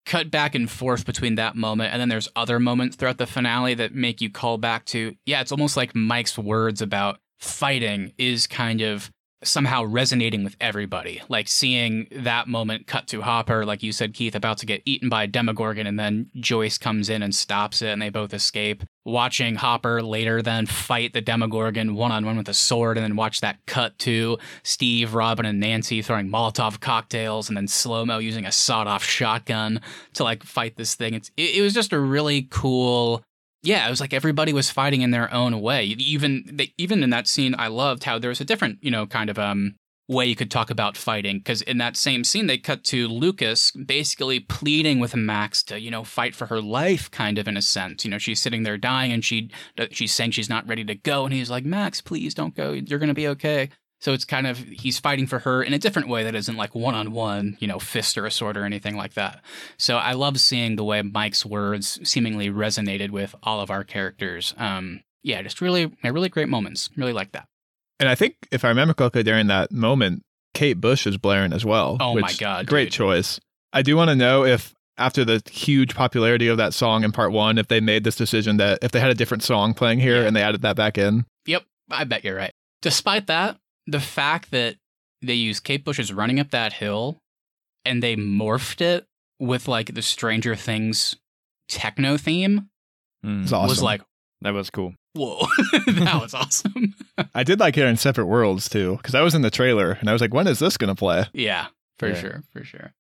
cut 0.07 0.30
back 0.30 0.55
and 0.55 0.70
forth 0.70 1.05
between 1.05 1.34
that 1.34 1.57
moment 1.57 1.92
and 1.92 2.01
then 2.01 2.09
there's 2.09 2.28
other 2.36 2.61
moments 2.61 2.94
throughout 2.94 3.18
the 3.18 3.26
finale 3.26 3.74
that 3.74 3.92
make 3.92 4.20
you 4.20 4.30
call 4.30 4.57
back 4.57 4.84
to 4.84 5.12
yeah 5.26 5.40
it's 5.40 5.51
almost 5.51 5.76
like 5.76 5.97
mike's 5.97 6.38
words 6.38 6.80
about 6.80 7.18
fighting 7.40 8.12
is 8.16 8.47
kind 8.47 8.80
of 8.80 9.11
somehow 9.45 9.84
resonating 9.84 10.45
with 10.45 10.57
everybody. 10.61 11.22
Like 11.28 11.49
seeing 11.49 12.07
that 12.11 12.49
moment 12.49 12.87
cut 12.87 13.07
to 13.09 13.22
Hopper, 13.22 13.64
like 13.64 13.82
you 13.82 13.93
said, 13.93 14.14
Keith, 14.14 14.34
about 14.34 14.59
to 14.59 14.66
get 14.66 14.82
eaten 14.84 15.09
by 15.09 15.24
a 15.24 15.26
Demogorgon, 15.26 15.87
and 15.87 15.99
then 15.99 16.30
Joyce 16.37 16.78
comes 16.78 17.09
in 17.09 17.22
and 17.22 17.34
stops 17.34 17.82
it, 17.82 17.89
and 17.89 18.01
they 18.01 18.09
both 18.09 18.32
escape. 18.32 18.82
Watching 19.05 19.55
Hopper 19.55 20.03
later 20.03 20.43
then 20.43 20.66
fight 20.66 21.12
the 21.12 21.20
Demogorgon 21.20 21.95
one 21.95 22.11
on 22.11 22.24
one 22.24 22.37
with 22.37 22.49
a 22.49 22.55
sword, 22.55 22.97
and 22.97 23.05
then 23.05 23.16
watch 23.16 23.41
that 23.41 23.64
cut 23.66 23.99
to 24.01 24.39
Steve, 24.62 25.14
Robin, 25.14 25.47
and 25.47 25.61
Nancy 25.61 26.03
throwing 26.03 26.28
Molotov 26.28 26.80
cocktails, 26.80 27.49
and 27.49 27.57
then 27.57 27.68
slow 27.68 28.05
mo 28.05 28.18
using 28.18 28.47
a 28.47 28.53
sawed 28.53 28.87
off 28.87 29.05
shotgun 29.05 29.80
to 30.14 30.24
like 30.24 30.43
fight 30.43 30.76
this 30.76 30.95
thing. 30.95 31.14
It's, 31.14 31.30
it, 31.37 31.57
it 31.57 31.62
was 31.62 31.74
just 31.74 31.93
a 31.93 32.01
really 32.01 32.49
cool 32.51 33.22
yeah, 33.67 33.87
it 33.87 33.91
was 33.91 34.01
like 34.01 34.14
everybody 34.14 34.53
was 34.53 34.71
fighting 34.71 35.03
in 35.03 35.11
their 35.11 35.33
own 35.35 35.61
way. 35.61 35.85
Even 35.85 36.45
they, 36.53 36.73
even 36.79 37.03
in 37.03 37.11
that 37.11 37.27
scene, 37.27 37.55
I 37.59 37.67
loved 37.67 38.05
how 38.05 38.19
there 38.19 38.29
was 38.29 38.41
a 38.41 38.45
different, 38.45 38.79
you 38.81 38.91
know, 38.91 39.07
kind 39.07 39.29
of 39.29 39.39
um 39.39 39.75
way 40.09 40.25
you 40.25 40.37
could 40.37 40.53
talk 40.53 40.71
about 40.71 40.97
fighting 40.97 41.39
because 41.39 41.62
in 41.62 41.79
that 41.79 41.97
same 41.97 42.23
scene 42.23 42.47
they 42.47 42.57
cut 42.57 42.85
to 42.85 43.09
lucas 43.09 43.73
basically 43.73 44.39
pleading 44.39 45.01
with 45.01 45.17
max 45.17 45.64
to 45.64 45.81
you 45.81 45.91
know 45.91 46.05
fight 46.05 46.33
for 46.33 46.47
her 46.47 46.61
life 46.61 47.11
kind 47.11 47.39
of 47.39 47.49
in 47.49 47.57
a 47.57 47.62
sense. 47.62 48.05
You 48.05 48.12
know 48.12 48.19
she's 48.19 48.41
sitting 48.41 48.62
there 48.62 48.79
dying 48.79 49.11
and 49.11 49.25
she 49.25 49.51
she's 49.91 50.12
saying 50.12 50.31
she's 50.31 50.49
not 50.49 50.69
ready 50.69 50.85
to 50.85 50.95
go 50.95 51.25
and 51.25 51.35
he's 51.35 51.51
like 51.51 51.64
max 51.64 52.01
please 52.01 52.35
don't 52.35 52.55
go. 52.55 52.73
You're 52.73 53.01
going 53.01 53.09
to 53.09 53.14
be 53.14 53.29
okay 53.29 53.71
so 54.07 54.12
it's 54.12 54.24
kind 54.24 54.46
of 54.46 54.57
he's 54.59 55.00
fighting 55.00 55.26
for 55.26 55.40
her 55.40 55.64
in 55.64 55.72
a 55.72 55.80
different 55.80 56.07
way 56.07 56.22
that 56.22 56.36
isn't 56.36 56.57
like 56.57 56.76
one 56.76 56.94
on 56.94 57.11
one, 57.11 57.57
you 57.59 57.66
know, 57.66 57.80
fist 57.80 58.16
or 58.16 58.24
a 58.24 58.30
sword 58.30 58.57
or 58.57 58.64
anything 58.64 58.96
like 58.96 59.14
that. 59.14 59.42
So 59.78 59.96
I 59.96 60.12
love 60.12 60.38
seeing 60.38 60.76
the 60.76 60.84
way 60.84 61.02
Mike's 61.02 61.44
words 61.44 61.98
seemingly 62.09 62.48
resonated 62.48 63.11
with 63.11 63.34
all 63.42 63.61
of 63.61 63.68
our 63.68 63.82
characters. 63.82 64.54
Um, 64.57 65.00
yeah, 65.24 65.42
just 65.42 65.61
really, 65.61 65.90
really 66.04 66.28
great 66.28 66.48
moments. 66.48 66.88
Really 66.96 67.12
like 67.12 67.32
that. 67.32 67.48
And 67.98 68.09
I 68.09 68.14
think 68.14 68.36
if 68.52 68.64
I 68.64 68.68
remember 68.68 68.94
correctly, 68.94 69.24
during 69.24 69.48
that 69.48 69.72
moment, 69.72 70.22
Kate 70.54 70.80
Bush 70.80 71.04
is 71.04 71.16
blaring 71.16 71.52
as 71.52 71.64
well. 71.64 71.96
Oh 71.98 72.14
my 72.14 72.32
god, 72.38 72.68
great 72.68 72.84
dude. 72.84 72.92
choice. 72.92 73.40
I 73.72 73.82
do 73.82 73.96
want 73.96 74.11
to 74.11 74.14
know 74.14 74.44
if 74.44 74.72
after 74.96 75.24
the 75.24 75.42
huge 75.50 75.96
popularity 75.96 76.46
of 76.46 76.59
that 76.59 76.74
song 76.74 77.02
in 77.02 77.11
part 77.11 77.32
one, 77.32 77.59
if 77.59 77.66
they 77.66 77.80
made 77.80 78.04
this 78.04 78.14
decision 78.14 78.57
that 78.59 78.78
if 78.82 78.92
they 78.92 79.00
had 79.00 79.11
a 79.11 79.14
different 79.14 79.42
song 79.42 79.74
playing 79.74 79.98
here 79.98 80.20
Yeah. 80.22 80.28
and 80.28 80.36
they 80.36 80.42
added 80.42 80.62
that 80.62 80.76
back 80.76 80.96
in. 80.96 81.24
Yep, 81.46 81.64
I 81.90 82.04
bet 82.04 82.22
you're 82.24 82.36
right. 82.36 82.52
Despite 82.82 83.26
that, 83.26 83.59
the 83.87 84.01
fact 84.01 84.51
that 84.51 84.76
they 85.22 85.34
used 85.34 85.64
Kate 85.64 85.84
Bush's 85.84 86.12
running 86.12 86.39
up 86.41 86.51
that 86.51 86.74
hill 86.74 87.18
and 87.84 88.03
they 88.03 88.16
morphed 88.16 88.80
it 88.80 89.07
with 89.39 89.68
like 89.68 89.95
the 89.95 90.03
Stranger 90.03 90.55
Things 90.57 91.16
techno 91.68 92.16
theme 92.16 92.68
Mm, 93.24 93.43
It's 93.43 93.53
awesome. 93.53 93.68
was 93.68 93.82
like, 93.82 94.03
that 94.43 94.53
was 94.53 94.70
cool. 94.70 94.95
whoa, 95.14 95.47
that 95.87 96.18
was 96.20 96.34
awesome. 96.34 96.95
I 97.34 97.43
did 97.43 97.59
like 97.59 97.74
hearing 97.74 97.97
Separate 97.97 98.26
Worlds 98.26 98.68
too, 98.68 98.99
because 98.99 99.14
I 99.14 99.22
was 99.22 99.34
in 99.34 99.43
the 99.43 99.51
trailer 99.51 99.93
and 99.93 100.09
I 100.09 100.12
was 100.12 100.20
like, 100.20 100.34
when 100.34 100.47
is 100.47 100.59
this 100.59 100.76
going 100.76 100.95
to 100.95 100.95
play? 100.95 101.24
Yeah, 101.32 101.66
for 101.99 102.09
Yeah. 102.09 102.14
sure, 102.14 102.43
for 102.53 102.62
sure. 102.62 102.93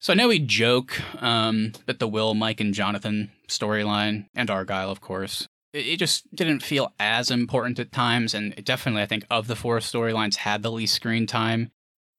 So 0.00 0.12
I 0.12 0.16
know 0.16 0.28
we 0.28 0.38
joke 0.38 1.00
um, 1.22 1.72
that 1.86 1.98
the 1.98 2.06
Will, 2.06 2.34
Mike, 2.34 2.60
and 2.60 2.74
Jonathan 2.74 3.30
storyline, 3.48 4.26
and 4.36 4.50
Argyle, 4.50 4.90
of 4.90 5.00
course, 5.00 5.48
it, 5.74 5.96
just 5.98 6.34
didn't 6.34 6.60
feel 6.60 6.94
as 6.98 7.30
important 7.30 7.78
at 7.78 7.92
times, 7.92 8.32
and 8.32 8.54
it 8.56 8.64
definitely, 8.64 9.02
I 9.02 9.06
think, 9.06 9.26
of 9.30 9.46
the 9.46 9.56
four 9.56 9.78
storylines, 9.78 10.36
had 10.36 10.62
the 10.62 10.72
least 10.72 10.94
screen 10.94 11.26
time. 11.26 11.72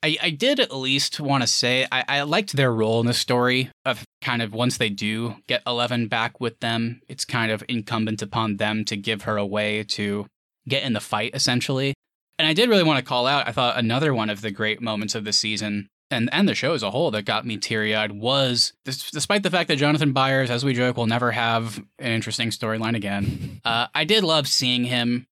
I, 0.03 0.18
I 0.22 0.30
did 0.30 0.60
at 0.60 0.76
least 0.76 1.20
want 1.20 1.41
to 1.41 1.47
say 1.47 1.88
I, 1.91 2.03
I 2.08 2.22
liked 2.24 2.53
their 2.53 2.72
role 2.72 2.99
in 2.99 3.08
the 3.08 3.14
story 3.14 3.72
of 3.86 4.03
kind 4.22 4.41
of 4.41 4.53
once 4.53 4.78
they 4.78 4.89
do 4.89 5.38
get 5.47 5.64
Eleven 5.66 6.08
back 6.08 6.39
with 6.39 6.60
them, 6.60 7.01
it's 7.08 7.26
kind 7.26 7.51
of 7.51 7.64
incumbent 7.68 8.22
upon 8.22 8.58
them 8.58 8.86
to 8.86 8.97
give 8.97 9.24
her 9.24 9.38
a 9.38 9.45
way 9.45 9.84
to 9.84 10.28
get 10.68 10.84
in 10.84 10.93
the 10.93 10.99
fight, 10.99 11.32
essentially. 11.34 11.95
And 12.38 12.47
I 12.47 12.53
did 12.53 12.70
really 12.70 12.84
want 12.84 12.99
to 12.99 13.06
call 13.06 13.26
out, 13.26 13.47
I 13.47 13.51
thought 13.51 13.80
another 13.80 14.14
one 14.14 14.30
of 14.30 14.41
the 14.41 14.51
great 14.51 14.82
moments 14.82 15.16
of 15.16 15.24
the 15.24 15.34
season 15.34 15.88
and, 16.12 16.30
and 16.32 16.47
the 16.47 16.56
show 16.56 16.74
as 16.74 16.84
a 16.84 16.91
whole 16.91 17.12
that 17.12 17.24
got 17.24 17.45
me 17.45 17.58
teary 17.58 17.95
eyed 17.95 18.12
was 18.12 18.74
dis- 18.84 19.10
despite 19.12 19.43
the 19.43 19.51
fact 19.51 19.68
that 19.70 19.78
Jonathan 19.78 20.14
Byers, 20.14 20.49
as 20.49 20.64
we 20.64 20.74
joke, 20.74 20.97
will 20.97 21.08
never 21.08 21.32
have 21.32 21.80
an 21.99 22.12
interesting 22.12 22.49
storyline 22.49 22.95
again. 22.95 23.51
Uh, 23.66 23.88
I 23.95 24.03
did 24.03 24.24
love 24.24 24.47
seeing 24.47 24.84
him 24.84 25.26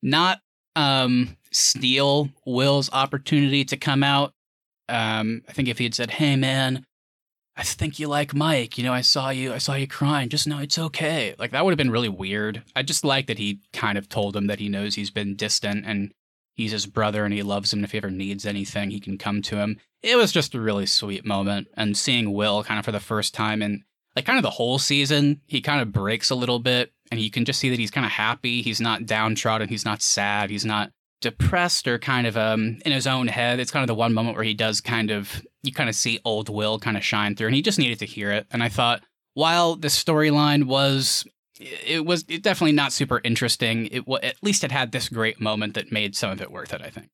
not 0.00 0.38
um, 0.76 1.36
steal 1.50 2.30
Will's 2.46 2.88
opportunity 2.92 3.64
to 3.64 3.76
come 3.76 4.04
out. 4.04 4.32
Um, 4.88 5.42
I 5.48 5.52
think 5.52 5.66
if 5.66 5.78
he 5.78 5.84
had 5.84 5.94
said, 5.96 6.12
"Hey, 6.12 6.36
man, 6.36 6.86
I 7.56 7.64
think 7.64 7.98
you 7.98 8.06
like 8.06 8.32
Mike. 8.32 8.78
You 8.78 8.84
know, 8.84 8.92
I 8.92 9.00
saw 9.00 9.30
you. 9.30 9.52
I 9.52 9.58
saw 9.58 9.74
you 9.74 9.88
crying. 9.88 10.28
Just 10.28 10.46
know 10.46 10.58
it's 10.60 10.78
okay." 10.78 11.34
Like 11.36 11.50
that 11.50 11.64
would 11.64 11.72
have 11.72 11.78
been 11.78 11.90
really 11.90 12.08
weird. 12.08 12.62
I 12.76 12.84
just 12.84 13.04
like 13.04 13.26
that 13.26 13.38
he 13.38 13.58
kind 13.72 13.98
of 13.98 14.08
told 14.08 14.36
him 14.36 14.46
that 14.46 14.60
he 14.60 14.68
knows 14.68 14.94
he's 14.94 15.10
been 15.10 15.34
distant 15.34 15.84
and 15.84 16.12
he's 16.60 16.72
his 16.72 16.86
brother 16.86 17.24
and 17.24 17.34
he 17.34 17.42
loves 17.42 17.72
him. 17.72 17.84
If 17.84 17.92
he 17.92 17.98
ever 17.98 18.10
needs 18.10 18.46
anything, 18.46 18.90
he 18.90 19.00
can 19.00 19.18
come 19.18 19.42
to 19.42 19.56
him. 19.56 19.78
It 20.02 20.16
was 20.16 20.32
just 20.32 20.54
a 20.54 20.60
really 20.60 20.86
sweet 20.86 21.24
moment. 21.24 21.68
And 21.74 21.96
seeing 21.96 22.32
Will 22.32 22.64
kind 22.64 22.78
of 22.78 22.84
for 22.84 22.92
the 22.92 23.00
first 23.00 23.34
time 23.34 23.62
in 23.62 23.84
like 24.16 24.24
kind 24.24 24.38
of 24.38 24.42
the 24.42 24.50
whole 24.50 24.78
season, 24.78 25.40
he 25.46 25.60
kind 25.60 25.80
of 25.80 25.92
breaks 25.92 26.30
a 26.30 26.34
little 26.34 26.58
bit 26.58 26.92
and 27.10 27.20
you 27.20 27.30
can 27.30 27.44
just 27.44 27.60
see 27.60 27.70
that 27.70 27.78
he's 27.78 27.90
kind 27.90 28.06
of 28.06 28.12
happy. 28.12 28.62
He's 28.62 28.80
not 28.80 29.06
downtrodden. 29.06 29.68
He's 29.68 29.84
not 29.84 30.02
sad. 30.02 30.50
He's 30.50 30.64
not 30.64 30.90
depressed 31.20 31.86
or 31.86 31.98
kind 31.98 32.26
of 32.26 32.36
um 32.36 32.78
in 32.84 32.92
his 32.92 33.06
own 33.06 33.28
head. 33.28 33.60
It's 33.60 33.70
kind 33.70 33.82
of 33.82 33.88
the 33.88 33.94
one 33.94 34.14
moment 34.14 34.36
where 34.36 34.44
he 34.44 34.54
does 34.54 34.80
kind 34.80 35.10
of 35.10 35.42
you 35.62 35.72
kind 35.72 35.90
of 35.90 35.94
see 35.94 36.18
old 36.24 36.48
Will 36.48 36.78
kind 36.78 36.96
of 36.96 37.04
shine 37.04 37.36
through 37.36 37.48
and 37.48 37.56
he 37.56 37.62
just 37.62 37.78
needed 37.78 37.98
to 37.98 38.06
hear 38.06 38.30
it. 38.32 38.46
And 38.50 38.62
I 38.62 38.68
thought 38.68 39.02
while 39.34 39.76
the 39.76 39.88
storyline 39.88 40.64
was 40.64 41.24
it 41.60 42.04
was 42.04 42.24
it 42.28 42.42
definitely 42.42 42.72
not 42.72 42.92
super 42.92 43.20
interesting. 43.22 43.86
It 43.86 44.06
wa 44.06 44.18
at 44.22 44.36
least 44.42 44.64
it 44.64 44.72
had 44.72 44.92
this 44.92 45.08
great 45.08 45.40
moment 45.40 45.74
that 45.74 45.92
made 45.92 46.16
some 46.16 46.30
of 46.30 46.40
it 46.40 46.50
worth 46.50 46.72
it, 46.72 46.82
I 46.82 46.90
think. 46.90 47.08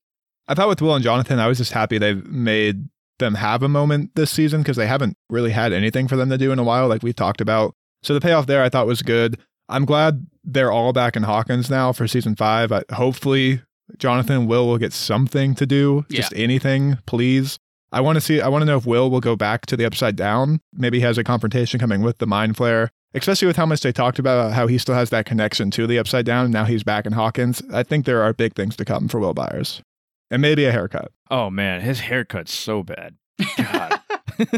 I 0.48 0.54
thought 0.54 0.68
with 0.68 0.80
Will 0.80 0.94
and 0.94 1.04
Jonathan, 1.04 1.38
I 1.38 1.48
was 1.48 1.58
just 1.58 1.72
happy 1.72 1.98
they 1.98 2.14
made 2.14 2.88
them 3.18 3.34
have 3.34 3.62
a 3.62 3.68
moment 3.68 4.12
this 4.14 4.30
season 4.30 4.60
because 4.60 4.76
they 4.76 4.86
haven't 4.86 5.16
really 5.28 5.50
had 5.50 5.72
anything 5.72 6.06
for 6.06 6.16
them 6.16 6.28
to 6.30 6.38
do 6.38 6.52
in 6.52 6.58
a 6.58 6.64
while, 6.64 6.86
like 6.86 7.02
we've 7.02 7.16
talked 7.16 7.40
about. 7.40 7.74
So 8.02 8.14
the 8.14 8.20
payoff 8.20 8.46
there 8.46 8.62
I 8.62 8.68
thought 8.68 8.86
was 8.86 9.02
good. 9.02 9.38
I'm 9.68 9.84
glad 9.84 10.26
they're 10.44 10.70
all 10.70 10.92
back 10.92 11.16
in 11.16 11.24
Hawkins 11.24 11.68
now 11.68 11.92
for 11.92 12.06
season 12.06 12.36
five. 12.36 12.70
I, 12.70 12.84
hopefully, 12.92 13.62
Jonathan 13.98 14.36
and 14.36 14.48
Will 14.48 14.66
will 14.66 14.78
get 14.78 14.92
something 14.92 15.54
to 15.56 15.66
do, 15.66 16.04
just 16.08 16.32
anything, 16.36 16.98
please. 17.06 17.58
I 17.92 18.00
want 18.00 18.16
to 18.16 18.20
see. 18.20 18.40
I 18.40 18.48
want 18.48 18.62
to 18.62 18.66
know 18.66 18.76
if 18.76 18.86
Will 18.86 19.10
will 19.10 19.20
go 19.20 19.36
back 19.36 19.66
to 19.66 19.76
the 19.76 19.84
Upside 19.84 20.16
Down. 20.16 20.60
Maybe 20.72 20.98
he 20.98 21.04
has 21.04 21.18
a 21.18 21.24
confrontation 21.24 21.80
coming 21.80 22.02
with 22.02 22.18
the 22.18 22.26
Mind 22.26 22.56
Flayer, 22.56 22.90
especially 23.14 23.46
with 23.46 23.56
how 23.56 23.66
much 23.66 23.80
they 23.80 23.92
talked 23.92 24.18
about 24.18 24.52
how 24.52 24.66
he 24.66 24.78
still 24.78 24.94
has 24.94 25.10
that 25.10 25.26
connection 25.26 25.70
to 25.72 25.86
the 25.86 25.98
Upside 25.98 26.26
Down. 26.26 26.44
And 26.46 26.52
now 26.52 26.64
he's 26.64 26.82
back 26.84 27.06
in 27.06 27.12
Hawkins. 27.12 27.62
I 27.72 27.82
think 27.82 28.04
there 28.04 28.22
are 28.22 28.32
big 28.32 28.54
things 28.54 28.76
to 28.76 28.84
come 28.84 29.08
for 29.08 29.18
Will 29.20 29.34
Byers, 29.34 29.82
and 30.30 30.42
maybe 30.42 30.64
a 30.64 30.72
haircut. 30.72 31.12
Oh 31.30 31.50
man, 31.50 31.80
his 31.80 32.00
haircut's 32.00 32.52
so 32.52 32.82
bad. 32.82 33.16
God. 33.56 34.00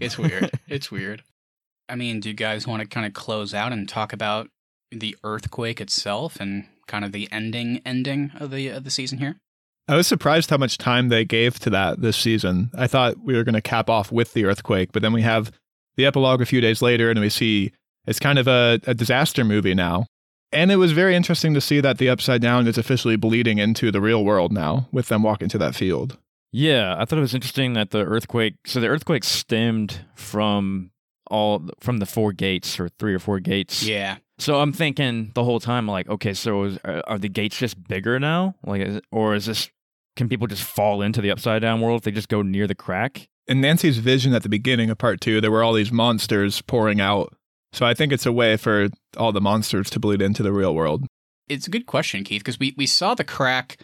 It's 0.00 0.18
weird. 0.18 0.50
it's 0.68 0.90
weird. 0.90 1.22
I 1.88 1.94
mean, 1.96 2.20
do 2.20 2.30
you 2.30 2.34
guys 2.34 2.66
want 2.66 2.80
to 2.82 2.88
kind 2.88 3.06
of 3.06 3.12
close 3.12 3.52
out 3.52 3.72
and 3.72 3.88
talk 3.88 4.12
about 4.12 4.48
the 4.90 5.14
earthquake 5.22 5.80
itself 5.80 6.38
and 6.40 6.66
kind 6.86 7.04
of 7.04 7.12
the 7.12 7.28
ending 7.30 7.80
ending 7.84 8.32
of 8.40 8.50
the 8.50 8.68
of 8.68 8.84
the 8.84 8.90
season 8.90 9.18
here? 9.18 9.36
I 9.88 9.96
was 9.96 10.06
surprised 10.06 10.50
how 10.50 10.56
much 10.56 10.78
time 10.78 11.08
they 11.08 11.24
gave 11.24 11.58
to 11.60 11.70
that 11.70 12.00
this 12.00 12.16
season. 12.16 12.70
I 12.74 12.86
thought 12.86 13.18
we 13.22 13.34
were 13.34 13.44
going 13.44 13.54
to 13.54 13.60
cap 13.60 13.90
off 13.90 14.10
with 14.10 14.32
the 14.32 14.44
earthquake, 14.46 14.90
but 14.92 15.02
then 15.02 15.12
we 15.12 15.22
have 15.22 15.52
the 15.96 16.06
epilogue 16.06 16.40
a 16.40 16.46
few 16.46 16.60
days 16.60 16.82
later, 16.82 17.10
and 17.10 17.20
we 17.20 17.28
see 17.28 17.72
it's 18.06 18.18
kind 18.18 18.38
of 18.38 18.48
a, 18.48 18.80
a 18.86 18.94
disaster 18.94 19.44
movie 19.44 19.74
now. 19.74 20.06
And 20.52 20.70
it 20.70 20.76
was 20.76 20.92
very 20.92 21.16
interesting 21.16 21.54
to 21.54 21.60
see 21.60 21.80
that 21.80 21.96
the 21.96 22.10
Upside 22.10 22.42
Down 22.42 22.66
is 22.66 22.76
officially 22.76 23.16
bleeding 23.16 23.58
into 23.58 23.90
the 23.90 24.02
real 24.02 24.22
world 24.24 24.52
now 24.52 24.88
with 24.92 25.08
them 25.08 25.22
walking 25.22 25.48
to 25.48 25.58
that 25.58 25.74
field. 25.74 26.18
Yeah, 26.50 26.94
I 26.98 27.06
thought 27.06 27.18
it 27.18 27.22
was 27.22 27.34
interesting 27.34 27.72
that 27.72 27.90
the 27.90 28.04
earthquake. 28.04 28.56
So 28.66 28.78
the 28.78 28.88
earthquake 28.88 29.24
stemmed 29.24 30.04
from 30.14 30.90
all 31.30 31.70
from 31.80 31.98
the 31.98 32.06
four 32.06 32.32
gates 32.32 32.78
or 32.78 32.90
three 32.98 33.14
or 33.14 33.18
four 33.18 33.40
gates. 33.40 33.82
Yeah. 33.82 34.18
So 34.38 34.60
I'm 34.60 34.72
thinking 34.72 35.30
the 35.34 35.44
whole 35.44 35.60
time, 35.60 35.86
like, 35.86 36.08
okay, 36.08 36.34
so 36.34 36.64
is, 36.64 36.78
are 36.84 37.02
are 37.06 37.18
the 37.18 37.30
gates 37.30 37.56
just 37.56 37.82
bigger 37.88 38.20
now? 38.20 38.54
Like, 38.66 38.82
is, 38.82 39.00
or 39.10 39.34
is 39.34 39.46
this? 39.46 39.70
Can 40.14 40.28
people 40.28 40.46
just 40.46 40.64
fall 40.64 41.00
into 41.00 41.22
the 41.22 41.30
upside 41.30 41.62
down 41.62 41.80
world 41.80 42.00
if 42.00 42.04
they 42.04 42.10
just 42.10 42.28
go 42.28 42.42
near 42.42 42.66
the 42.66 42.74
crack? 42.74 43.28
In 43.52 43.60
Nancy's 43.60 43.98
vision 43.98 44.32
at 44.32 44.42
the 44.42 44.48
beginning 44.48 44.88
of 44.88 44.96
part 44.96 45.20
two, 45.20 45.38
there 45.38 45.50
were 45.50 45.62
all 45.62 45.74
these 45.74 45.92
monsters 45.92 46.62
pouring 46.62 47.02
out. 47.02 47.34
So 47.74 47.84
I 47.84 47.92
think 47.92 48.10
it's 48.10 48.24
a 48.24 48.32
way 48.32 48.56
for 48.56 48.88
all 49.18 49.30
the 49.30 49.42
monsters 49.42 49.90
to 49.90 50.00
bleed 50.00 50.22
into 50.22 50.42
the 50.42 50.54
real 50.54 50.74
world. 50.74 51.04
It's 51.50 51.66
a 51.66 51.70
good 51.70 51.84
question, 51.84 52.24
Keith, 52.24 52.40
because 52.40 52.58
we, 52.58 52.74
we 52.78 52.86
saw 52.86 53.14
the 53.14 53.24
crack 53.24 53.76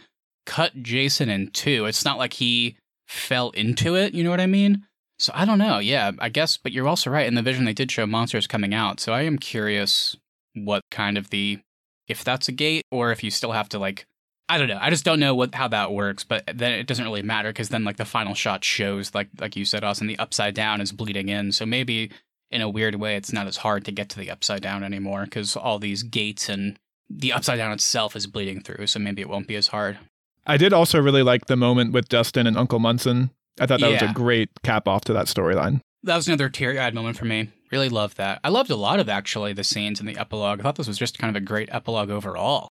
cut 0.47 0.81
Jason 0.81 1.29
in 1.29 1.51
two. 1.51 1.85
It's 1.85 2.03
not 2.03 2.17
like 2.17 2.33
he 2.33 2.77
fell 3.07 3.51
into 3.51 3.93
it, 3.93 4.15
you 4.15 4.23
know 4.23 4.31
what 4.31 4.41
I 4.41 4.47
mean? 4.47 4.87
So 5.19 5.31
I 5.35 5.45
don't 5.45 5.59
know. 5.59 5.77
Yeah, 5.77 6.13
I 6.17 6.29
guess, 6.29 6.57
but 6.57 6.71
you're 6.71 6.87
also 6.87 7.11
right. 7.11 7.27
In 7.27 7.35
the 7.35 7.43
vision, 7.43 7.65
they 7.65 7.73
did 7.73 7.91
show 7.91 8.07
monsters 8.07 8.47
coming 8.47 8.73
out. 8.73 8.99
So 8.99 9.13
I 9.13 9.21
am 9.21 9.37
curious 9.37 10.15
what 10.55 10.81
kind 10.89 11.15
of 11.15 11.29
the, 11.29 11.59
if 12.07 12.23
that's 12.23 12.47
a 12.47 12.53
gate 12.53 12.85
or 12.89 13.11
if 13.11 13.23
you 13.23 13.29
still 13.29 13.51
have 13.51 13.69
to 13.69 13.77
like, 13.77 14.07
I 14.49 14.57
don't 14.57 14.67
know. 14.67 14.79
I 14.81 14.89
just 14.89 15.05
don't 15.05 15.19
know 15.19 15.35
what 15.35 15.53
how 15.53 15.67
that 15.69 15.93
works. 15.93 16.23
But 16.23 16.43
then 16.53 16.73
it 16.73 16.87
doesn't 16.87 17.05
really 17.05 17.21
matter 17.21 17.49
because 17.49 17.69
then 17.69 17.83
like 17.83 17.97
the 17.97 18.05
final 18.05 18.33
shot 18.33 18.63
shows 18.63 19.13
like 19.13 19.29
like 19.39 19.55
you 19.55 19.63
said, 19.63 19.83
Austin, 19.83 20.07
the 20.07 20.19
upside 20.19 20.55
down 20.55 20.81
is 20.81 20.91
bleeding 20.91 21.29
in. 21.29 21.51
So 21.51 21.65
maybe 21.65 22.11
in 22.51 22.61
a 22.61 22.69
weird 22.69 22.95
way, 22.95 23.15
it's 23.15 23.31
not 23.31 23.47
as 23.47 23.57
hard 23.57 23.85
to 23.85 23.91
get 23.91 24.09
to 24.09 24.19
the 24.19 24.31
upside 24.31 24.61
down 24.61 24.83
anymore 24.83 25.25
because 25.25 25.55
all 25.55 25.77
these 25.77 26.01
gates 26.03 26.49
and 26.49 26.77
the 27.09 27.31
upside 27.31 27.57
down 27.59 27.71
itself 27.71 28.15
is 28.15 28.27
bleeding 28.27 28.61
through. 28.61 28.87
So 28.87 28.99
maybe 28.99 29.21
it 29.21 29.29
won't 29.29 29.47
be 29.47 29.55
as 29.55 29.67
hard. 29.67 29.99
I 30.47 30.57
did 30.57 30.73
also 30.73 30.99
really 30.99 31.21
like 31.21 31.45
the 31.45 31.55
moment 31.55 31.93
with 31.93 32.09
Dustin 32.09 32.47
and 32.47 32.57
Uncle 32.57 32.79
Munson. 32.79 33.29
I 33.59 33.67
thought 33.67 33.81
that 33.81 33.91
was 33.91 34.01
a 34.01 34.13
great 34.13 34.49
cap 34.63 34.87
off 34.87 35.03
to 35.05 35.13
that 35.13 35.27
storyline. 35.27 35.81
That 36.03 36.15
was 36.15 36.27
another 36.27 36.49
teary 36.49 36.79
eyed 36.79 36.95
moment 36.95 37.17
for 37.17 37.25
me. 37.25 37.49
Really 37.71 37.89
loved 37.89 38.17
that. 38.17 38.39
I 38.43 38.49
loved 38.49 38.71
a 38.71 38.75
lot 38.75 38.99
of 38.99 39.09
actually 39.09 39.53
the 39.53 39.63
scenes 39.63 39.99
in 39.99 40.05
the 40.05 40.17
epilogue. 40.17 40.59
I 40.59 40.63
thought 40.63 40.75
this 40.75 40.87
was 40.87 40.97
just 40.97 41.19
kind 41.19 41.35
of 41.35 41.39
a 41.39 41.45
great 41.45 41.69
epilogue 41.71 42.09
overall. 42.09 42.69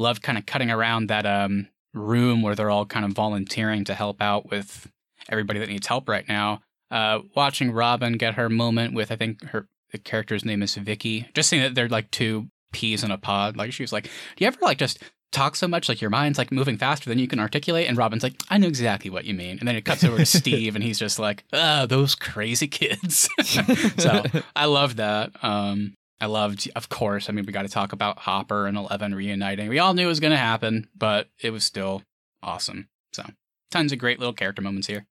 Loved 0.00 0.22
kind 0.22 0.38
of 0.38 0.46
cutting 0.46 0.70
around 0.70 1.08
that 1.08 1.26
um, 1.26 1.68
room 1.94 2.42
where 2.42 2.54
they're 2.54 2.70
all 2.70 2.86
kind 2.86 3.04
of 3.04 3.12
volunteering 3.12 3.84
to 3.84 3.94
help 3.94 4.20
out 4.22 4.50
with 4.50 4.90
everybody 5.28 5.60
that 5.60 5.68
needs 5.68 5.86
help 5.86 6.08
right 6.08 6.26
now. 6.28 6.62
Uh, 6.90 7.20
watching 7.36 7.70
Robin 7.70 8.14
get 8.14 8.34
her 8.34 8.48
moment 8.48 8.94
with 8.94 9.12
I 9.12 9.16
think 9.16 9.44
her 9.44 9.68
the 9.92 9.98
character's 9.98 10.44
name 10.44 10.62
is 10.62 10.74
Vicky. 10.74 11.28
Just 11.34 11.48
seeing 11.48 11.62
that 11.62 11.74
they're 11.74 11.88
like 11.88 12.10
two 12.10 12.48
peas 12.72 13.04
in 13.04 13.10
a 13.10 13.18
pod. 13.18 13.56
Like 13.56 13.72
she 13.72 13.82
was 13.82 13.92
like, 13.92 14.04
"Do 14.04 14.10
you 14.38 14.46
ever 14.46 14.58
like 14.62 14.78
just 14.78 14.98
talk 15.32 15.56
so 15.56 15.68
much, 15.68 15.88
like 15.88 16.00
your 16.00 16.10
mind's 16.10 16.38
like 16.38 16.50
moving 16.52 16.76
faster 16.76 17.08
than 17.08 17.18
you 17.18 17.28
can 17.28 17.38
articulate. 17.38 17.88
And 17.88 17.96
Robin's 17.96 18.22
like, 18.22 18.34
I 18.48 18.58
know 18.58 18.66
exactly 18.66 19.10
what 19.10 19.24
you 19.24 19.34
mean. 19.34 19.58
And 19.58 19.68
then 19.68 19.76
it 19.76 19.84
cuts 19.84 20.04
over 20.04 20.16
to 20.16 20.26
Steve, 20.40 20.74
and 20.74 20.84
he's 20.84 20.98
just 20.98 21.18
like, 21.18 21.44
oh, 21.52 21.86
those 21.86 22.14
crazy 22.14 22.68
kids. 22.68 23.28
so 23.98 24.24
I 24.56 24.64
love 24.66 24.96
that. 24.96 25.32
Um, 25.42 25.94
I 26.20 26.26
loved, 26.26 26.70
of 26.76 26.88
course. 26.88 27.28
I 27.28 27.32
mean, 27.32 27.46
we 27.46 27.52
got 27.52 27.62
to 27.62 27.68
talk 27.68 27.92
about 27.92 28.18
Hopper 28.18 28.66
and 28.66 28.76
Eleven 28.76 29.14
reuniting. 29.14 29.68
We 29.68 29.78
all 29.78 29.94
knew 29.94 30.04
it 30.04 30.06
was 30.06 30.20
going 30.20 30.32
to 30.32 30.36
happen, 30.36 30.88
but 30.96 31.28
it 31.40 31.50
was 31.50 31.64
still 31.64 32.02
awesome. 32.42 32.88
So 33.12 33.24
tons 33.70 33.92
of 33.92 33.98
great 33.98 34.18
little 34.18 34.34
character 34.34 34.62
moments 34.62 34.86
here. 34.86 35.06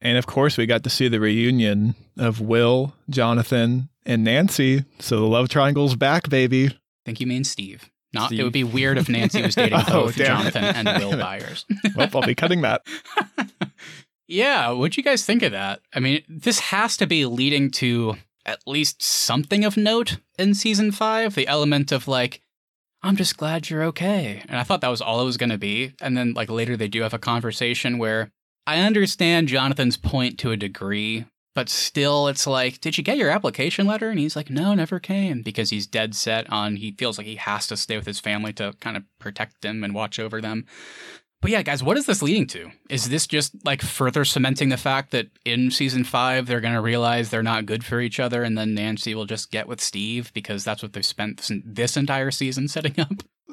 And 0.00 0.16
of 0.16 0.26
course, 0.26 0.56
we 0.56 0.66
got 0.66 0.84
to 0.84 0.90
see 0.90 1.08
the 1.08 1.20
reunion 1.20 1.94
of 2.16 2.40
Will, 2.40 2.94
Jonathan, 3.10 3.88
and 4.06 4.24
Nancy. 4.24 4.84
So 4.98 5.16
the 5.20 5.26
love 5.26 5.48
triangle's 5.48 5.96
back, 5.96 6.30
baby. 6.30 6.68
I 6.68 6.72
think 7.04 7.20
you 7.20 7.26
mean 7.26 7.44
Steve. 7.44 7.90
Not. 8.12 8.28
Steve. 8.28 8.40
It 8.40 8.44
would 8.44 8.52
be 8.52 8.64
weird 8.64 8.98
if 8.98 9.08
Nancy 9.08 9.42
was 9.42 9.54
dating 9.54 9.78
Oh, 9.88 10.04
both 10.04 10.16
damn. 10.16 10.38
Jonathan 10.38 10.64
and 10.64 10.88
Will 11.04 11.16
Byers. 11.18 11.64
Well, 11.94 12.08
I'll 12.14 12.22
be 12.22 12.34
cutting 12.34 12.62
that. 12.62 12.82
yeah, 14.28 14.70
what'd 14.70 14.96
you 14.96 15.02
guys 15.02 15.24
think 15.24 15.42
of 15.42 15.52
that? 15.52 15.80
I 15.94 16.00
mean, 16.00 16.22
this 16.28 16.60
has 16.60 16.96
to 16.98 17.06
be 17.06 17.26
leading 17.26 17.70
to 17.72 18.16
at 18.50 18.66
least 18.66 19.02
something 19.02 19.64
of 19.64 19.76
note 19.76 20.18
in 20.38 20.54
season 20.54 20.90
five. 20.90 21.34
The 21.34 21.46
element 21.46 21.92
of 21.92 22.08
like, 22.08 22.42
I'm 23.02 23.16
just 23.16 23.36
glad 23.36 23.70
you're 23.70 23.84
okay. 23.84 24.42
And 24.48 24.58
I 24.58 24.62
thought 24.64 24.80
that 24.82 24.88
was 24.88 25.00
all 25.00 25.20
it 25.20 25.24
was 25.24 25.36
going 25.36 25.50
to 25.50 25.58
be. 25.58 25.94
And 26.00 26.16
then, 26.16 26.34
like, 26.34 26.50
later 26.50 26.76
they 26.76 26.88
do 26.88 27.02
have 27.02 27.14
a 27.14 27.18
conversation 27.18 27.96
where 27.96 28.30
I 28.66 28.80
understand 28.80 29.48
Jonathan's 29.48 29.96
point 29.96 30.38
to 30.40 30.50
a 30.50 30.56
degree, 30.56 31.24
but 31.54 31.68
still, 31.68 32.28
it's 32.28 32.46
like, 32.46 32.80
did 32.80 32.98
you 32.98 33.04
get 33.04 33.16
your 33.16 33.30
application 33.30 33.86
letter? 33.86 34.10
And 34.10 34.18
he's 34.18 34.36
like, 34.36 34.50
no, 34.50 34.74
never 34.74 34.98
came 34.98 35.42
because 35.42 35.70
he's 35.70 35.86
dead 35.86 36.14
set 36.14 36.50
on 36.52 36.76
he 36.76 36.92
feels 36.92 37.16
like 37.16 37.26
he 37.26 37.36
has 37.36 37.66
to 37.68 37.76
stay 37.76 37.96
with 37.96 38.06
his 38.06 38.20
family 38.20 38.52
to 38.54 38.74
kind 38.80 38.96
of 38.96 39.04
protect 39.18 39.62
them 39.62 39.82
and 39.82 39.94
watch 39.94 40.18
over 40.18 40.40
them. 40.40 40.66
But 41.42 41.50
yeah, 41.50 41.62
guys, 41.62 41.82
what 41.82 41.96
is 41.96 42.04
this 42.04 42.20
leading 42.20 42.46
to? 42.48 42.70
Is 42.90 43.08
this 43.08 43.26
just 43.26 43.54
like 43.64 43.80
further 43.80 44.26
cementing 44.26 44.68
the 44.68 44.76
fact 44.76 45.10
that 45.12 45.28
in 45.46 45.70
season 45.70 46.04
five 46.04 46.46
they're 46.46 46.60
going 46.60 46.74
to 46.74 46.82
realize 46.82 47.30
they're 47.30 47.42
not 47.42 47.64
good 47.64 47.82
for 47.82 47.98
each 48.00 48.20
other, 48.20 48.42
and 48.42 48.58
then 48.58 48.74
Nancy 48.74 49.14
will 49.14 49.24
just 49.24 49.50
get 49.50 49.66
with 49.66 49.80
Steve 49.80 50.32
because 50.34 50.64
that's 50.64 50.82
what 50.82 50.92
they've 50.92 51.04
spent 51.04 51.38
this, 51.38 51.50
this 51.64 51.96
entire 51.96 52.30
season 52.30 52.68
setting 52.68 52.98
up? 53.00 53.12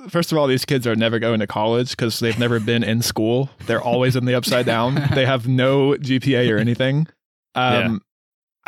First 0.09 0.31
of 0.33 0.37
all, 0.37 0.47
these 0.47 0.65
kids 0.65 0.85
are 0.85 0.95
never 0.95 1.17
going 1.17 1.39
to 1.39 1.47
college 1.47 1.91
because 1.91 2.19
they've 2.19 2.37
never 2.37 2.59
been 2.59 2.83
in 2.83 3.01
school. 3.01 3.49
They're 3.65 3.81
always 3.81 4.15
in 4.17 4.25
the 4.25 4.35
upside 4.35 4.65
down. 4.65 4.95
They 5.15 5.25
have 5.25 5.47
no 5.47 5.93
GPA 5.93 6.51
or 6.53 6.57
anything. 6.57 7.07
Um, 7.55 7.73
Yeah. 7.73 7.97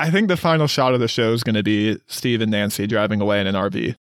I 0.06 0.10
think 0.12 0.30
the 0.30 0.38
final 0.38 0.66
shot 0.68 0.94
of 0.94 1.02
the 1.02 1.10
show 1.10 1.34
is 1.34 1.44
going 1.44 1.56
to 1.56 1.64
be 1.64 2.00
Steve 2.08 2.40
and 2.40 2.50
Nancy 2.52 2.88
driving 2.88 3.20
away 3.20 3.42
in 3.42 3.48
an 3.48 3.56
RV. 3.56 3.96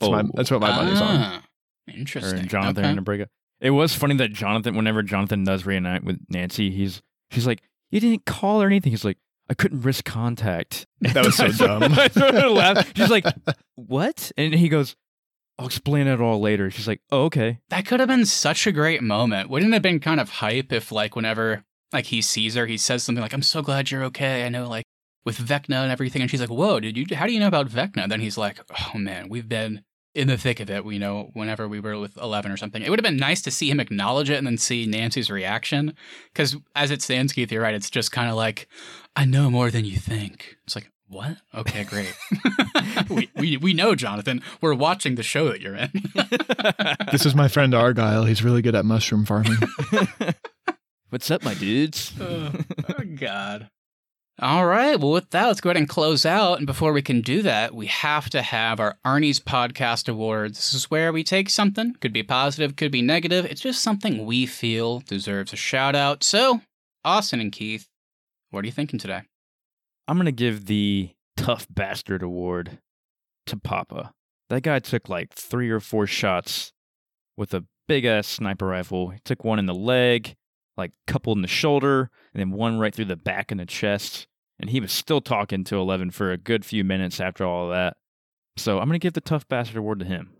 That's, 0.00 0.10
my, 0.10 0.20
Oh. 0.22 0.30
that's 0.34 0.50
what 0.50 0.60
my 0.60 0.74
money's 0.74 1.00
on. 1.00 1.16
Ah, 1.16 1.42
Her 1.88 1.94
Interesting. 1.96 2.38
and 2.40 2.50
Jonathan 2.50 2.84
Okay. 2.84 2.90
in 2.92 2.98
a 2.98 3.02
breakup. 3.02 3.28
It 3.60 3.70
was 3.70 3.94
funny 3.94 4.16
that 4.16 4.32
Jonathan, 4.32 4.74
whenever 4.76 5.02
Jonathan 5.02 5.44
does 5.44 5.64
reunite 5.64 6.04
with 6.04 6.18
Nancy, 6.28 6.70
he's 6.70 7.02
she's 7.30 7.46
like, 7.46 7.62
"You 7.90 8.00
didn't 8.00 8.26
call 8.26 8.62
or 8.62 8.66
anything." 8.66 8.92
He's 8.92 9.04
like, 9.04 9.18
"I 9.48 9.54
couldn't 9.54 9.82
risk 9.82 10.04
contact." 10.04 10.86
That 11.00 11.24
was 11.24 11.36
so 11.36 11.48
dumb. 11.50 11.82
I 11.82 12.08
started 12.08 12.40
to 12.42 12.50
laugh. 12.50 12.92
She's 12.96 13.10
like, 13.10 13.24
"What?" 13.76 14.32
And 14.36 14.54
he 14.54 14.68
goes, 14.68 14.96
"I'll 15.58 15.66
explain 15.66 16.06
it 16.06 16.20
all 16.20 16.40
later." 16.40 16.70
She's 16.70 16.88
like, 16.88 17.00
"Oh, 17.10 17.24
okay." 17.24 17.60
That 17.70 17.86
could 17.86 18.00
have 18.00 18.08
been 18.08 18.26
such 18.26 18.66
a 18.66 18.72
great 18.72 19.02
moment. 19.02 19.48
Wouldn't 19.48 19.72
it 19.72 19.74
have 19.74 19.82
been 19.82 20.00
kind 20.00 20.20
of 20.20 20.28
hype 20.28 20.72
if, 20.72 20.92
like, 20.92 21.16
whenever 21.16 21.64
like 21.92 22.06
he 22.06 22.20
sees 22.22 22.54
her, 22.56 22.66
he 22.66 22.76
says 22.76 23.02
something 23.02 23.22
like, 23.22 23.32
"I'm 23.32 23.42
so 23.42 23.62
glad 23.62 23.90
you're 23.90 24.04
okay." 24.04 24.44
I 24.44 24.48
know, 24.48 24.68
like, 24.68 24.84
with 25.24 25.38
Vecna 25.38 25.82
and 25.82 25.92
everything, 25.92 26.20
and 26.22 26.30
she's 26.30 26.40
like, 26.40 26.50
"Whoa, 26.50 26.80
did 26.80 26.96
you? 26.98 27.06
How 27.16 27.26
do 27.26 27.32
you 27.32 27.40
know 27.40 27.48
about 27.48 27.68
Vecna?" 27.68 28.08
Then 28.08 28.20
he's 28.20 28.36
like, 28.36 28.60
"Oh 28.94 28.98
man, 28.98 29.28
we've 29.28 29.48
been 29.48 29.82
in 30.14 30.28
the 30.28 30.36
thick 30.38 30.60
of 30.60 30.70
it. 30.70 30.84
We 30.84 30.98
know 30.98 31.30
whenever 31.32 31.66
we 31.68 31.80
were 31.80 31.98
with 31.98 32.16
Eleven 32.16 32.52
or 32.52 32.56
something. 32.56 32.82
It 32.82 32.90
would 32.90 32.98
have 32.98 33.04
been 33.04 33.16
nice 33.16 33.42
to 33.42 33.50
see 33.50 33.70
him 33.70 33.80
acknowledge 33.80 34.30
it 34.30 34.38
and 34.38 34.46
then 34.46 34.58
see 34.58 34.86
Nancy's 34.86 35.30
reaction, 35.30 35.94
because 36.32 36.56
as 36.74 36.90
it 36.90 37.02
stands, 37.02 37.32
Keith, 37.32 37.50
you're 37.50 37.62
right. 37.62 37.74
It's 37.74 37.90
just 37.90 38.12
kind 38.12 38.30
of 38.30 38.36
like, 38.36 38.68
"I 39.16 39.24
know 39.24 39.50
more 39.50 39.70
than 39.70 39.84
you 39.84 39.96
think." 39.96 40.56
It's 40.64 40.74
like. 40.74 40.90
What? 41.06 41.36
Okay, 41.54 41.84
great. 41.84 42.12
we, 43.10 43.30
we 43.36 43.56
we 43.58 43.72
know, 43.74 43.94
Jonathan. 43.94 44.42
We're 44.62 44.74
watching 44.74 45.16
the 45.16 45.22
show 45.22 45.48
that 45.50 45.60
you're 45.60 45.76
in. 45.76 45.90
This 47.12 47.26
is 47.26 47.34
my 47.34 47.46
friend 47.46 47.74
Argyle. 47.74 48.24
He's 48.24 48.42
really 48.42 48.62
good 48.62 48.74
at 48.74 48.84
mushroom 48.84 49.24
farming. 49.26 49.58
What's 51.10 51.30
up, 51.30 51.44
my 51.44 51.54
dudes? 51.54 52.12
oh, 52.20 52.50
oh, 52.88 53.04
God. 53.14 53.68
All 54.40 54.66
right. 54.66 54.98
Well, 54.98 55.12
with 55.12 55.30
that, 55.30 55.46
let's 55.46 55.60
go 55.60 55.70
ahead 55.70 55.76
and 55.76 55.88
close 55.88 56.26
out. 56.26 56.58
And 56.58 56.66
before 56.66 56.92
we 56.92 57.02
can 57.02 57.20
do 57.20 57.40
that, 57.42 57.72
we 57.72 57.86
have 57.86 58.28
to 58.30 58.42
have 58.42 58.80
our 58.80 58.98
Arnie's 59.06 59.38
Podcast 59.38 60.08
Awards. 60.08 60.58
This 60.58 60.74
is 60.74 60.90
where 60.90 61.12
we 61.12 61.22
take 61.22 61.48
something, 61.48 61.94
could 62.00 62.12
be 62.12 62.24
positive, 62.24 62.74
could 62.74 62.90
be 62.90 63.00
negative. 63.00 63.44
It's 63.44 63.60
just 63.60 63.80
something 63.80 64.26
we 64.26 64.44
feel 64.46 65.00
deserves 65.00 65.52
a 65.52 65.56
shout 65.56 65.94
out. 65.94 66.24
So, 66.24 66.62
Austin 67.04 67.40
and 67.40 67.52
Keith, 67.52 67.86
what 68.50 68.64
are 68.64 68.66
you 68.66 68.72
thinking 68.72 68.98
today? 68.98 69.22
I'm 70.08 70.16
gonna 70.16 70.32
give 70.32 70.66
the 70.66 71.10
tough 71.36 71.66
bastard 71.70 72.22
award 72.22 72.78
to 73.46 73.56
Papa. 73.56 74.12
That 74.50 74.62
guy 74.62 74.80
took 74.80 75.08
like 75.08 75.32
three 75.32 75.70
or 75.70 75.80
four 75.80 76.08
shots 76.08 76.72
with 77.36 77.54
a 77.54 77.64
big 77.86 78.04
ass 78.04 78.26
sniper 78.26 78.66
rifle. 78.66 79.10
He 79.10 79.20
took 79.24 79.44
one 79.44 79.60
in 79.60 79.66
the 79.66 79.74
leg, 79.74 80.34
like 80.76 80.92
couple 81.06 81.32
in 81.32 81.42
the 81.42 81.48
shoulder, 81.48 82.10
and 82.32 82.40
then 82.40 82.50
one 82.50 82.78
right 82.78 82.94
through 82.94 83.04
the 83.06 83.16
back 83.16 83.50
and 83.50 83.60
the 83.60 83.66
chest. 83.66 84.26
And 84.60 84.70
he 84.70 84.80
was 84.80 84.92
still 84.92 85.20
talking 85.20 85.64
to 85.64 85.76
Eleven 85.76 86.10
for 86.10 86.30
a 86.32 86.36
good 86.38 86.64
few 86.64 86.84
minutes 86.84 87.20
after 87.20 87.44
all 87.44 87.66
of 87.66 87.70
that. 87.72 87.96
So 88.56 88.78
I'm 88.78 88.86
gonna 88.88 88.98
give 89.00 89.14
the 89.14 89.20
tough 89.20 89.48
bastard 89.48 89.76
award 89.76 89.98
to 90.00 90.04
him. 90.04 90.30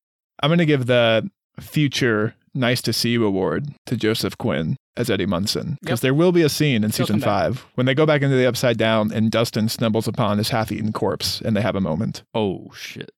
I'm 0.43 0.49
going 0.49 0.59
to 0.59 0.67
give 0.67 0.87
the 0.87 1.31
future 1.61 2.35
Nice 2.55 2.83
to 2.83 2.93
See 2.93 3.11
You 3.11 3.25
award 3.25 3.69
to 3.87 3.97
Joseph 3.97 4.37
Quinn 4.37 4.77
as 4.97 5.09
Eddie 5.09 5.27
Munson 5.27 5.79
because 5.81 5.99
Yep. 5.99 6.03
there 6.03 6.15
will 6.15 6.33
be 6.33 6.43
a 6.43 6.49
scene 6.49 6.77
in 6.85 6.91
He'll 6.91 7.07
season 7.07 7.21
five 7.21 7.65
when 7.77 7.87
they 7.87 7.95
go 7.95 8.05
back 8.05 8.23
into 8.23 8.37
the 8.37 8.47
Upside 8.47 8.77
Down 8.77 9.13
and 9.13 9.31
Dustin 9.31 9.69
stumbles 9.69 10.07
upon 10.09 10.39
his 10.39 10.51
half-eaten 10.51 10.93
corpse 10.93 11.41
and 11.41 11.57
they 11.57 11.61
have 11.63 11.77
a 11.77 11.81
moment. 11.81 12.25
Oh 12.35 12.71
shit. 12.75 13.11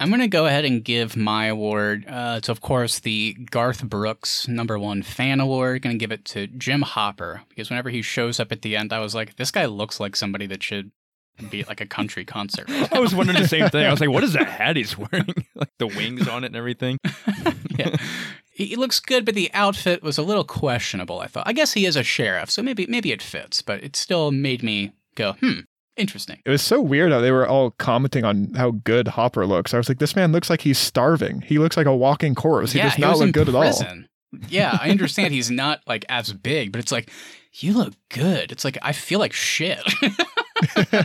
I'm 0.00 0.08
going 0.08 0.20
to 0.20 0.28
go 0.28 0.46
ahead 0.46 0.64
and 0.64 0.82
give 0.82 1.14
my 1.14 1.46
award 1.46 2.06
uh, 2.08 2.40
to, 2.40 2.50
of 2.50 2.62
course, 2.62 3.00
the 3.00 3.34
Garth 3.50 3.84
Brooks 3.84 4.48
number 4.48 4.78
one 4.78 5.02
fan 5.02 5.40
award. 5.40 5.82
Going 5.82 5.94
to 5.94 6.02
give 6.02 6.10
it 6.10 6.24
to 6.26 6.46
Jim 6.46 6.80
Hopper 6.80 7.42
because 7.50 7.68
whenever 7.68 7.90
he 7.90 8.00
shows 8.00 8.40
up 8.40 8.50
at 8.50 8.62
the 8.62 8.76
end, 8.76 8.94
I 8.94 9.00
was 9.00 9.14
like, 9.14 9.36
this 9.36 9.50
guy 9.50 9.66
looks 9.66 10.00
like 10.00 10.16
somebody 10.16 10.46
that 10.46 10.62
should 10.62 10.90
be 11.50 11.60
at 11.60 11.68
like 11.68 11.82
a 11.82 11.86
country 11.86 12.24
concert. 12.24 12.66
right 12.70 12.92
I 12.96 12.98
was 12.98 13.14
wondering 13.14 13.42
the 13.42 13.48
same 13.48 13.68
thing. 13.68 13.84
I 13.84 13.90
was 13.90 14.00
like, 14.00 14.08
what 14.08 14.24
is 14.24 14.32
that 14.32 14.48
hat 14.48 14.76
he's 14.76 14.96
wearing? 14.96 15.34
like 15.54 15.72
the 15.78 15.86
wings 15.86 16.26
on 16.26 16.44
it 16.44 16.48
and 16.48 16.56
everything. 16.56 16.98
yeah. 17.78 17.94
He 18.52 18.66
he 18.66 18.76
looks 18.76 19.00
good, 19.00 19.26
but 19.26 19.34
the 19.34 19.50
outfit 19.52 20.02
was 20.02 20.16
a 20.16 20.22
little 20.22 20.44
questionable. 20.44 21.20
I 21.20 21.26
thought. 21.26 21.46
I 21.46 21.52
guess 21.52 21.74
he 21.74 21.84
is 21.84 21.96
a 21.96 22.02
sheriff, 22.02 22.50
so 22.50 22.62
maybe 22.62 22.86
maybe 22.86 23.12
it 23.12 23.22
fits, 23.22 23.60
but 23.60 23.84
it 23.84 23.96
still 23.96 24.30
made 24.32 24.62
me 24.62 24.92
go, 25.14 25.32
hmm, 25.34 25.60
interesting. 25.96 26.40
It 26.44 26.50
was 26.50 26.62
so 26.62 26.80
weird 26.80 27.12
how 27.12 27.20
they 27.20 27.30
were 27.32 27.46
all 27.46 27.70
commenting 27.72 28.24
on 28.24 28.54
how 28.54 28.70
good 28.72 29.08
Hopper 29.08 29.46
looks. 29.46 29.74
I 29.74 29.78
was 29.78 29.88
like, 29.88 29.98
this 29.98 30.16
man 30.16 30.32
looks 30.32 30.48
like 30.50 30.60
he's 30.62 30.78
starving. 30.78 31.40
He 31.42 31.58
looks 31.58 31.76
like 31.76 31.86
a 31.86 31.94
walking 31.96 32.34
corpse. 32.34 32.72
He 32.72 32.78
yeah, 32.78 32.90
does 32.90 32.98
not 32.98 33.10
was 33.10 33.18
look 33.20 33.26
in 33.28 33.32
good 33.32 33.48
at 33.48 33.54
all. 33.54 33.62
prison. 33.62 34.08
Yeah, 34.48 34.78
I 34.80 34.90
understand 34.90 35.34
he's 35.34 35.50
not 35.50 35.80
like 35.86 36.04
as 36.08 36.32
big, 36.32 36.70
but 36.72 36.80
it's 36.80 36.92
like 36.92 37.10
you 37.54 37.72
look 37.72 37.94
good. 38.10 38.52
It's 38.52 38.64
like 38.64 38.78
I 38.82 38.92
feel 38.92 39.18
like 39.18 39.32
shit. 39.32 39.80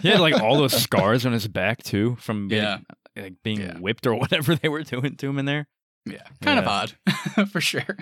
He 0.01 0.09
had 0.09 0.19
like 0.19 0.33
all 0.41 0.57
those 0.57 0.73
scars 0.73 1.25
on 1.25 1.31
his 1.31 1.47
back 1.47 1.81
too 1.81 2.17
from 2.19 2.49
being, 2.49 2.61
Yeah. 2.61 2.79
like 3.15 3.35
being 3.41 3.61
Yeah. 3.61 3.77
whipped 3.79 4.05
or 4.05 4.13
whatever 4.19 4.53
they 4.55 4.67
were 4.67 4.83
doing 4.83 5.15
to 5.15 5.29
him 5.29 5.39
in 5.39 5.45
there. 5.45 5.65
Yeah, 6.05 6.21
kind 6.41 6.59
of 6.59 6.67
odd, 6.67 6.93
for 7.51 7.59
sure. 7.59 7.97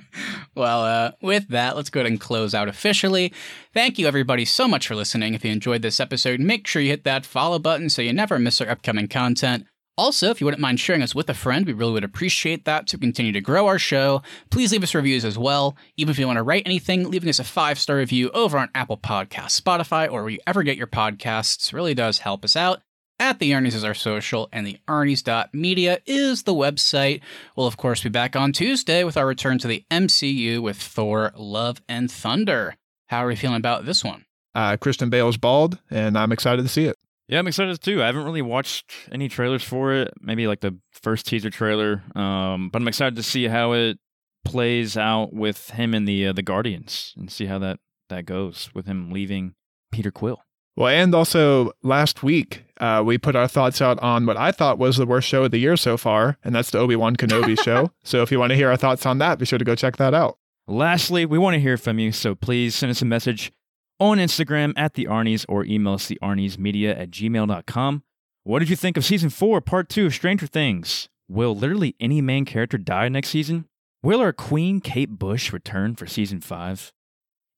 Well, 0.56 0.84
uh, 0.84 1.12
with 1.22 1.48
that, 1.50 1.78
let's 1.78 1.90
go 1.90 2.02
ahead 2.02 2.12
and 2.12 2.20
close 2.20 2.54
out 2.54 2.68
officially. 2.68 3.32
Thank 3.74 3.98
you, 3.98 4.08
everybody, 4.08 4.44
so 4.44 4.68
much 4.68 4.88
for 4.88 4.96
listening. 4.96 5.34
If 5.34 5.46
you 5.46 5.52
enjoyed 5.52 5.82
this 5.82 6.02
episode, 6.02 6.42
make 6.42 6.68
sure 6.68 6.82
you 6.82 6.90
hit 6.90 7.06
that 7.06 7.26
follow 7.26 7.60
button 7.60 7.90
so 7.90 8.02
you 8.02 8.12
never 8.12 8.38
miss 8.38 8.60
our 8.60 8.70
upcoming 8.70 9.08
content. 9.08 9.66
Also, 9.96 10.32
if 10.32 10.42
you 10.42 10.46
wouldn't 10.46 10.62
mind 10.62 10.80
sharing 10.80 11.04
us 11.04 11.14
with 11.14 11.30
a 11.30 11.36
friend, 11.36 11.68
we 11.68 11.72
really 11.74 11.94
would 11.94 12.04
appreciate 12.04 12.66
that 12.66 12.88
to 12.88 12.98
continue 12.98 13.32
to 13.32 13.40
grow 13.40 13.68
our 13.68 13.78
show. 13.78 14.24
Please 14.50 14.72
leave 14.72 14.82
us 14.82 14.96
reviews 14.96 15.24
as 15.24 15.38
well. 15.38 15.78
Even 15.98 16.12
if 16.12 16.18
you 16.18 16.26
want 16.26 16.38
to 16.38 16.44
write 16.44 16.64
anything, 16.66 17.10
leaving 17.10 17.30
us 17.30 17.40
a 17.40 17.44
five 17.44 17.78
star 17.78 17.98
review 17.98 18.32
over 18.32 18.58
on 18.58 18.70
Apple 18.74 18.98
Podcasts, 18.98 19.62
Spotify, 19.62 20.12
or 20.12 20.24
where 20.24 20.32
you 20.32 20.40
ever 20.48 20.64
get 20.64 20.78
your 20.78 20.88
podcasts 20.88 21.72
really 21.74 21.94
does 21.94 22.20
help 22.20 22.44
us 22.44 22.56
out. 22.56 22.82
At 23.24 23.40
the 23.40 23.52
Arnie's 23.52 23.74
is 23.74 23.86
our 23.86 23.94
social, 23.94 24.50
and 24.52 24.68
the 24.68 24.80
Arnie's.media 24.86 26.00
is 26.06 26.44
the 26.44 26.54
website. 26.54 27.22
We'll, 27.56 27.68
of 27.68 27.78
course, 27.78 28.04
be 28.04 28.10
back 28.10 28.36
on 28.36 28.52
Tuesday 28.52 29.06
with 29.06 29.16
our 29.16 29.26
return 29.26 29.60
to 29.60 29.68
the 29.70 29.86
MCU 29.90 30.62
with 30.62 30.76
Thor 30.76 31.32
Love 31.38 31.82
and 31.88 32.12
Thunder. 32.12 32.76
How 33.08 33.24
are 33.24 33.28
we 33.28 33.38
feeling 33.38 33.56
about 33.56 33.86
this 33.86 34.04
one? 34.04 34.26
Uh, 34.54 34.76
Christian 34.76 35.10
Bale's 35.10 35.38
bald, 35.38 35.80
and 35.90 36.18
I'm 36.18 36.34
excited 36.34 36.64
to 36.64 36.68
see 36.68 36.84
it. 36.84 36.98
Yeah, 37.30 37.40
I'm 37.40 37.48
excited 37.48 37.82
too. 37.82 38.04
I 38.04 38.08
haven't 38.08 38.26
really 38.26 38.42
watched 38.42 38.92
any 39.10 39.30
trailers 39.30 39.64
for 39.64 39.94
it. 39.94 40.14
Maybe 40.20 40.46
like 40.46 40.60
the 40.60 40.78
first 40.92 41.26
teaser 41.26 41.50
trailer. 41.50 42.04
Um, 42.16 42.72
but 42.74 42.82
I'm 42.82 42.90
excited 42.90 43.16
to 43.16 43.24
see 43.24 43.48
how 43.48 43.72
it 43.72 44.00
plays 44.44 44.98
out 44.98 45.32
with 45.32 45.70
him 45.70 45.94
and 45.94 46.06
the 46.06 46.28
uh, 46.28 46.34
the 46.34 46.44
Guardians 46.44 47.14
and 47.16 47.32
see 47.32 47.46
how 47.46 47.58
that 47.60 47.80
that 48.10 48.26
goes 48.26 48.70
with 48.76 48.86
him 48.86 49.12
leaving 49.12 49.56
Peter 49.94 50.12
Quill. 50.12 50.42
Well, 50.76 50.88
and 50.88 51.14
also 51.14 51.72
last 51.84 52.24
week, 52.24 52.64
uh, 52.80 53.04
we 53.06 53.18
put 53.18 53.36
our 53.36 53.48
thoughts 53.48 53.82
out 53.82 54.00
on 54.00 54.26
what 54.26 54.38
I 54.38 54.52
thought 54.52 54.80
was 54.80 54.98
the 54.98 55.06
worst 55.06 55.28
show 55.28 55.44
of 55.44 55.52
the 55.52 55.60
year 55.60 55.78
so 55.78 55.98
far, 55.98 56.38
and 56.44 56.56
that's 56.56 56.72
the 56.72 56.80
Obi 56.80 56.96
Wan 56.96 57.16
Kenobi 57.16 57.62
show. 57.62 57.92
So 58.04 58.22
if 58.22 58.32
you 58.32 58.40
want 58.40 58.50
to 58.50 58.56
hear 58.56 58.70
our 58.70 58.78
thoughts 58.78 59.06
on 59.06 59.20
that, 59.20 59.40
be 59.40 59.46
sure 59.46 59.60
to 59.60 59.66
go 59.66 59.76
check 59.76 59.98
that 59.98 60.14
out. 60.14 60.38
Lastly, 60.68 61.26
we 61.26 61.38
want 61.38 61.54
to 61.56 61.60
hear 61.60 61.78
from 61.78 62.00
you, 62.00 62.12
so 62.12 62.36
please 62.36 62.76
send 62.76 62.90
us 62.90 63.02
a 63.02 63.06
message 63.06 63.52
on 64.00 64.18
Instagram 64.18 64.74
at 64.76 64.96
the 64.96 65.06
Arnies 65.06 65.46
or 65.48 65.64
email 65.64 65.94
us 65.94 66.08
the 66.08 66.18
Media 66.58 66.98
at 66.98 67.12
gmail.com. 67.12 68.04
What 68.44 68.60
did 68.60 68.70
you 68.70 68.76
think 68.76 68.98
of 68.98 69.06
season 69.06 69.30
four, 69.30 69.62
part 69.62 69.88
two 69.88 70.08
of 70.08 70.14
Stranger 70.14 70.48
Things? 70.48 71.08
Will 71.30 71.56
literally 71.56 71.96
any 72.00 72.20
main 72.22 72.44
character 72.44 72.78
die 72.78 73.08
next 73.08 73.30
season? 73.30 73.66
Will 74.02 74.20
our 74.20 74.34
queen, 74.34 74.82
Kate 74.82 75.18
Bush, 75.18 75.54
return 75.54 75.96
for 75.96 76.08
season 76.08 76.42
five? 76.42 76.92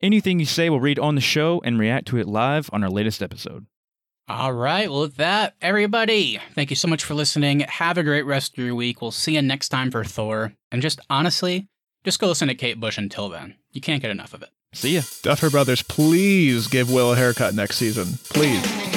Anything 0.05 0.39
you 0.39 0.45
say, 0.45 0.69
we'll 0.69 0.79
read 0.79 0.99
on 0.99 1.15
the 1.15 1.21
show 1.21 1.63
and 1.65 1.79
react 1.79 2.07
to 2.09 2.17
it 2.17 2.27
live 2.27 2.69
on 2.71 2.83
our 2.83 2.91
latest 2.91 3.23
episode. 3.23 3.65
All 4.27 4.53
right. 4.53 4.87
Well, 4.87 5.01
with 5.01 5.15
that, 5.15 5.55
everybody, 5.63 6.39
thank 6.53 6.69
you 6.69 6.75
so 6.75 6.87
much 6.87 7.03
for 7.03 7.15
listening. 7.15 7.61
Have 7.61 7.97
a 7.97 8.03
great 8.03 8.21
rest 8.21 8.55
of 8.55 8.63
your 8.63 8.75
week. 8.75 9.01
We'll 9.01 9.09
see 9.09 9.33
you 9.33 9.41
next 9.41 9.69
time 9.69 9.89
for 9.89 10.03
Thor. 10.03 10.53
And 10.71 10.83
just 10.83 10.99
honestly, 11.09 11.69
just 12.03 12.19
go 12.19 12.27
listen 12.27 12.49
to 12.49 12.53
Kate 12.53 12.79
Bush 12.79 12.99
until 12.99 13.29
then. 13.29 13.55
You 13.71 13.81
can't 13.81 13.99
get 13.99 14.11
enough 14.11 14.35
of 14.35 14.43
it. 14.43 14.49
See 14.73 14.93
ya. 14.93 15.01
Duffer 15.23 15.49
Brothers, 15.49 15.81
please 15.81 16.67
give 16.67 16.91
Will 16.91 17.13
a 17.13 17.15
haircut 17.15 17.55
next 17.55 17.77
season. 17.77 18.19
Please. 18.25 18.94